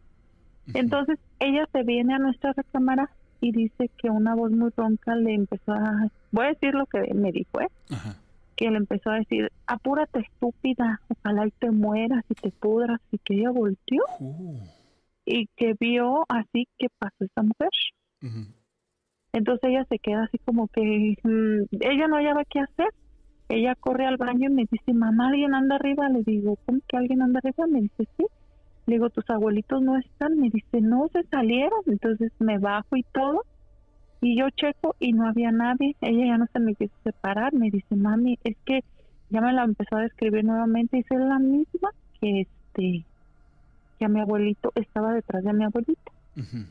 [0.72, 3.10] Entonces ella se viene a nuestra recámara
[3.40, 7.12] y dice que una voz muy ronca le empezó a, voy a decir lo que
[7.14, 7.68] me dijo, ¿eh?
[7.90, 8.16] Ajá.
[8.56, 13.18] Que le empezó a decir, apúrate estúpida, ojalá y te mueras y te pudras y
[13.18, 14.58] que ella volteó Uh.
[15.24, 17.70] y que vio así que pasó esta mujer.
[19.32, 20.80] Entonces ella se queda así como que
[21.22, 22.88] mm, ella no hallaba qué hacer.
[23.48, 26.08] Ella corre al baño y me dice, mamá, alguien anda arriba.
[26.08, 27.66] Le digo, ¿cómo que alguien anda arriba?
[27.68, 28.24] Me dice, sí.
[28.86, 30.38] Le digo, tus abuelitos no están.
[30.38, 31.80] Me dice, no, se salieron.
[31.86, 33.42] Entonces me bajo y todo.
[34.20, 35.94] Y yo checo y no había nadie.
[36.00, 37.52] Ella ya no se me quiso separar.
[37.52, 38.80] Me dice, mami, es que
[39.30, 40.96] ya me la empezó a describir nuevamente.
[40.98, 41.90] Dice, es la misma
[42.20, 43.04] que este,
[43.98, 46.66] que a mi abuelito estaba detrás de mi abuelita Ujú.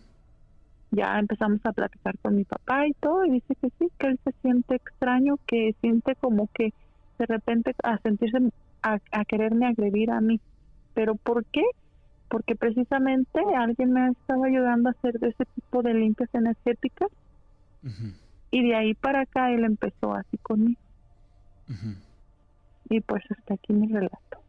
[0.92, 4.20] ya empezamos a platicar con mi papá y todo y dice que sí, que él
[4.24, 6.74] se siente extraño, que siente como que
[7.18, 8.38] de repente a sentirse,
[8.84, 10.40] a, a quererme agredir a mí.
[10.94, 11.64] ¿Pero por qué?
[12.30, 17.10] Porque precisamente alguien me estaba ayudando a hacer de ese tipo de limpias energéticas
[18.52, 20.80] Y de ahí para acá él empezó así conmigo.
[22.90, 24.40] Y pues hasta aquí mi relato.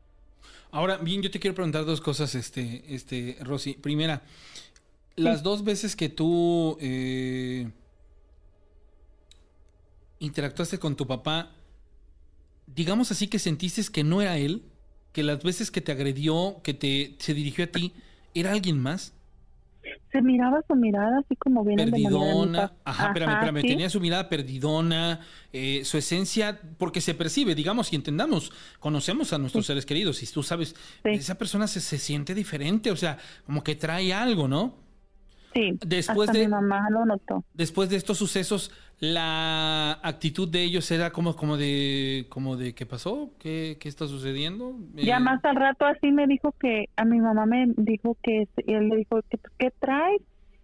[0.70, 3.74] Ahora, bien, yo te quiero preguntar dos cosas, este, este, Rosy.
[3.74, 4.22] Primera,
[5.16, 7.70] las dos veces que tú eh,
[10.18, 11.50] interactuaste con tu papá,
[12.66, 14.62] digamos así que sentiste que no era él,
[15.12, 17.94] que las veces que te agredió, que te se dirigió a ti,
[18.36, 19.14] ¿Era alguien más?
[20.12, 22.72] Se miraba su mirada así como bien Perdidona.
[22.84, 23.62] Ajá, espérame, espérame.
[23.62, 25.20] Tenía su mirada perdidona,
[25.52, 30.26] eh, su esencia, porque se percibe, digamos, y entendamos, conocemos a nuestros seres queridos, y
[30.26, 34.86] tú sabes, esa persona se, se siente diferente, o sea, como que trae algo, ¿no?
[35.56, 37.42] Sí, después de, mi mamá lo notó.
[37.54, 42.86] Después de estos sucesos, la actitud de ellos era como, como de, como de ¿qué
[42.86, 43.32] pasó?
[43.38, 44.76] ¿Qué, qué está sucediendo?
[45.00, 48.48] Ya Eh, más al rato así me dijo que, a mi mamá me dijo que,
[48.66, 50.20] y él le dijo, que, ¿qué traes?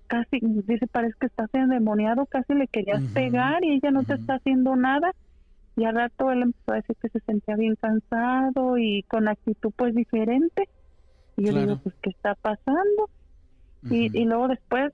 [0.06, 4.34] Casi, dice, parece que estás endemoniado, casi le querías pegar y ella no te está
[4.36, 5.12] haciendo nada.
[5.76, 9.72] Y al rato él empezó a decir que se sentía bien cansado y con actitud
[9.76, 10.68] pues diferente.
[11.36, 11.60] Y yo Claro.
[11.60, 13.10] digo, pues, ¿qué está pasando?
[13.88, 14.92] y, y luego después,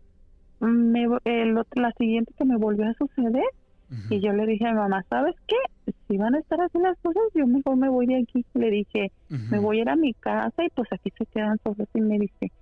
[0.61, 3.45] me, el la siguiente que me volvió a suceder,
[4.11, 5.57] y yo le dije a mi mamá, ¿sabes qué?
[6.07, 8.45] Si van a estar así las cosas, yo mejor me voy de aquí.
[8.53, 9.13] Le dije,
[9.51, 11.89] me voy a ir a mi casa y pues aquí se quedan solos.
[11.95, 12.53] Y me dice,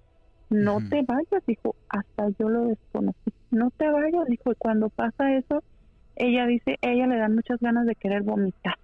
[0.51, 3.33] no te vayas, dijo, hasta yo lo desconocí.
[3.51, 5.65] No te vayas, dijo, y cuando pasa eso,
[6.15, 8.77] ella dice, ella le dan muchas ganas de querer vomitar.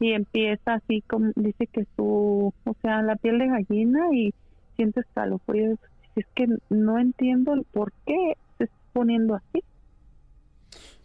[0.00, 4.32] Y empieza así como, dice que su, o sea, la piel de gallina y
[4.76, 5.78] siente escalofríos.
[6.16, 9.62] Es que no entiendo el por qué se está poniendo así.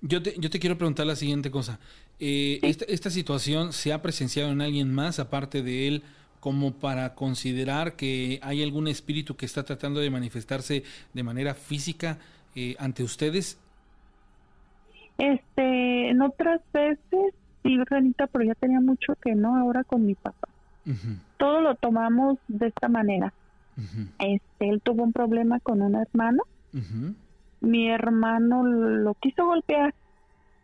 [0.01, 1.79] Yo te, yo te quiero preguntar la siguiente cosa.
[2.19, 6.03] Eh, esta, esta situación se ha presenciado en alguien más aparte de él
[6.39, 10.83] como para considerar que hay algún espíritu que está tratando de manifestarse
[11.13, 12.17] de manera física
[12.55, 13.59] eh, ante ustedes?
[15.17, 17.33] Este, en otras veces,
[17.63, 20.47] sí, Renita, pero ya tenía mucho que no, ahora con mi papá.
[21.37, 23.31] Todo lo tomamos de esta manera.
[24.19, 26.43] Este, él tuvo un problema con un hermano.
[27.61, 29.93] Mi hermano lo quiso golpear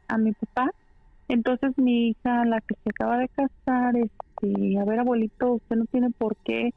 [0.08, 0.72] a mi papá.
[1.28, 5.86] Entonces mi hija, la que se acaba de casar, este, a ver abuelito, usted no
[5.86, 6.74] tiene por qué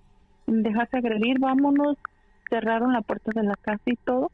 [0.47, 1.97] dejarse agredir, vámonos.
[2.49, 4.31] Cerraron la puerta de la casa y todo.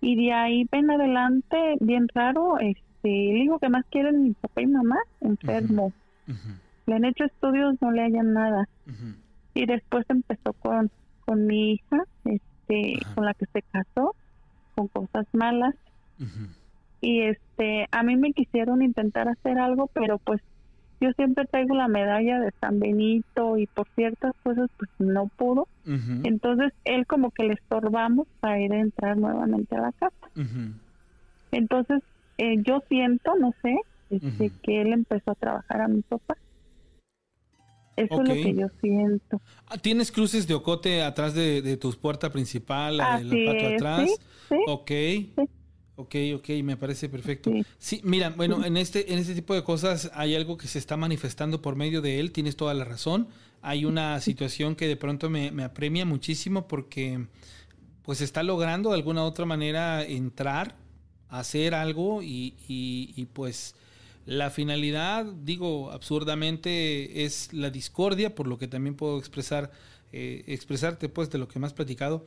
[0.00, 4.62] Y de ahí en adelante, bien raro, este, el hijo que más quieren mi papá
[4.62, 5.92] y mamá, enfermo.
[6.86, 8.68] Le han hecho estudios, no le hallan nada.
[9.54, 10.90] Y después empezó con,
[11.28, 13.14] con mi hija, este, Ajá.
[13.14, 14.16] con la que se casó,
[14.74, 15.74] con cosas malas.
[17.02, 20.40] Y este, a mí me quisieron intentar hacer algo, pero pues
[21.00, 25.68] yo siempre traigo la medalla de San Benito y por ciertas cosas pues no pudo.
[26.24, 30.30] Entonces él como que le estorbamos para ir a entrar nuevamente a la casa.
[31.52, 32.00] Entonces
[32.38, 33.76] eh, yo siento, no sé,
[34.08, 34.54] este, Ujú.
[34.62, 36.36] que él empezó a trabajar a mi papá.
[37.98, 38.20] Eso Ok.
[38.22, 39.42] es lo que yo siento.
[39.66, 44.08] Ah, ¿Tienes cruces de ocote atrás de, de tu puerta principal, la atrás?
[44.08, 44.16] sí,
[44.48, 44.56] sí.
[44.66, 44.90] Ok.
[45.96, 47.50] Ok, ok, me parece perfecto.
[47.50, 47.64] Sí.
[47.78, 50.96] Sí, mira, bueno, en este, en este tipo de cosas hay algo que se está
[50.96, 53.26] manifestando por medio de él, tienes toda la razón.
[53.62, 57.26] Hay una situación que de pronto me, me apremia muchísimo porque
[58.02, 60.76] pues está logrando de alguna u otra manera entrar,
[61.28, 63.74] hacer algo y, y- y, pues
[64.28, 69.72] la finalidad, digo, absurdamente es la discordia, por lo que también puedo expresar,
[70.12, 72.26] eh, expresarte pues de lo que me has platicado.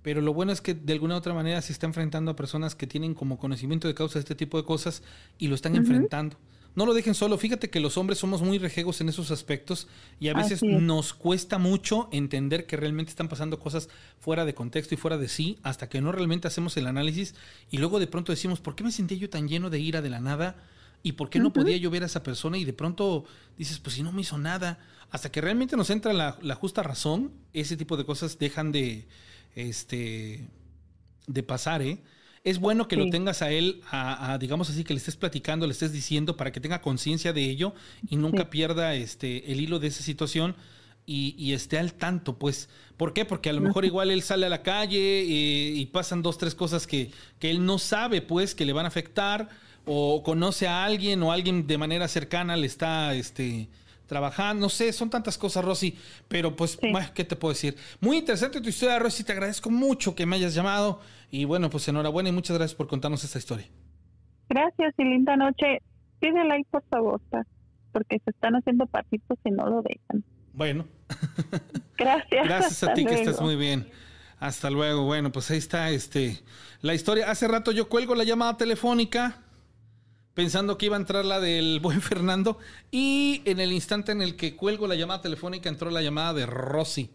[0.00, 2.74] Pero lo bueno es que de alguna u otra manera se está enfrentando a personas
[2.74, 5.02] que tienen como conocimiento de causa este tipo de cosas
[5.36, 6.38] y lo están enfrentando.
[6.74, 7.36] No lo dejen solo.
[7.36, 9.88] Fíjate que los hombres somos muy rejegos en esos aspectos
[10.18, 13.90] y a veces nos cuesta mucho entender que realmente están pasando cosas
[14.20, 17.34] fuera de contexto y fuera de sí hasta que no realmente hacemos el análisis
[17.70, 20.08] y luego de pronto decimos, ¿por qué me sentía yo tan lleno de ira de
[20.08, 20.56] la nada?
[21.02, 22.58] ¿Y por qué no podía yo ver a esa persona?
[22.58, 23.24] Y de pronto
[23.56, 24.78] dices, pues si no me hizo nada.
[25.10, 29.06] Hasta que realmente nos entra la, la justa razón, ese tipo de cosas dejan de,
[29.54, 30.48] este,
[31.26, 32.02] de pasar, ¿eh?
[32.42, 35.66] Es bueno que lo tengas a él, a, a, digamos así, que le estés platicando,
[35.66, 37.74] le estés diciendo para que tenga conciencia de ello
[38.08, 38.48] y nunca Sí.
[38.50, 40.54] pierda este, el hilo de esa situación
[41.06, 42.68] y, y esté al tanto, pues.
[42.96, 43.24] ¿Por qué?
[43.24, 46.54] Porque a lo mejor igual él sale a la calle eh, y pasan dos, tres
[46.54, 47.10] cosas que,
[47.40, 49.48] que él no sabe, pues, que le van a afectar
[49.86, 53.68] o conoce a alguien o alguien de manera cercana le está, este
[54.06, 55.96] trabajando, no sé, son tantas cosas, Rosy,
[56.28, 56.92] pero pues, Sí.
[57.12, 57.76] ¿qué te puedo decir?
[58.00, 61.00] Muy interesante tu historia, Rosy, te agradezco mucho que me hayas llamado
[61.30, 63.66] y bueno, pues enhorabuena y muchas gracias por contarnos esta historia.
[64.48, 65.82] Gracias y linda noche.
[66.20, 67.20] Pide like, por favor,
[67.90, 70.22] porque se están haciendo patitos y no lo dejan.
[70.52, 70.86] Bueno,
[71.98, 72.44] Gracias.
[72.46, 73.88] gracias a ti que estás muy bien.
[74.38, 75.04] Hasta luego.
[75.04, 76.40] Bueno, pues ahí está este
[76.80, 77.30] la historia.
[77.30, 79.42] Hace rato yo cuelgo la llamada telefónica
[80.36, 82.58] pensando que iba a entrar la del buen Fernando
[82.92, 86.46] y en el instante en el que cuelgo la llamada telefónica entró la llamada de
[86.46, 87.10] Rosy.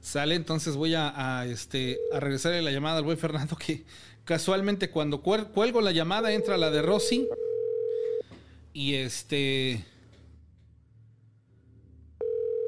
[0.00, 3.84] Sale, entonces voy a, este, a regresarle la llamada al buen Fernando que
[4.24, 7.28] casualmente cuando cuel- cuelgo la llamada entra la de Rosy
[8.72, 9.84] y este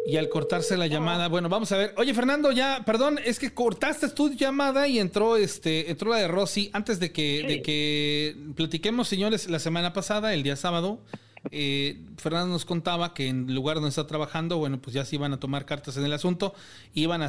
[0.05, 1.95] Y al cortarse la llamada, bueno, vamos a ver.
[1.97, 6.29] Oye, Fernando, ya, perdón, es que cortaste tu llamada y entró este, entró la de
[6.29, 6.70] Rosy.
[6.73, 10.99] Antes de que, de que platiquemos, señores, la semana pasada, el día sábado,
[11.53, 15.15] eh, Fernando nos contaba que en el lugar donde está trabajando, bueno, pues ya se
[15.15, 16.53] iban a tomar cartas en el asunto,
[16.95, 17.29] iban a,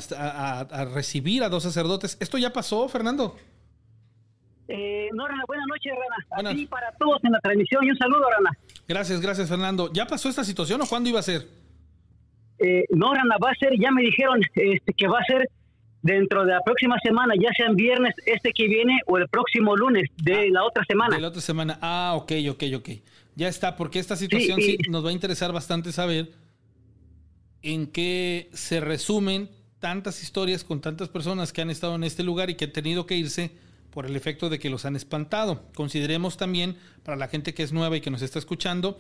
[0.60, 2.18] a recibir a dos sacerdotes.
[2.20, 3.36] ¿Esto ya pasó, Fernando?
[4.68, 5.94] Eh, no, Rana, buenas noches,
[6.32, 6.50] Rana.
[6.50, 8.58] Así para todos en la transmisión y un saludo, Rana.
[8.88, 9.92] Gracias, gracias, Fernando.
[9.94, 11.48] ¿Ya pasó esta situación o cuándo iba a ser?
[12.64, 15.50] Eh, no, Rana, va a ser, ya me dijeron este, que va a ser
[16.02, 19.76] dentro de la próxima semana, ya sea en viernes este que viene o el próximo
[19.76, 21.16] lunes de ah, la otra semana.
[21.16, 21.78] De la otra semana.
[21.82, 22.90] Ah, ok, ok, ok.
[23.36, 26.32] Ya está, porque esta situación sí, nos va a interesar bastante saber
[27.64, 29.50] en qué se resumen
[29.80, 33.06] tantas historias con tantas personas que han estado en este lugar y que han tenido
[33.06, 33.52] que irse
[33.90, 35.66] por el efecto de que los han espantado.
[35.76, 38.98] Consideremos también, para la gente que es nueva y que nos está escuchando,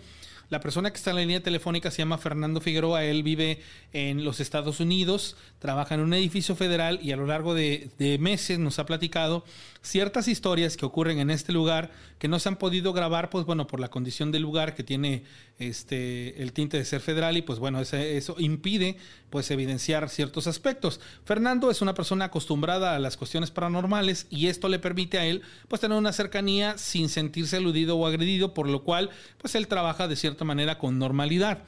[0.49, 3.03] la persona que está en la línea telefónica se llama Fernando Figueroa.
[3.03, 3.61] Él vive
[3.91, 8.60] en los Estados Unidos, trabaja en un edificio federal y a lo largo de, meses
[8.60, 9.45] nos ha platicado
[9.82, 13.68] ciertas historias que ocurren en este lugar que no se han podido grabar, pues bueno,
[13.68, 15.24] por la condición del lugar que tiene
[15.60, 18.98] este el tinte de ser federal y pues bueno, eso impide
[19.30, 21.00] pues evidenciar ciertos aspectos.
[21.26, 25.42] Fernando es una persona acostumbrada a las cuestiones paranormales y esto le permite a él
[25.68, 30.08] pues tener una cercanía sin sentirse aludido o agredido, por lo cual pues él trabaja
[30.08, 31.64] de cierta manera con normalidad.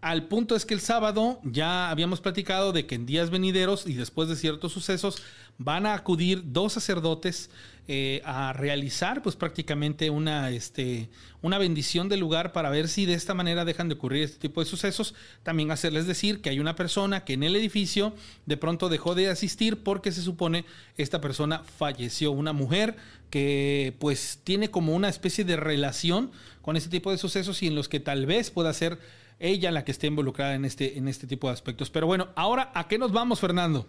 [0.00, 3.94] Al punto es que el sábado ya habíamos platicado de que en días venideros y
[3.94, 5.22] después de ciertos sucesos
[5.58, 7.50] van a acudir dos sacerdotes
[7.90, 11.08] eh, a realizar pues prácticamente una, este,
[11.40, 14.60] una bendición del lugar para ver si de esta manera dejan de ocurrir este tipo
[14.60, 15.14] de sucesos.
[15.42, 18.12] También hacerles decir que hay una persona que en el edificio
[18.44, 20.66] de pronto dejó de asistir porque se supone
[20.98, 22.96] esta persona falleció, una mujer
[23.30, 27.74] que pues tiene como una especie de relación con este tipo de sucesos y en
[27.74, 28.98] los que tal vez pueda ser
[29.38, 31.88] ella la que esté involucrada en este, en este tipo de aspectos.
[31.88, 33.86] Pero bueno, ahora, ¿a qué nos vamos, Fernando?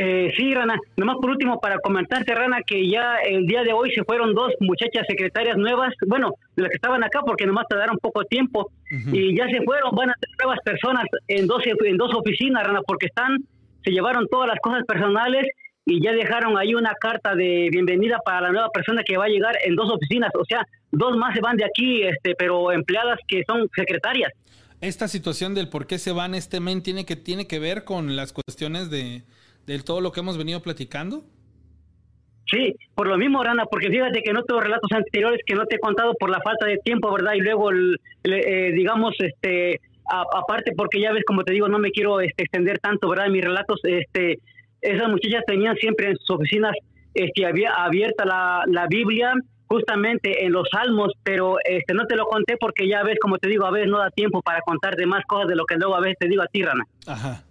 [0.00, 0.78] Eh, sí, Rana.
[0.96, 4.52] Nomás por último, para comentarte, Rana, que ya el día de hoy se fueron dos
[4.60, 8.70] muchachas secretarias nuevas, bueno, de las que estaban acá, porque nomás tardaron poco tiempo,
[9.12, 12.80] y ya se fueron, van a ser nuevas personas en dos, en dos oficinas, Rana,
[12.86, 13.38] porque están,
[13.82, 15.48] se llevaron todas las cosas personales
[15.84, 19.28] y ya dejaron ahí una carta de bienvenida para la nueva persona que va a
[19.28, 23.18] llegar en dos oficinas, o sea, dos más se van de aquí, este, pero empleadas
[23.26, 24.30] que son secretarias.
[24.80, 28.14] Esta situación del por qué se van este men tiene que, tiene que ver con
[28.14, 29.24] las cuestiones de,
[29.84, 31.24] todo lo que hemos venido platicando.
[32.50, 35.76] Sí, por lo mismo, Rana, porque fíjate que no tengo relatos anteriores que no te
[35.76, 37.34] he contado por la falta de tiempo, ¿verdad?
[37.34, 42.20] Y luego, eh, digamos, este, aparte, porque ya ves, como te digo, no me quiero
[42.20, 43.26] este, extender tanto, ¿verdad?
[43.26, 44.38] En mis relatos, este,
[44.80, 46.72] esas muchachas tenían siempre en sus oficinas
[47.14, 49.34] este, había abierta la, la Biblia,
[49.66, 53.48] justamente en los salmos, pero este no te lo conté porque ya ves, como te
[53.48, 56.00] digo, a veces no da tiempo para contarte más cosas de lo que luego a
[56.00, 56.84] veces te digo a ti, Rana.
[57.06, 57.42] Ajá.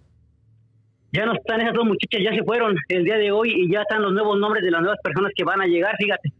[1.12, 3.80] Ya no están esas dos muchachas, ya se fueron el día de hoy y ya
[3.82, 6.32] están los nuevos nombres de las nuevas personas que van a llegar, fíjate.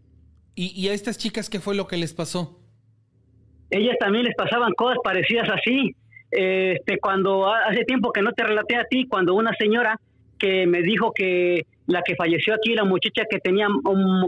[0.54, 2.60] ¿Y, y a estas chicas qué fue lo que les pasó?
[3.70, 5.94] Ellas también les pasaban cosas parecidas así.
[6.30, 9.98] Este, cuando hace tiempo que no te relaté a ti, cuando una señora
[10.38, 13.66] que me dijo que la que falleció aquí, la muchacha que tenía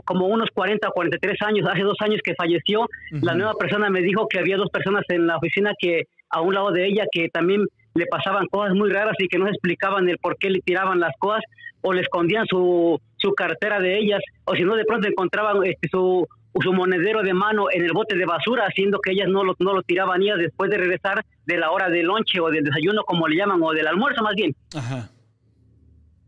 [0.04, 4.00] como unos 40 o 43 años, hace dos años que falleció, la nueva persona me
[4.00, 7.28] dijo que había dos personas en la oficina que a un lado de ella que
[7.28, 10.60] también le pasaban cosas muy raras y que no se explicaban el por qué le
[10.60, 11.42] tiraban las cosas
[11.82, 15.88] o le escondían su, su cartera de ellas o si no de pronto encontraban este,
[15.88, 16.26] su,
[16.60, 19.74] su monedero de mano en el bote de basura, haciendo que ellas no lo, no
[19.74, 23.26] lo tiraban ellas después de regresar de la hora del lonche o del desayuno, como
[23.28, 24.54] le llaman, o del almuerzo más bien.
[24.76, 25.10] Ajá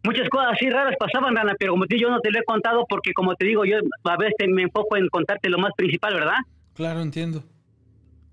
[0.04, 2.44] muchas cosas así raras pasaban, Rana, pero como te digo, yo no te lo he
[2.44, 6.14] contado porque, como te digo, yo a veces me enfoco en contarte lo más principal,
[6.14, 6.38] ¿verdad?
[6.74, 7.42] Claro, entiendo.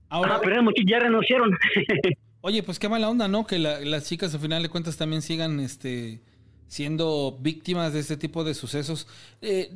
[0.10, 1.52] Ahora, ah, pero ya renunciaron.
[2.42, 3.46] Oye, pues qué mala onda, ¿no?
[3.46, 6.22] Que las chicas, al final de cuentas, también sigan este,
[6.70, 9.08] siendo víctimas de este tipo de sucesos.
[9.42, 9.74] Eh,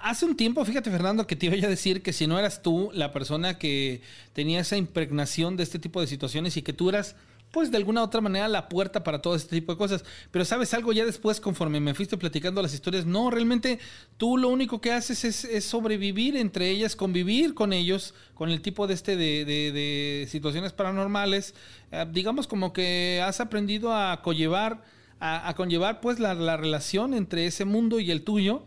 [0.00, 2.90] hace un tiempo, fíjate, Fernando, que te iba a decir que si no eras tú
[2.94, 7.16] la persona que tenía esa impregnación de este tipo de situaciones y que tú eras
[7.54, 10.04] pues de alguna otra manera la puerta para todo este tipo de cosas.
[10.32, 13.78] Pero sabes algo ya después, conforme me fuiste platicando las historias, no, realmente
[14.16, 18.88] tú lo único que haces es, sobrevivir entre ellas, convivir con ellos, con el tipo
[18.88, 21.54] de este de, de, situaciones paranormales.
[21.92, 24.82] Eh, digamos como que has aprendido a conllevar,
[25.20, 28.64] a, conllevar pues la, la relación entre ese mundo y el tuyo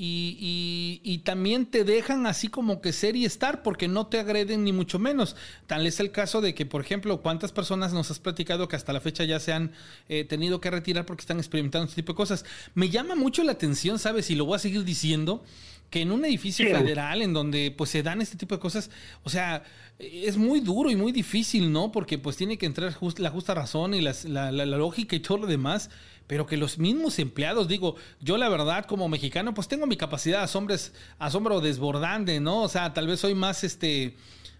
[0.00, 4.62] y, y, también te dejan así como que ser y estar porque no te agreden
[4.62, 5.34] ni mucho menos.
[5.66, 8.92] Tal es el caso de que, por ejemplo, cuántas personas nos has platicado que hasta
[8.92, 9.72] la fecha ya se han
[10.08, 12.44] eh, tenido que retirar porque están experimentando este tipo de cosas.
[12.74, 14.30] Me llama mucho la atención, ¿sabes?
[14.30, 15.42] Y lo voy a seguir diciendo
[15.90, 18.90] que en un edificio federal en donde pues se dan este tipo de cosas,
[19.24, 19.64] o sea,
[19.98, 21.90] es muy duro y muy difícil, ¿no?
[21.90, 25.90] Porque pues tiene que entrar la justa razón y la, lógica y todo lo demás,
[26.28, 30.48] pero que los mismos empleados, digo, yo la verdad como mexicano pues tengo mi capacidad
[30.48, 30.78] de
[31.18, 32.62] asombro desbordante, ¿no?
[32.62, 34.14] O sea, tal vez soy más este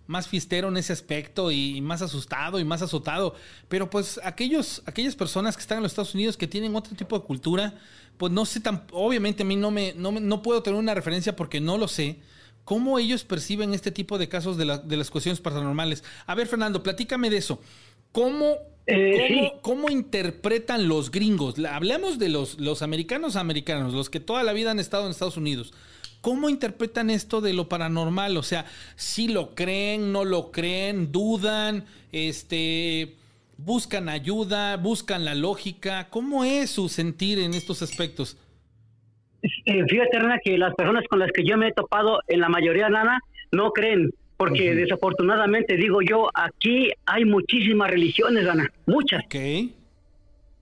[0.09, 3.35] más fiestero en ese aspecto y más asustado y más azotado.
[3.69, 7.19] Pero pues aquellos, aquellas personas que están en los Estados Unidos que tienen otro tipo
[7.19, 7.75] de cultura,
[8.17, 11.37] pues no sé tan, obviamente a mí no me, no, no puedo tener una referencia
[11.37, 12.19] porque no lo sé.
[12.65, 16.05] ¿Cómo ellos perciben este tipo de casos de, las cuestiones paranormales?
[16.27, 17.61] A ver, Fernando, platícame de eso.
[18.19, 18.57] ¿Cómo,
[18.89, 21.55] eh, cómo, interpretan los gringos?
[21.65, 25.37] Hablemos de los, los americanos americanos, los que toda la vida han estado en Estados
[25.37, 25.73] Unidos.
[26.21, 28.37] ¿Cómo interpretan esto de lo paranormal?
[28.37, 28.67] O sea,
[28.97, 33.15] si lo creen, no lo creen, dudan, este,
[33.57, 36.09] buscan ayuda, buscan la lógica.
[36.11, 38.37] ¿Cómo es su sentir en estos aspectos?
[39.43, 42.49] Eh, fíjate, Rana, que las personas con las que yo me he topado, en la
[42.49, 43.21] mayoría, Nana,
[43.53, 49.23] no creen, porque desafortunadamente, digo yo, aquí hay muchísimas religiones, Rana, muchas.
[49.27, 49.75] Okay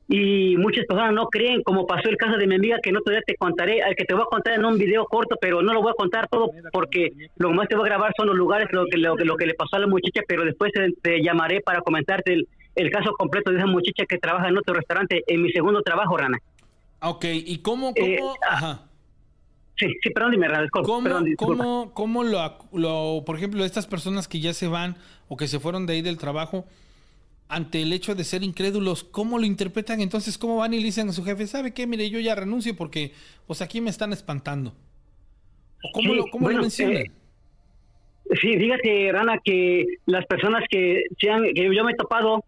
[0.08, 3.24] y muchas personas no creen, como pasó el caso de mi amiga, que no todavía
[3.26, 5.82] te contaré, al que te voy a contar en un video corto, pero no lo
[5.82, 8.86] voy a contar todo porque lo más te voy a grabar son los lugares, lo
[8.86, 10.72] que, lo, que le pasó a la muchacha, pero después
[11.02, 12.44] te, llamaré para comentarte
[12.74, 16.16] el, caso completo de esa muchacha que trabaja en otro restaurante, en mi segundo trabajo,
[16.16, 16.38] Rana.
[17.02, 17.92] Ok, ¿y cómo?
[17.92, 18.85] cómo eh, Ajá.
[19.78, 24.54] Sí, sí, perdón, dime, Rana, ¿Cómo, cómo, lo, lo, por ejemplo, estas personas que ya
[24.54, 24.96] se van
[25.28, 26.64] o que se fueron de ahí del trabajo,
[27.48, 30.00] ante el hecho de ser incrédulos, ¿cómo lo interpretan?
[30.00, 31.86] Entonces, ¿cómo van y le dicen a su jefe, ¿sabe qué?
[31.86, 33.12] Mire, yo ya renuncio porque
[33.46, 34.72] pues aquí me están espantando.
[35.82, 36.96] ¿O cómo, lo, cómo mencionan?
[36.96, 37.10] Eh,
[38.40, 42.44] sí, fíjate, Rana, que las personas que, sean, que yo me he topado,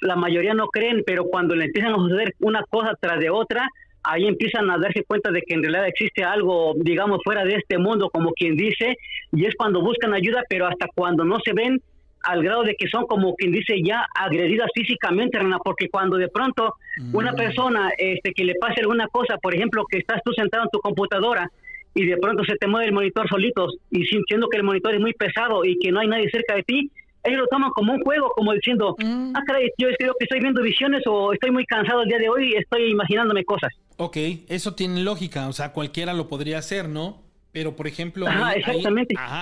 [0.00, 3.68] la mayoría no creen, pero cuando le empiezan a suceder una cosa tras de otra,
[4.08, 7.78] ahí empiezan a darse cuenta de que en realidad existe algo, digamos, fuera de este
[7.78, 8.96] mundo, como quien dice,
[9.32, 11.80] y es cuando buscan ayuda, pero hasta cuando no se ven,
[12.22, 16.28] al grado de que son como quien dice ya agredidas físicamente, Rana, porque cuando de
[16.28, 16.74] pronto
[17.12, 17.36] una mm.
[17.36, 20.80] persona este, que le pase alguna cosa, por ejemplo, que estás tú sentado en tu
[20.80, 21.48] computadora
[21.94, 25.00] y de pronto se te mueve el monitor solitos y sintiendo que el monitor es
[25.00, 26.90] muy pesado y que no hay nadie cerca de ti,
[27.24, 29.32] ellos lo toman como un juego, como diciendo, mm.
[29.36, 32.28] ah, caray, yo creo que estoy viendo visiones o estoy muy cansado el día de
[32.28, 33.72] hoy y estoy imaginándome cosas.
[34.00, 34.16] Ok,
[34.48, 37.20] eso tiene lógica, o sea, cualquiera lo podría hacer, ¿no?
[37.50, 38.26] Pero, por ejemplo,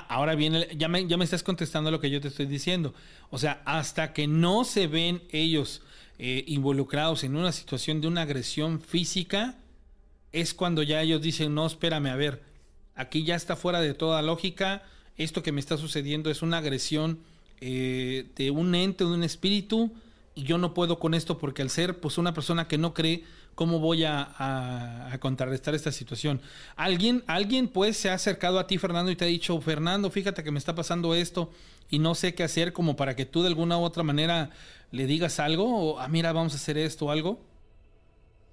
[0.08, 2.94] ahora viene, ya me, ya me estás contestando lo que yo te estoy diciendo.
[3.28, 5.82] O sea, hasta que no se ven ellos
[6.18, 9.56] eh, involucrados en una situación de una agresión física,
[10.32, 12.42] es cuando ya ellos dicen, no, espérame, a ver,
[12.94, 14.84] aquí ya está fuera de toda lógica,
[15.18, 17.20] esto que me está sucediendo es una agresión
[17.60, 19.92] eh, de un ente, de un espíritu,
[20.36, 23.24] y yo no puedo con esto porque al ser pues una persona que no cree,
[23.54, 26.40] ¿cómo voy a, contrarrestar esta situación?
[26.76, 30.44] ¿Alguien, alguien pues se ha acercado a ti, Fernando, y te ha dicho, Fernando, fíjate
[30.44, 31.50] que me está pasando esto
[31.90, 34.50] y no sé qué hacer como para que tú de alguna u otra manera
[34.92, 37.40] le digas algo o, ah, mira, vamos a hacer esto o algo?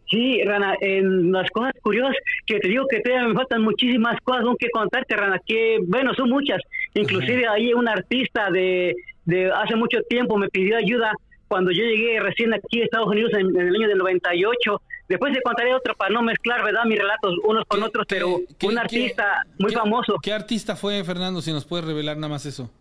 [0.10, 2.16] Sí, Rana, en las cosas curiosas
[2.46, 6.30] que te digo que todavía me faltan muchísimas cosas que contarte, Rana, que bueno, son
[6.30, 6.62] muchas.
[6.94, 8.96] Inclusive ahí un artista de,
[9.26, 11.12] de hace mucho tiempo me pidió ayuda
[11.48, 14.82] cuando yo llegué recién aquí a Estados Unidos en, el año del 98.
[15.10, 16.86] Después te contaré otro para no mezclar, ¿verdad?
[16.86, 20.18] Mis relatos unos con otros, pero un artista muy famoso.
[20.22, 22.72] ¿Qué artista fue, Fernando, si nos puedes revelar nada más eso?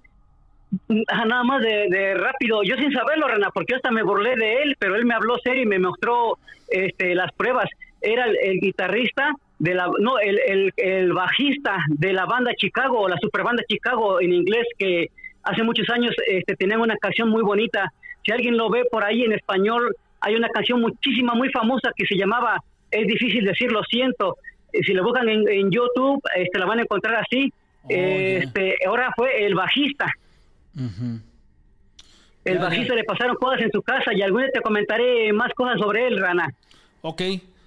[0.89, 4.97] nada más de, rápido, yo sin saberlo, Rena, porque hasta me burlé de él, pero
[4.97, 7.69] él me habló serio y me mostró este, las pruebas.
[8.01, 13.19] Era el, guitarrista de la, no, el, el, el, bajista de la banda Chicago, la
[13.19, 15.11] superbanda Chicago en inglés, que
[15.43, 17.93] hace muchos años este, tenían una canción muy bonita
[18.25, 22.07] si alguien lo ve por ahí en español, hay una canción muchísima, muy famosa que
[22.07, 24.37] se llamaba Es difícil decir lo siento.
[24.73, 27.53] Eh, si lo buscan en, YouTube, este, la van a encontrar así.
[27.85, 30.07] Oh, este, ahora fue el bajista.
[32.45, 35.79] El bajista le pasaron cosas en su casa y algún día te comentaré más cosas
[35.79, 36.49] sobre él, Rana.
[37.03, 37.23] Ok.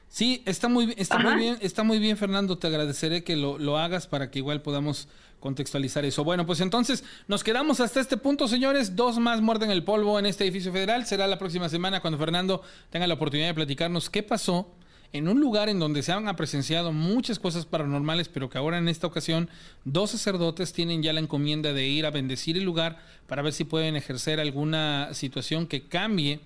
[0.07, 2.57] Sí, está muy, está muy bien, está muy bien, Fernando.
[2.57, 5.09] Te agradeceré que lo, lo hagas para que igual podamos
[5.45, 6.23] contextualizar eso.
[6.23, 8.95] Bueno, pues entonces nos quedamos hasta este punto, señores.
[8.95, 11.05] Dos más muerden el polvo en este edificio federal.
[11.05, 14.73] Será la próxima semana cuando Fernando tenga la oportunidad de platicarnos qué pasó
[15.13, 18.87] en un lugar en donde se han presenciado muchas cosas paranormales, pero que ahora en
[18.87, 19.47] esta ocasión
[19.83, 22.97] dos sacerdotes tienen ya la encomienda de ir a bendecir el lugar
[23.27, 26.39] para ver si pueden ejercer alguna situación que cambie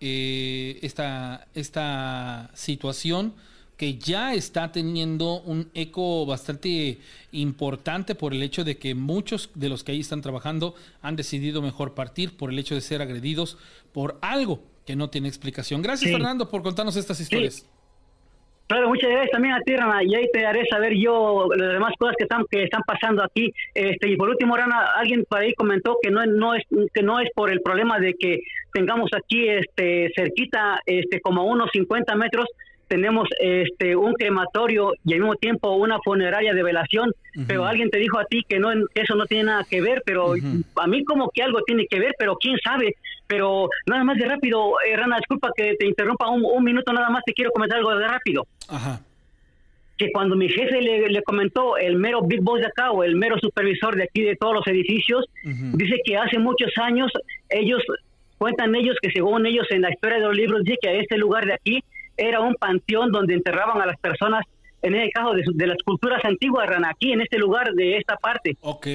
[0.00, 3.34] eh, esta, esta situación
[3.78, 6.98] que ya está teniendo un eco bastante
[7.30, 11.62] importante por el hecho de que muchos de los que ahí están trabajando han decidido
[11.62, 13.56] mejor partir por el hecho de ser agredidos
[13.92, 15.80] por algo que no tiene explicación.
[15.80, 17.64] Gracias Fernando por contarnos estas historias.
[18.66, 21.94] Claro, muchas gracias también a ti, Rana, y ahí te haré saber yo las demás
[21.98, 23.50] cosas que están que están pasando aquí.
[23.72, 27.18] Este, y por último, Rana, alguien por ahí comentó que no, no es que no
[27.18, 28.40] es por el problema de que
[28.74, 32.46] tengamos aquí este cerquita este como unos 50 metros
[32.88, 37.12] tenemos este un crematorio y al mismo tiempo una funeraria de velación,
[37.46, 40.34] pero alguien te dijo a ti que no eso no tiene nada que ver, pero
[40.76, 42.96] a mí como que algo tiene que ver, pero quién sabe.
[43.26, 47.22] Pero nada más de rápido, eh, Rana, disculpa que te interrumpa un, minuto nada más,
[47.24, 48.46] te quiero comentar algo de rápido.
[48.68, 49.00] Ajá.
[49.98, 53.36] Que cuando mi jefe le, comentó, el mero big boss de acá o el mero
[53.38, 57.12] supervisor de aquí de todos los edificios, dice que hace muchos años
[57.50, 57.82] ellos,
[58.38, 61.18] cuentan ellos que según ellos en la historia de los libros, dice que a este
[61.18, 61.84] lugar de aquí
[62.18, 64.44] era un panteón donde enterraban a las personas,
[64.82, 68.56] en el caso de, las culturas antiguas, aquí en este lugar de esta parte.
[68.60, 68.86] Ok,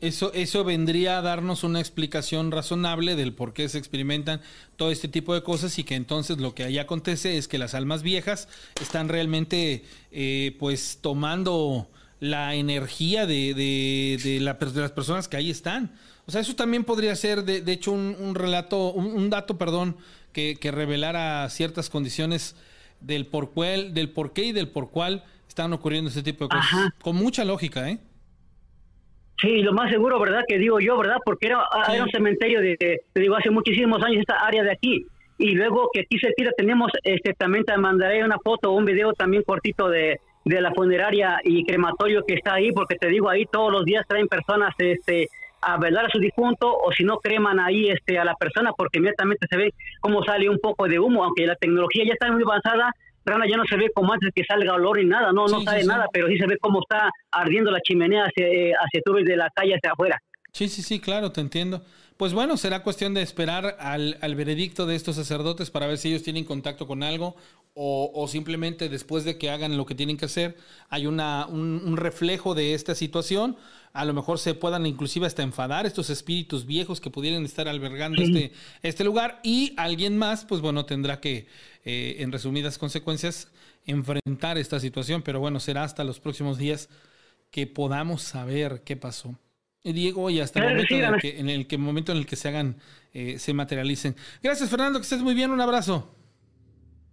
[0.00, 4.40] eso, eso vendría a darnos una explicación razonable del por qué se experimentan
[4.76, 7.74] todo este tipo de cosas y que entonces lo que ahí acontece es que las
[7.74, 8.48] almas viejas
[8.80, 11.88] están realmente eh, pues tomando
[12.20, 14.56] la energía de, de, las
[14.92, 15.90] personas que ahí están.
[16.26, 19.96] O sea, eso también podría ser, de, de hecho, un, relato, un, dato, perdón,
[20.32, 22.54] que, que revelara ciertas condiciones
[23.00, 26.50] del por cuál, del por qué y del por cuál están ocurriendo este tipo de
[26.50, 26.90] cosas.
[27.02, 27.98] Con mucha lógica, ¿eh?
[29.40, 30.42] Sí, lo más seguro, ¿verdad?
[30.46, 31.16] Que digo yo, ¿verdad?
[31.24, 35.06] Porque era, era un cementerio de, te digo, hace muchísimos años esta área de aquí.
[35.38, 38.84] Y luego que aquí se tira, tenemos, este, también te mandaré una foto o un
[38.84, 43.30] video también cortito de, de la funeraria y crematorio que está ahí, porque te digo,
[43.30, 45.28] ahí todos los días traen personas, este,
[45.60, 48.98] a velar a su difunto o si no creman ahí este a la persona porque
[48.98, 52.42] inmediatamente se ve cómo sale un poco de humo, aunque la tecnología ya está muy
[52.42, 55.60] avanzada, Rana ya no se ve como antes que salga olor ni nada, no, no
[55.60, 59.36] sabe nada, pero sí se ve cómo está ardiendo la chimenea hacia, eh, hacia de
[59.36, 60.18] la calle hacia afuera.
[60.52, 61.82] Sí, sí, sí, claro, te entiendo.
[62.20, 66.10] Pues bueno, será cuestión de esperar al, al, veredicto de estos sacerdotes para ver si
[66.10, 67.34] ellos tienen contacto con algo
[67.72, 70.54] o, o simplemente después de que hagan lo que tienen que hacer
[70.90, 73.56] hay una, un, un reflejo de esta situación.
[73.94, 78.20] A lo mejor se puedan inclusive hasta enfadar estos espíritus viejos que pudieran estar albergando
[78.20, 78.52] este,
[78.82, 79.40] este lugar.
[79.42, 81.46] Y alguien más, pues bueno, tendrá que,
[81.86, 83.48] eh, en resumidas consecuencias,
[83.86, 86.90] enfrentar esta situación, pero bueno, será hasta los próximos días
[87.50, 89.38] que podamos saber qué pasó.
[89.82, 92.48] Diego, y hasta el momento en el, que, en el, momento en el que se
[92.48, 92.76] hagan,
[93.14, 94.14] eh, se materialicen.
[94.42, 96.14] Gracias, Fernando, que estés muy bien, un abrazo.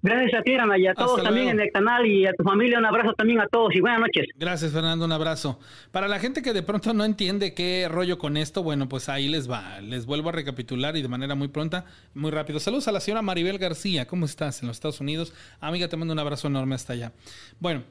[0.03, 2.77] Gracias a ti, y a todos también en el canal y a tu familia.
[2.77, 4.25] Un abrazo también a todos y buenas noches.
[4.35, 5.05] Gracias, Fernando.
[5.05, 5.59] Un abrazo.
[5.91, 9.27] Para la gente que de pronto no entiende qué rollo con esto, bueno, pues ahí
[9.27, 9.81] les va.
[9.81, 12.59] Les vuelvo a recapitular y de manera muy pronta, muy rápido.
[12.59, 14.05] Saludos a la señora Maribel García.
[14.05, 15.33] ¿Cómo estás en los Estados Unidos?
[15.59, 17.11] Amiga, te mando un abrazo enorme hasta allá.
[17.59, 17.83] Bueno.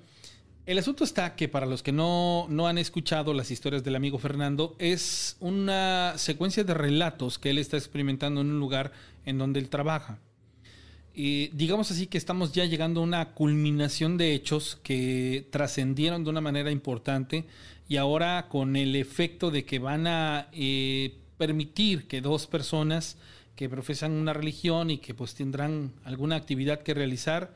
[0.66, 4.18] El asunto está que para los que no, no han escuchado las historias del amigo
[4.18, 8.90] Fernando, es una secuencia de relatos que él está experimentando en un lugar
[9.24, 10.18] en donde él trabaja.
[11.14, 16.40] Digamos así que estamos ya llegando a una culminación de hechos que trascendieron de una
[16.40, 17.47] manera importante
[17.88, 23.16] y ahora con el efecto de que van a eh, permitir que dos personas
[23.55, 27.55] que profesan una religión y que pues tendrán alguna actividad que realizar,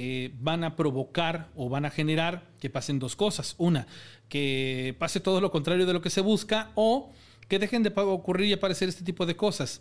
[0.00, 3.56] eh, van a provocar o van a generar que pasen dos cosas.
[3.58, 3.88] Una,
[4.28, 7.10] que pase todo lo contrario de lo que se busca o
[7.48, 9.80] que dejen de ocurrir y aparecer este tipo de cosas.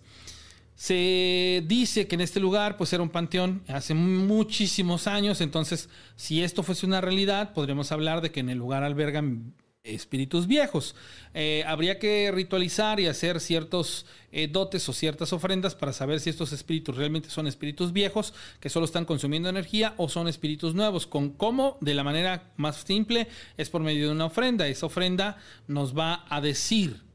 [0.73, 6.41] Se dice que en este lugar pues era un panteón hace muchísimos años, entonces si
[6.41, 9.53] esto fuese una realidad podríamos hablar de que en el lugar albergan
[9.87, 10.95] espíritus viejos.
[11.33, 16.29] Eh, habría que ritualizar y hacer ciertos eh, dotes o ciertas ofrendas para saber si
[16.29, 21.07] estos espíritus realmente son espíritus viejos que solo están consumiendo energía o son espíritus nuevos.
[21.07, 23.27] Con cómo, de la manera más simple,
[23.57, 24.67] es por medio de una ofrenda.
[24.67, 25.37] Esa ofrenda
[25.67, 27.06] nos va a decir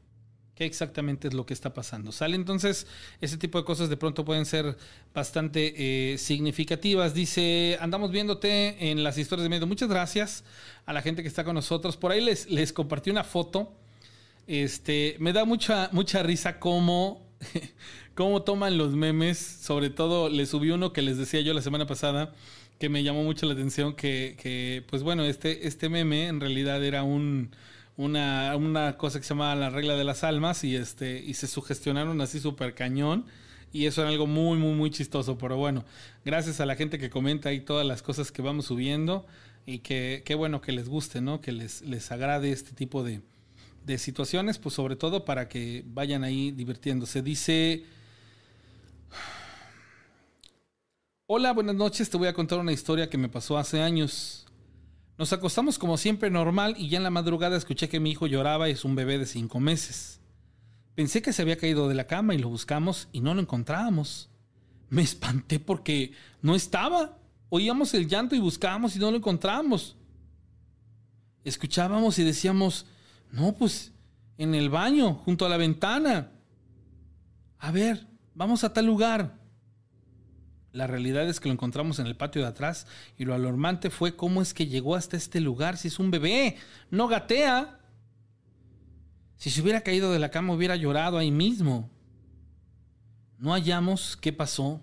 [0.55, 2.11] qué exactamente es lo que está pasando.
[2.11, 2.35] ¿Sale?
[2.35, 2.87] Entonces,
[3.21, 4.77] ese tipo de cosas de pronto pueden ser
[5.13, 5.73] bastante
[6.13, 7.13] eh, significativas.
[7.13, 9.67] Dice, andamos viéndote en las historias de miedo.
[9.67, 10.43] Muchas gracias
[10.85, 11.97] a la gente que está con nosotros.
[11.97, 13.73] Por ahí les, les compartí una foto.
[14.45, 17.25] Este, me da mucha, mucha risa cómo,
[18.15, 19.39] cómo toman los memes.
[19.39, 22.33] Sobre todo, les subí uno que les decía yo la semana pasada
[22.79, 26.83] que me llamó mucho la atención que, que pues bueno, este, este meme en realidad
[26.83, 27.51] era un
[27.97, 31.47] una, una cosa que se llama la regla de las almas y, este, y se
[31.47, 33.25] sugestionaron así súper cañón.
[33.71, 35.37] Y eso era algo muy, muy, muy chistoso.
[35.37, 35.83] Pero bueno,
[36.23, 39.25] gracias a la gente que comenta ahí todas las cosas que vamos subiendo.
[39.65, 41.41] Y que qué bueno que les guste, ¿no?
[41.41, 43.21] Que les, les agrade este tipo de,
[43.85, 44.59] de situaciones.
[44.59, 47.21] Pues sobre todo para que vayan ahí divirtiéndose.
[47.21, 47.83] Dice...
[51.25, 52.09] Hola, buenas noches.
[52.09, 54.45] Te voy a contar una historia que me pasó hace años.
[55.17, 58.67] Nos acostamos como siempre normal y ya en la madrugada escuché que mi hijo lloraba
[58.67, 60.19] y es un bebé de cinco meses.
[60.95, 64.29] Pensé que se había caído de la cama y lo buscamos y no lo encontrábamos.
[64.89, 67.17] Me espanté porque no estaba.
[67.49, 69.95] oíamos el llanto y buscábamos y no lo encontrábamos.
[71.43, 72.85] Escuchábamos y decíamos,
[73.31, 73.91] no, pues
[74.37, 76.31] en el baño, junto a la ventana.
[77.59, 79.42] A ver, vamos a tal lugar.
[80.73, 84.15] La realidad es que lo encontramos en el patio de atrás y lo alarmante fue
[84.15, 86.57] cómo es que llegó hasta este lugar si es un bebé,
[86.89, 87.79] no gatea.
[89.37, 91.91] Si se hubiera caído de la cama hubiera llorado ahí mismo.
[93.37, 94.81] No hallamos qué pasó.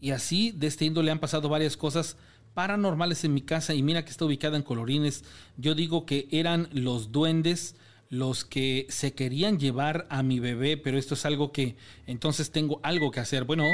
[0.00, 2.16] Y así de este índole han pasado varias cosas
[2.54, 5.24] paranormales en mi casa y mira que está ubicada en Colorines.
[5.56, 7.74] Yo digo que eran los duendes
[8.08, 11.76] los que se querían llevar a mi bebé, pero esto es algo que
[12.06, 13.44] entonces tengo algo que hacer.
[13.44, 13.64] Bueno.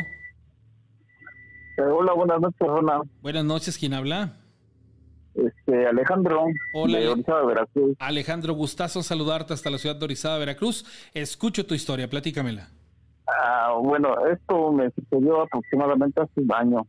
[1.79, 3.01] Eh, hola, buenas noches, Rona.
[3.23, 4.33] Buenas noches, ¿quién habla?
[5.33, 6.47] Este, Alejandro.
[6.75, 6.99] Hola.
[6.99, 7.97] De Orizaba, Veracruz.
[8.01, 10.85] Alejandro, gustazo saludarte hasta la ciudad de Orizaba, Veracruz.
[11.15, 12.69] Escucho tu historia, platícamela.
[13.29, 16.87] Ah, bueno, esto me sucedió aproximadamente hace un año.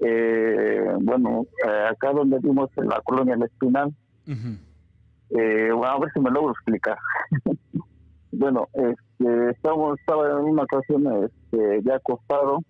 [0.00, 3.94] eh, bueno, eh, acá donde vimos en la colonia El Espinal,
[4.26, 6.96] eh, bueno, a ver si me logro explicar.
[8.32, 12.60] bueno, este, estábamos, estaba en una ocasión este, ya acostado,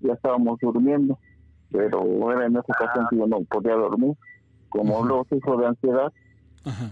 [0.00, 1.18] ya estábamos durmiendo,
[1.70, 4.14] pero era en esa ocasión que yo no podía dormir.
[4.68, 6.12] Como luego sufro de ansiedad,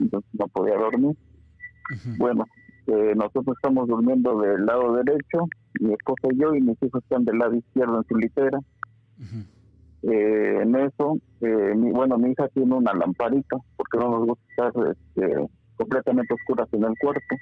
[0.00, 1.16] entonces no podía dormir.
[2.18, 2.44] Bueno,
[2.86, 5.48] eh, nosotros estamos durmiendo del lado derecho,
[5.80, 8.58] mi esposa y yo, y mis hijos están del lado izquierdo en su litera.
[10.02, 14.44] Eh, en eso, eh, mi, bueno, mi hija tiene una lamparita, porque no nos gusta
[14.50, 17.36] estar este, completamente oscuras en el cuarto.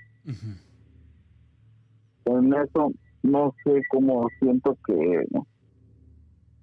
[2.27, 2.93] En eso,
[3.23, 5.27] no sé cómo siento que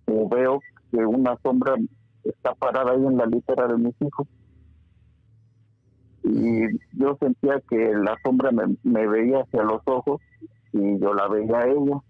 [0.07, 0.60] o veo
[0.91, 1.76] que una sombra
[2.23, 4.28] está parada ahí en la litera de mis hijos.
[6.23, 6.61] Y
[6.94, 10.22] yo sentía que la sombra me, me veía hacia los ojos
[10.73, 12.02] y yo la veía a ella.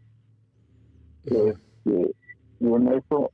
[1.26, 2.16] Este,
[2.60, 3.32] y en eso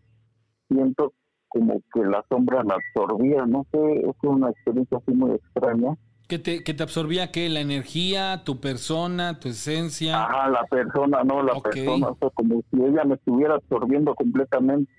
[0.68, 1.14] siento
[1.48, 5.98] como que la sombra la absorbía, no sé, es una experiencia así muy extraña.
[6.28, 7.48] ¿Que te, que te absorbía qué?
[7.48, 10.24] ¿La energía, tu persona, tu esencia?
[10.24, 14.92] Ajá, la persona, no, la persona, o sea, como si ella me estuviera absorbiendo completamente.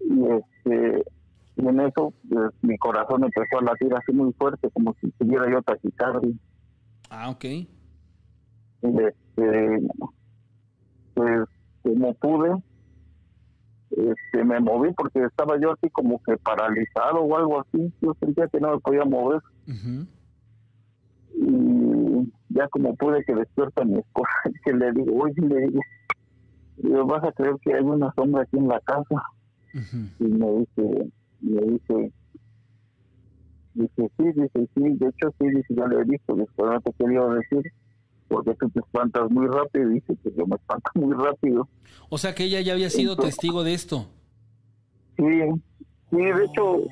[0.00, 1.04] Y este
[1.56, 5.50] y en eso pues, mi corazón empezó a latir así muy fuerte, como si tuviera
[5.50, 6.34] yo taquicardia.
[7.10, 7.44] Ah, ok.
[7.44, 7.68] Y
[8.82, 9.88] este,
[11.14, 11.48] pues
[11.82, 12.62] como pude,
[13.90, 17.92] este, me moví porque estaba yo así como que paralizado o algo así.
[18.00, 19.40] Yo sentía que no me podía mover.
[19.66, 20.06] Ujú.
[21.36, 24.28] Y ya como pude que despierta mi esposa,
[24.64, 25.80] que le digo, oye, le digo,
[26.76, 29.22] digo, vas a creer que hay una sombra aquí en la casa.
[30.20, 32.12] Y me dice, me dice,
[33.74, 36.92] dice, sí, dice, sí, de hecho sí, dice, yo le he visto, después no te
[36.92, 37.72] quería decir,
[38.28, 41.68] porque tú te espantas muy rápido, y dice que yo me espanto muy rápido.
[42.08, 44.06] O sea que ella ya había sido testigo de esto.
[45.16, 45.24] Sí,
[46.10, 46.82] sí, de hecho,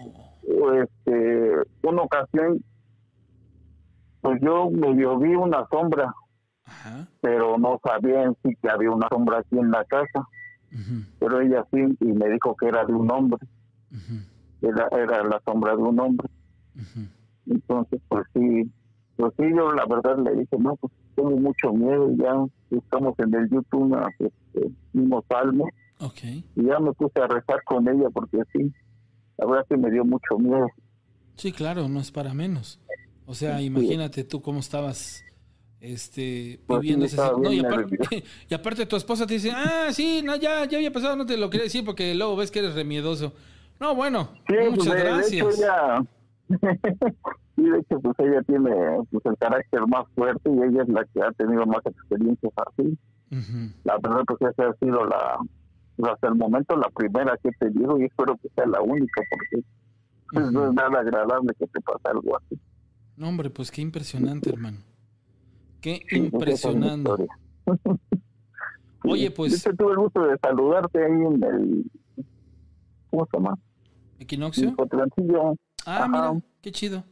[0.43, 1.53] este,
[1.83, 2.63] una ocasión,
[4.21, 6.13] pues yo medio vi una sombra,
[6.65, 7.09] Ajá.
[7.21, 10.27] pero no sabía en sí que había una sombra aquí en la casa,
[11.19, 13.39] pero ella sí, y me dijo que era de un hombre,
[14.63, 16.29] era, era la sombra de un hombre.
[17.47, 18.71] Entonces, pues sí,
[19.17, 22.35] pues sí, yo la verdad le dije, no, pues tengo mucho miedo, ya
[22.77, 24.07] estamos en el YouTube, ¿no?
[24.19, 25.69] este, unos salmos,
[26.01, 26.23] Ok.
[26.25, 28.73] y ya me puse a rezar con ella porque sí,
[29.43, 30.69] la verdad que me dio mucho miedo.
[31.37, 32.79] Sí, claro, no es para menos.
[33.27, 35.25] O sea, imagínate tú cómo estabas
[35.81, 39.89] este Pues sí, viviendo ese estaba no, y, aparte, y tu esposa te dice, ah,
[39.91, 42.61] sí, no, ya, ya había pasado, no te lo quería decir porque luego ves que
[42.61, 43.33] eres remiedoso.
[43.81, 45.59] No, bueno, Sí, pues, muchas de, de hecho gracias.
[45.59, 46.05] ella,
[47.57, 48.71] sí, de hecho pues ella tiene
[49.11, 52.97] pues el carácter más fuerte y ella es la que ha tenido más experiencias así.
[53.83, 55.39] La verdad pues esa ha sido la,
[55.99, 59.67] hasta el momento la primera que te digo y espero que sea la única porque
[60.33, 62.59] pues, no es nada agradable que te pase algo así.
[63.17, 64.79] No, hombre, pues qué impresionante, hermano.
[65.81, 67.11] Qué Sí, pues, es impresionante.
[67.11, 67.29] historia.
[69.05, 71.91] Oye, pues, hecho, tuve el gusto de saludarte ahí en el,
[73.11, 73.59] ¿cómo se llama?
[74.19, 74.75] equinoccio.
[75.85, 76.09] Ah, Ajá.
[76.09, 77.05] mira, qué chido.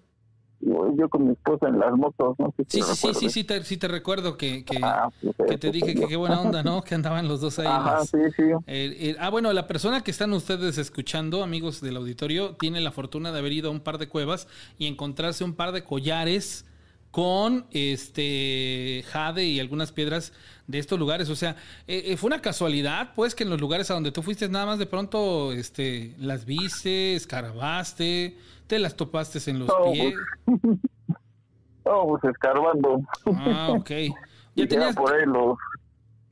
[0.62, 3.64] Yo, con mi esposa en las motos, no si Sí, sí, sí, sí, sí te,
[3.64, 6.82] sí te recuerdo que, que, Ah, pues, que te dije que qué buena onda, ¿no?
[6.82, 7.66] Que andaban los dos ahí.
[7.66, 8.42] Ajá, las- sí, sí.
[8.66, 12.90] Eh, eh, ah, bueno, la persona que están ustedes escuchando, amigos del auditorio, tiene la
[12.92, 16.66] fortuna de haber ido a un par de cuevas y encontrarse un par de collares
[17.10, 20.32] con este jade y algunas piedras
[20.66, 21.28] de estos lugares.
[21.28, 21.56] O sea,
[21.86, 24.66] eh, eh, fue una casualidad, pues, que en los lugares a donde tú fuiste nada
[24.66, 30.14] más de pronto este, las viste, escarabaste, te las topaste en los No, pies.
[31.82, 33.00] Oh, pues escarbando.
[33.26, 33.90] Ah, ok.
[34.56, 35.56] Ya tenías, por ahí los...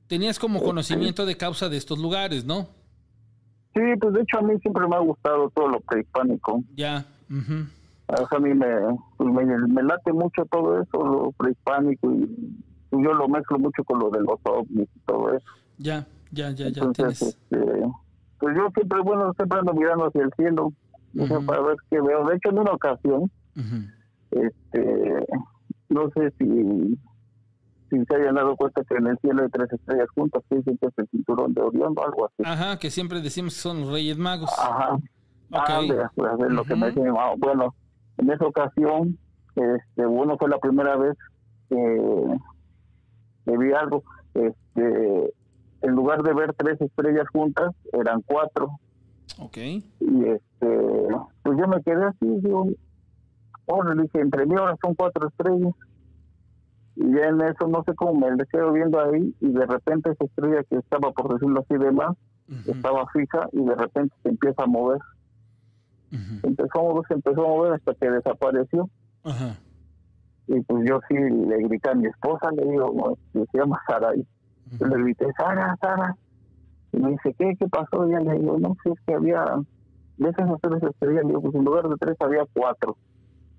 [0.08, 2.68] tenías como conocimiento de causa de estos lugares, ¿no?
[3.74, 6.62] Sí, pues de hecho a mí siempre me ha gustado todo lo prehispánico.
[6.74, 7.06] Ya.
[8.08, 8.50] A mí
[9.16, 12.26] pues, me, me, late mucho todo eso, lo prehispánico, y
[12.90, 15.46] yo lo mezclo mucho con lo de los ovnis y todo eso.
[15.78, 16.82] Ya, ya, ya, ya.
[16.82, 17.82] Entonces, este,
[18.40, 20.72] pues yo siempre, bueno, siempre ando mirando hacia el cielo,
[21.46, 22.26] para ver qué veo.
[22.26, 23.30] De hecho, en una ocasión,
[24.30, 25.26] este,
[25.88, 26.98] no sé si
[27.90, 30.76] si se hayan dado cuenta que en el cielo hay tres estrellas juntas, que dicen
[30.78, 32.42] que es el cinturón de Orión o algo así.
[32.44, 34.50] Ajá, que siempre decimos que son los Reyes Magos.
[34.58, 34.98] Ajá.
[35.50, 35.90] Okay.
[35.92, 37.74] Ah, pues, lo que me dicen, ah, bueno,
[38.18, 39.18] en esa ocasión,
[39.54, 41.16] este, bueno, fue la primera vez
[41.68, 42.38] que,
[43.46, 44.04] vi algo,
[44.34, 45.34] este,
[45.82, 48.78] en lugar de ver tres estrellas juntas, eran cuatro.
[49.38, 49.56] Ok.
[49.56, 51.08] Y este,
[51.42, 52.66] pues yo me quedé así, digo,
[53.66, 55.74] bueno, le dije, entre mí ahora son cuatro estrellas.
[56.96, 60.64] Y en eso no sé cómo me quedo viendo ahí y de repente esa estrella
[60.64, 62.16] que estaba, por decirlo así, de más,
[62.66, 64.98] estaba fija y de repente se empieza a mover.
[66.42, 68.88] Empezó a mover, se empezó a mover hasta que desapareció.
[70.46, 74.14] Y pues yo sí le grité a mi esposa, le digo, se llama Sara.
[74.16, 74.26] Y
[74.70, 76.16] le grité, Sara, Sara.
[76.92, 77.54] Y me dice, ¿qué?
[77.58, 78.08] ¿Qué pasó?
[78.08, 79.44] Y ya le digo, no sé, es que había,
[80.16, 82.96] de esas tres estrellas, digo, pues en lugar de tres había cuatro.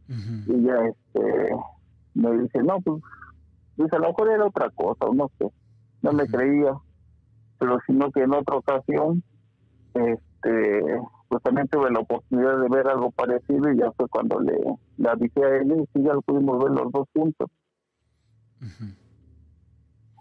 [0.07, 1.55] Y ya este
[2.15, 3.03] me dice, no, pues
[3.79, 5.49] Dice, a lo mejor era otra cosa, no sé.
[6.01, 6.73] No me creía.
[7.59, 9.23] Pero sino que en otra ocasión,
[9.93, 14.57] este, pues también tuve la oportunidad de ver algo parecido y ya fue cuando le,
[14.97, 17.49] le avisé a él y ya lo pudimos ver los dos juntos.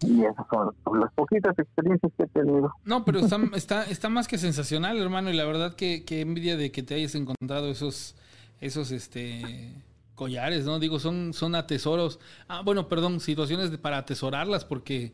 [0.01, 2.71] Y esas son las poquitas experiencias que he tenido.
[2.85, 6.55] No, pero está, está, está más que sensacional, hermano, y la verdad que, que envidia
[6.55, 8.15] de que te hayas encontrado esos,
[8.61, 9.73] esos, este,
[10.15, 10.79] collares, ¿no?
[10.79, 12.19] Digo, son, son atesoros.
[12.47, 15.13] Ah, bueno, perdón, situaciones de, para atesorarlas, porque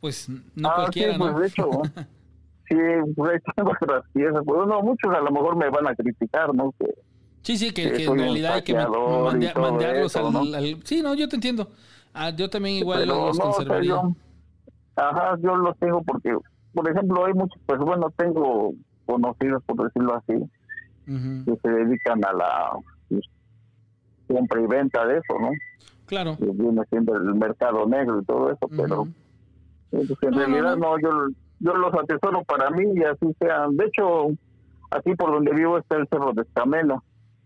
[0.00, 1.70] pues no ah, cualquiera, sí, pues, de hecho,
[2.68, 2.76] sí,
[3.16, 4.42] pues tengo otras piezas.
[4.44, 6.72] Pues no, muchos a lo mejor me van a criticar, ¿no?
[6.78, 6.86] Que,
[7.42, 11.68] sí, sí, que, que, en realidad hay que mandarlos al, Sí, no, yo te entiendo.
[12.12, 14.00] Ah, yo también igual los conservaría.
[14.96, 16.36] ajá, yo los tengo porque,
[16.72, 18.72] por ejemplo, hay muchos, pues bueno, tengo
[19.06, 20.34] conocidos, por decirlo así,
[21.06, 22.78] que se dedican a la
[24.28, 25.50] compra y venta de eso, ¿no?
[26.06, 26.36] Claro.
[26.38, 29.08] Y viene siendo el mercado negro y todo eso, pero
[29.90, 30.98] pues, en realidad no.
[30.98, 31.28] yo
[31.64, 33.76] yo los atesoro para mí y así sean.
[33.76, 34.28] De hecho,
[34.90, 37.02] aquí por donde vivo está el Cerro de Escamela.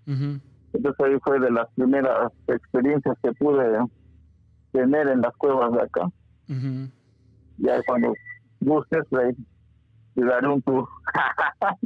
[0.07, 3.79] Entonces ahí fue de las primeras experiencias que pude
[4.73, 6.09] tener en las cuevas de acá.
[7.59, 8.13] Ya cuando
[8.61, 9.35] busques, ahí
[10.15, 10.89] te daré un tour.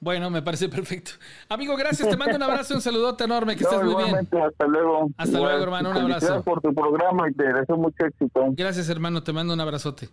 [0.00, 1.10] Bueno, me parece perfecto.
[1.48, 2.08] Amigo, gracias.
[2.08, 3.56] Te mando un abrazo y un saludote enorme.
[3.56, 4.14] Que estés muy bien.
[4.16, 5.10] Hasta luego.
[5.16, 5.90] Hasta luego, hermano.
[5.90, 6.26] Un abrazo.
[6.26, 8.44] Gracias por tu programa y te deseo mucho éxito.
[8.52, 9.24] Gracias, hermano.
[9.24, 10.08] Te mando un abrazote.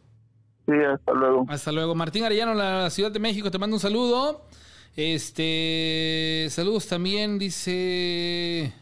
[0.65, 1.45] Sí, hasta luego.
[1.47, 1.95] Hasta luego.
[1.95, 4.45] Martín Arellano, la Ciudad de México, te mando un saludo.
[4.95, 8.73] Este, saludos también, dice.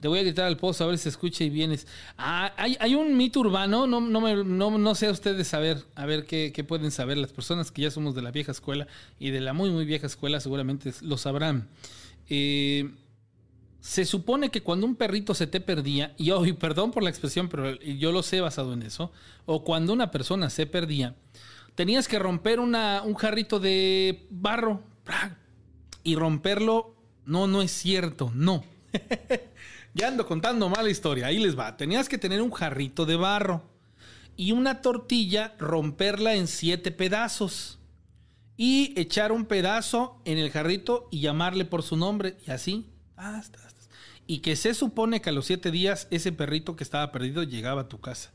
[0.00, 1.86] Te voy a gritar al pozo a ver si escucha y vienes.
[2.16, 6.24] Ah, hay, un mito urbano, no, no, me, no, no sé ustedes saber, a ver
[6.24, 7.18] qué, qué, pueden saber.
[7.18, 8.86] Las personas que ya somos de la vieja escuela
[9.18, 11.68] y de la muy, muy vieja escuela seguramente lo sabrán.
[12.30, 12.90] Eh,
[13.80, 17.48] se supone que cuando un perrito se te perdía, y hoy, perdón por la expresión,
[17.48, 19.12] pero yo lo sé basado en eso,
[19.46, 21.16] o cuando una persona se perdía,
[21.74, 24.82] tenías que romper una, un jarrito de barro
[26.02, 26.94] y romperlo.
[27.24, 28.64] No, no es cierto, no.
[29.92, 31.26] Ya ando contando mala historia.
[31.26, 31.76] Ahí les va.
[31.76, 33.64] Tenías que tener un jarrito de barro
[34.36, 37.80] y una tortilla, romperla en siete pedazos
[38.56, 42.86] y echar un pedazo en el jarrito y llamarle por su nombre y así.
[44.30, 47.80] Y que se supone que a los siete días ese perrito que estaba perdido llegaba
[47.80, 48.30] a tu casa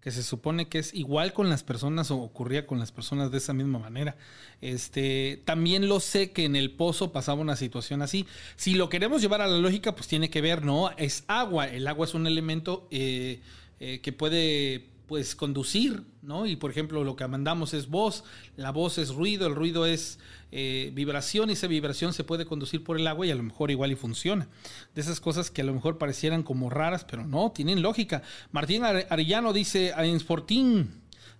[0.00, 3.38] que se supone que es igual con las personas o ocurría con las personas de
[3.38, 4.16] esa misma manera.
[4.60, 8.24] Este, también lo sé que en el pozo pasaba una situación así.
[8.54, 10.90] Si lo queremos llevar a la lógica, pues tiene que ver, ¿no?
[10.96, 11.66] Es agua.
[11.66, 13.40] El agua es un elemento eh,
[13.80, 16.46] eh, que puede pues conducir, ¿no?
[16.46, 18.24] Y por ejemplo, lo que mandamos es voz,
[18.56, 20.18] la voz es ruido, el ruido es
[20.50, 23.70] eh, vibración y esa vibración se puede conducir por el agua y a lo mejor
[23.70, 24.48] igual y funciona.
[24.94, 28.22] De esas cosas que a lo mejor parecieran como raras, pero no, tienen lógica.
[28.50, 30.86] Martín Arellano dice en Sporting.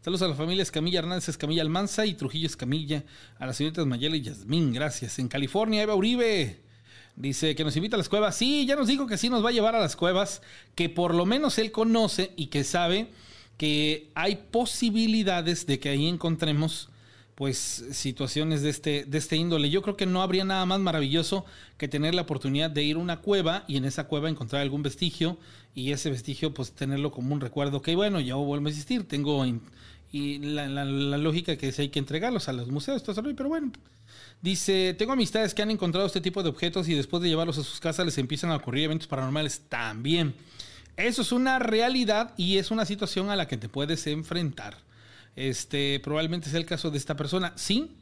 [0.00, 3.04] Saludos a la familia Escamilla Hernández, Escamilla Almanza y Trujillo Escamilla,
[3.38, 5.18] a las señoritas Mayela y Yasmín, gracias.
[5.18, 6.62] En California, Eva Uribe,
[7.16, 8.36] Dice que nos invita a las cuevas.
[8.36, 10.42] Sí, ya nos dijo que sí nos va a llevar a las cuevas,
[10.74, 13.10] que por lo menos él conoce y que sabe
[13.56, 16.88] que hay posibilidades de que ahí encontremos
[17.36, 19.68] pues situaciones de este, de este índole.
[19.68, 21.44] Yo creo que no habría nada más maravilloso
[21.76, 24.82] que tener la oportunidad de ir a una cueva y en esa cueva encontrar algún
[24.82, 25.38] vestigio
[25.74, 29.44] y ese vestigio pues tenerlo como un recuerdo que bueno, ya vuelvo a existir, tengo
[30.12, 33.70] y la, lógica que es hay que entregarlos a los museos, pero bueno.
[34.40, 37.64] Dice, tengo amistades que han encontrado este tipo de objetos y después de llevarlos a
[37.64, 40.34] sus casas les empiezan a ocurrir eventos paranormales también.
[40.96, 44.78] Eso es una realidad y es una situación a la que te puedes enfrentar.
[45.34, 47.52] Este, probablemente sea el caso de esta persona.
[47.56, 47.96] Sí,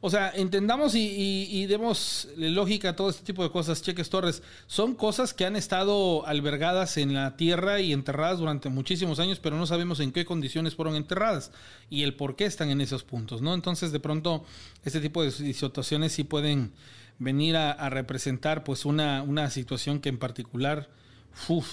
[0.00, 3.82] o sea, entendamos y, demos lógica a todo este tipo de cosas.
[3.82, 9.18] Cheques Torres, son cosas que han estado albergadas en la tierra y enterradas durante muchísimos
[9.18, 11.50] años, pero no sabemos en qué condiciones fueron enterradas
[11.90, 13.54] y el por qué están en esos puntos, ¿no?
[13.54, 14.44] Entonces, de pronto,
[14.84, 16.72] este tipo de situaciones sí pueden
[17.18, 20.88] venir a, representar, pues, una, una, situación que en particular,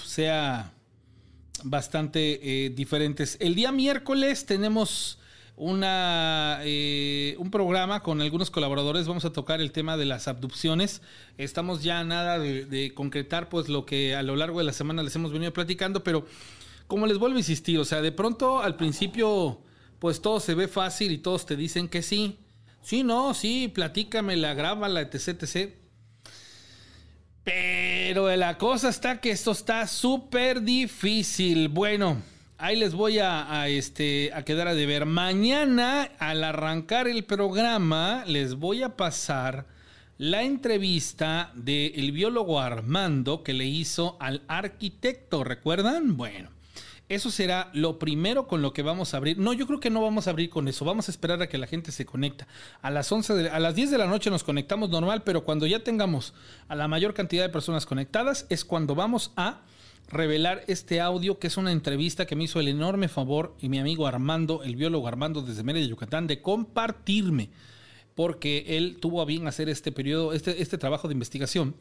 [0.04, 0.72] sea
[1.64, 3.36] bastante eh, diferentes.
[3.40, 5.18] El día miércoles tenemos
[5.56, 9.08] una, eh, un programa con algunos colaboradores.
[9.08, 11.02] Vamos a tocar el tema de las abducciones.
[11.38, 15.16] Estamos ya nada de, concretar pues lo que a lo largo de la semana les
[15.16, 16.26] hemos venido platicando, pero
[16.86, 19.60] como les vuelvo a insistir, o sea, de pronto al principio
[19.98, 22.38] pues todo se ve fácil y todos te dicen que sí.
[22.82, 25.74] Sí, no, sí, platícamela, grábala, etc, etc.
[27.46, 31.68] Pero la cosa está que esto está súper difícil.
[31.68, 32.20] Bueno,
[32.58, 35.06] ahí les voy a, este, a quedar a deber.
[35.06, 39.64] Mañana, al arrancar el programa, les voy a pasar
[40.18, 45.44] la entrevista del biólogo Armando que le hizo al arquitecto.
[45.44, 46.16] ¿Recuerdan?
[46.16, 46.55] Bueno.
[47.08, 49.38] Eso será lo primero con lo que vamos a abrir.
[49.38, 50.84] No, yo creo que no vamos a abrir con eso.
[50.84, 52.48] Vamos a esperar a que la gente se conecta.
[52.82, 55.84] A las 11 a las 10 de la noche nos conectamos normal, pero cuando ya
[55.84, 56.34] tengamos
[56.66, 59.60] a la mayor cantidad de personas conectadas es cuando vamos a
[60.08, 63.78] revelar este audio, que es una entrevista que me hizo el enorme favor y mi
[63.78, 67.50] amigo Armando, el biólogo Armando desde Mérida, Yucatán, de compartirme,
[68.16, 71.76] porque él tuvo a bien hacer este periodo, este, este trabajo de investigación.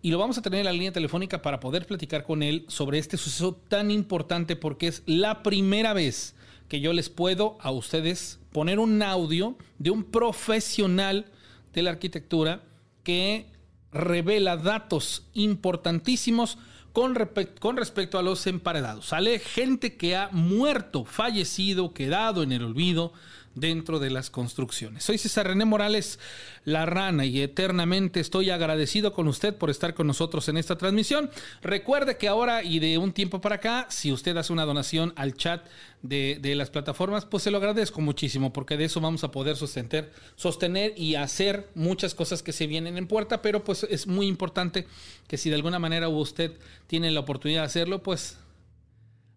[0.00, 2.98] Y lo vamos a tener en la línea telefónica para poder platicar con él sobre
[2.98, 6.36] este suceso tan importante, porque es la primera vez
[6.68, 11.26] que yo les puedo a ustedes poner un audio de un profesional
[11.74, 12.62] de la arquitectura
[13.02, 13.46] que
[13.92, 16.56] revela datos importantísimos
[16.92, 17.16] con,
[17.58, 19.06] con, respecto a los emparedados.
[19.06, 23.12] Sale gente que ha muerto, fallecido, quedado en el olvido
[23.54, 25.04] dentro de las construcciones.
[25.04, 26.18] Soy César René Morales,
[26.64, 31.30] la rana, y eternamente estoy agradecido con usted por estar con nosotros en esta transmisión.
[31.62, 35.34] Recuerde que ahora y de un tiempo para acá, si usted hace una donación al
[35.34, 35.66] chat
[36.02, 39.56] de, de las plataformas, pues se lo agradezco muchísimo, porque de eso vamos a poder
[39.56, 44.26] sostener, sostener y hacer muchas cosas que se vienen en puerta, pero pues es muy
[44.26, 44.86] importante
[45.26, 46.52] que si de alguna manera usted
[46.86, 48.38] tiene la oportunidad de hacerlo, pues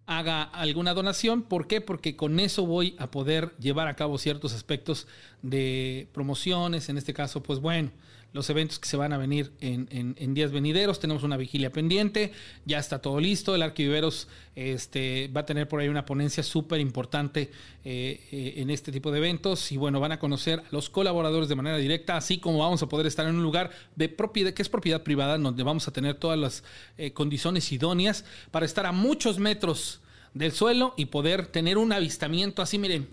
[0.06, 1.44] haga alguna donación.
[1.44, 1.82] ¿Por qué?
[1.82, 5.08] Porque con eso voy a poder llevar a cabo ciertos aspectos
[5.42, 6.90] de promociones.
[6.90, 7.92] En este caso, pues bueno,
[8.34, 10.99] los eventos que se van a venir en, días venideros.
[10.99, 12.34] Tenemos una vigilia pendiente,
[12.65, 13.53] ya está todo listo.
[13.53, 17.51] El Arquiviveros este, va a tener por ahí una ponencia súper importante
[17.85, 19.72] eh, eh, en este tipo de eventos.
[19.72, 22.89] Y bueno, van a conocer a los colaboradores de manera directa, así como vamos a
[22.89, 26.15] poder estar en un lugar de propiedad, que es propiedad privada, donde vamos a tener
[26.15, 26.64] todas las
[26.97, 30.01] eh, condiciones idóneas para estar a muchos metros
[30.34, 33.07] del suelo y poder tener un avistamiento así, miren,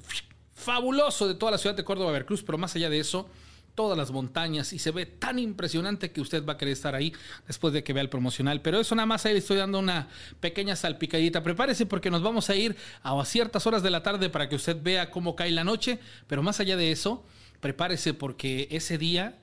[0.54, 3.28] fabuloso de toda la ciudad de Córdoba, Veracruz, pero más allá de eso
[3.74, 7.12] todas las montañas y se ve tan impresionante que usted va a querer estar ahí
[7.46, 8.60] después de que vea el promocional.
[8.62, 10.08] Pero eso nada más ahí le estoy dando una
[10.40, 11.42] pequeña salpicadita.
[11.42, 14.76] Prepárese porque nos vamos a ir a ciertas horas de la tarde para que usted
[14.82, 15.98] vea cómo cae la noche.
[16.26, 17.24] Pero más allá de eso,
[17.60, 19.38] prepárese porque ese día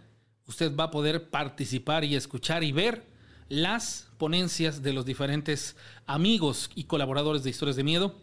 [0.45, 3.05] usted va a poder participar y escuchar y ver
[3.49, 5.75] las ponencias de los diferentes
[6.05, 8.15] amigos y colaboradores de Historias de Miedo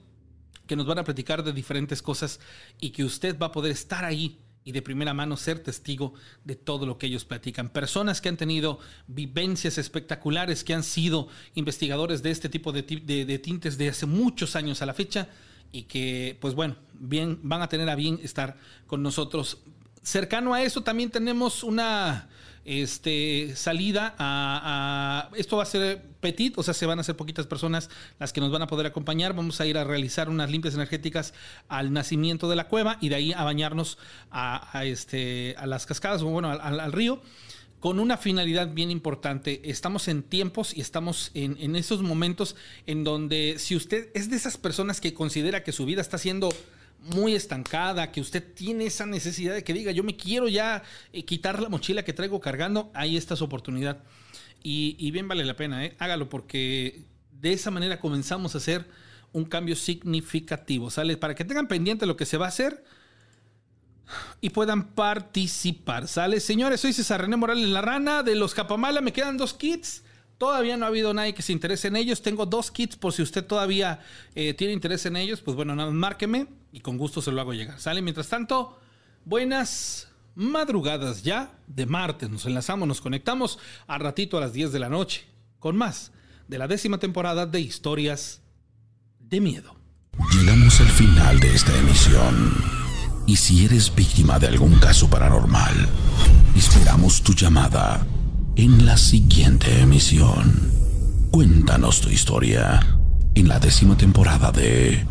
[0.66, 2.40] que nos van a platicar de diferentes cosas
[2.80, 6.14] y que usted va a poder estar ahí y de primera mano ser testigo
[6.44, 7.68] de todo lo que ellos platican.
[7.68, 13.38] Personas que han tenido vivencias espectaculares, que han sido investigadores de este tipo de, de,
[13.38, 15.28] tintes de hace muchos años a la fecha
[15.70, 19.58] y que, pues bueno, bien, van a tener a bien estar con nosotros.
[20.02, 22.28] Cercano a eso también tenemos una
[22.64, 27.46] este, salida a, Esto va a ser petit, o sea, se van a hacer poquitas
[27.46, 29.34] personas las que nos van a poder acompañar.
[29.34, 31.34] Vamos a ir a realizar unas limpias energéticas
[31.68, 33.98] al nacimiento de la cueva y de ahí a bañarnos
[34.30, 37.20] a, este, a las cascadas, o bueno, al, río
[37.80, 39.60] con una finalidad bien importante.
[39.64, 44.36] Estamos en tiempos y estamos en, en, esos momentos en donde si usted es de
[44.36, 46.48] esas personas que considera que su vida está siendo
[47.04, 50.82] muy estancada, que usted tiene esa necesidad de que diga, yo me quiero ya
[51.12, 53.98] eh, quitar la mochila que traigo cargando, ahí está su oportunidad.
[54.66, 55.94] Y, bien vale la pena, ¿eh?
[55.98, 58.88] hágalo porque de esa manera comenzamos a hacer
[59.32, 61.18] un cambio significativo, ¿sale?
[61.18, 62.82] Para que tengan pendiente lo que se va a hacer
[64.40, 66.40] y puedan participar, ¿sale?
[66.40, 70.02] Señores, soy César René Morales La Rana de los Capamala, me quedan dos kits
[70.38, 72.20] Todavía no ha habido nadie que se interese en ellos.
[72.20, 74.00] Tengo dos kits por si usted todavía
[74.34, 75.40] eh, tiene interés en ellos.
[75.40, 77.78] Pues bueno, nada márqueme y con gusto se lo hago llegar.
[77.78, 78.02] ¿Sale?
[78.02, 78.76] Mientras tanto,
[79.24, 82.28] buenas madrugadas ya de martes.
[82.28, 85.24] Nos enlazamos, nos conectamos a ratito a las 10 de la noche
[85.60, 86.10] con más
[86.48, 88.42] de la décima temporada de Historias
[89.20, 89.76] de Miedo.
[90.32, 92.52] Llegamos al final de esta emisión.
[93.24, 95.88] Y si eres víctima de algún caso paranormal,
[96.56, 98.04] esperamos tu llamada
[98.56, 100.72] en la siguiente emisión.
[101.30, 102.98] Cuéntanos tu historia
[103.36, 105.06] en la décima temporada de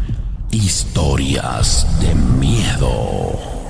[0.54, 3.63] Historias de Miedo.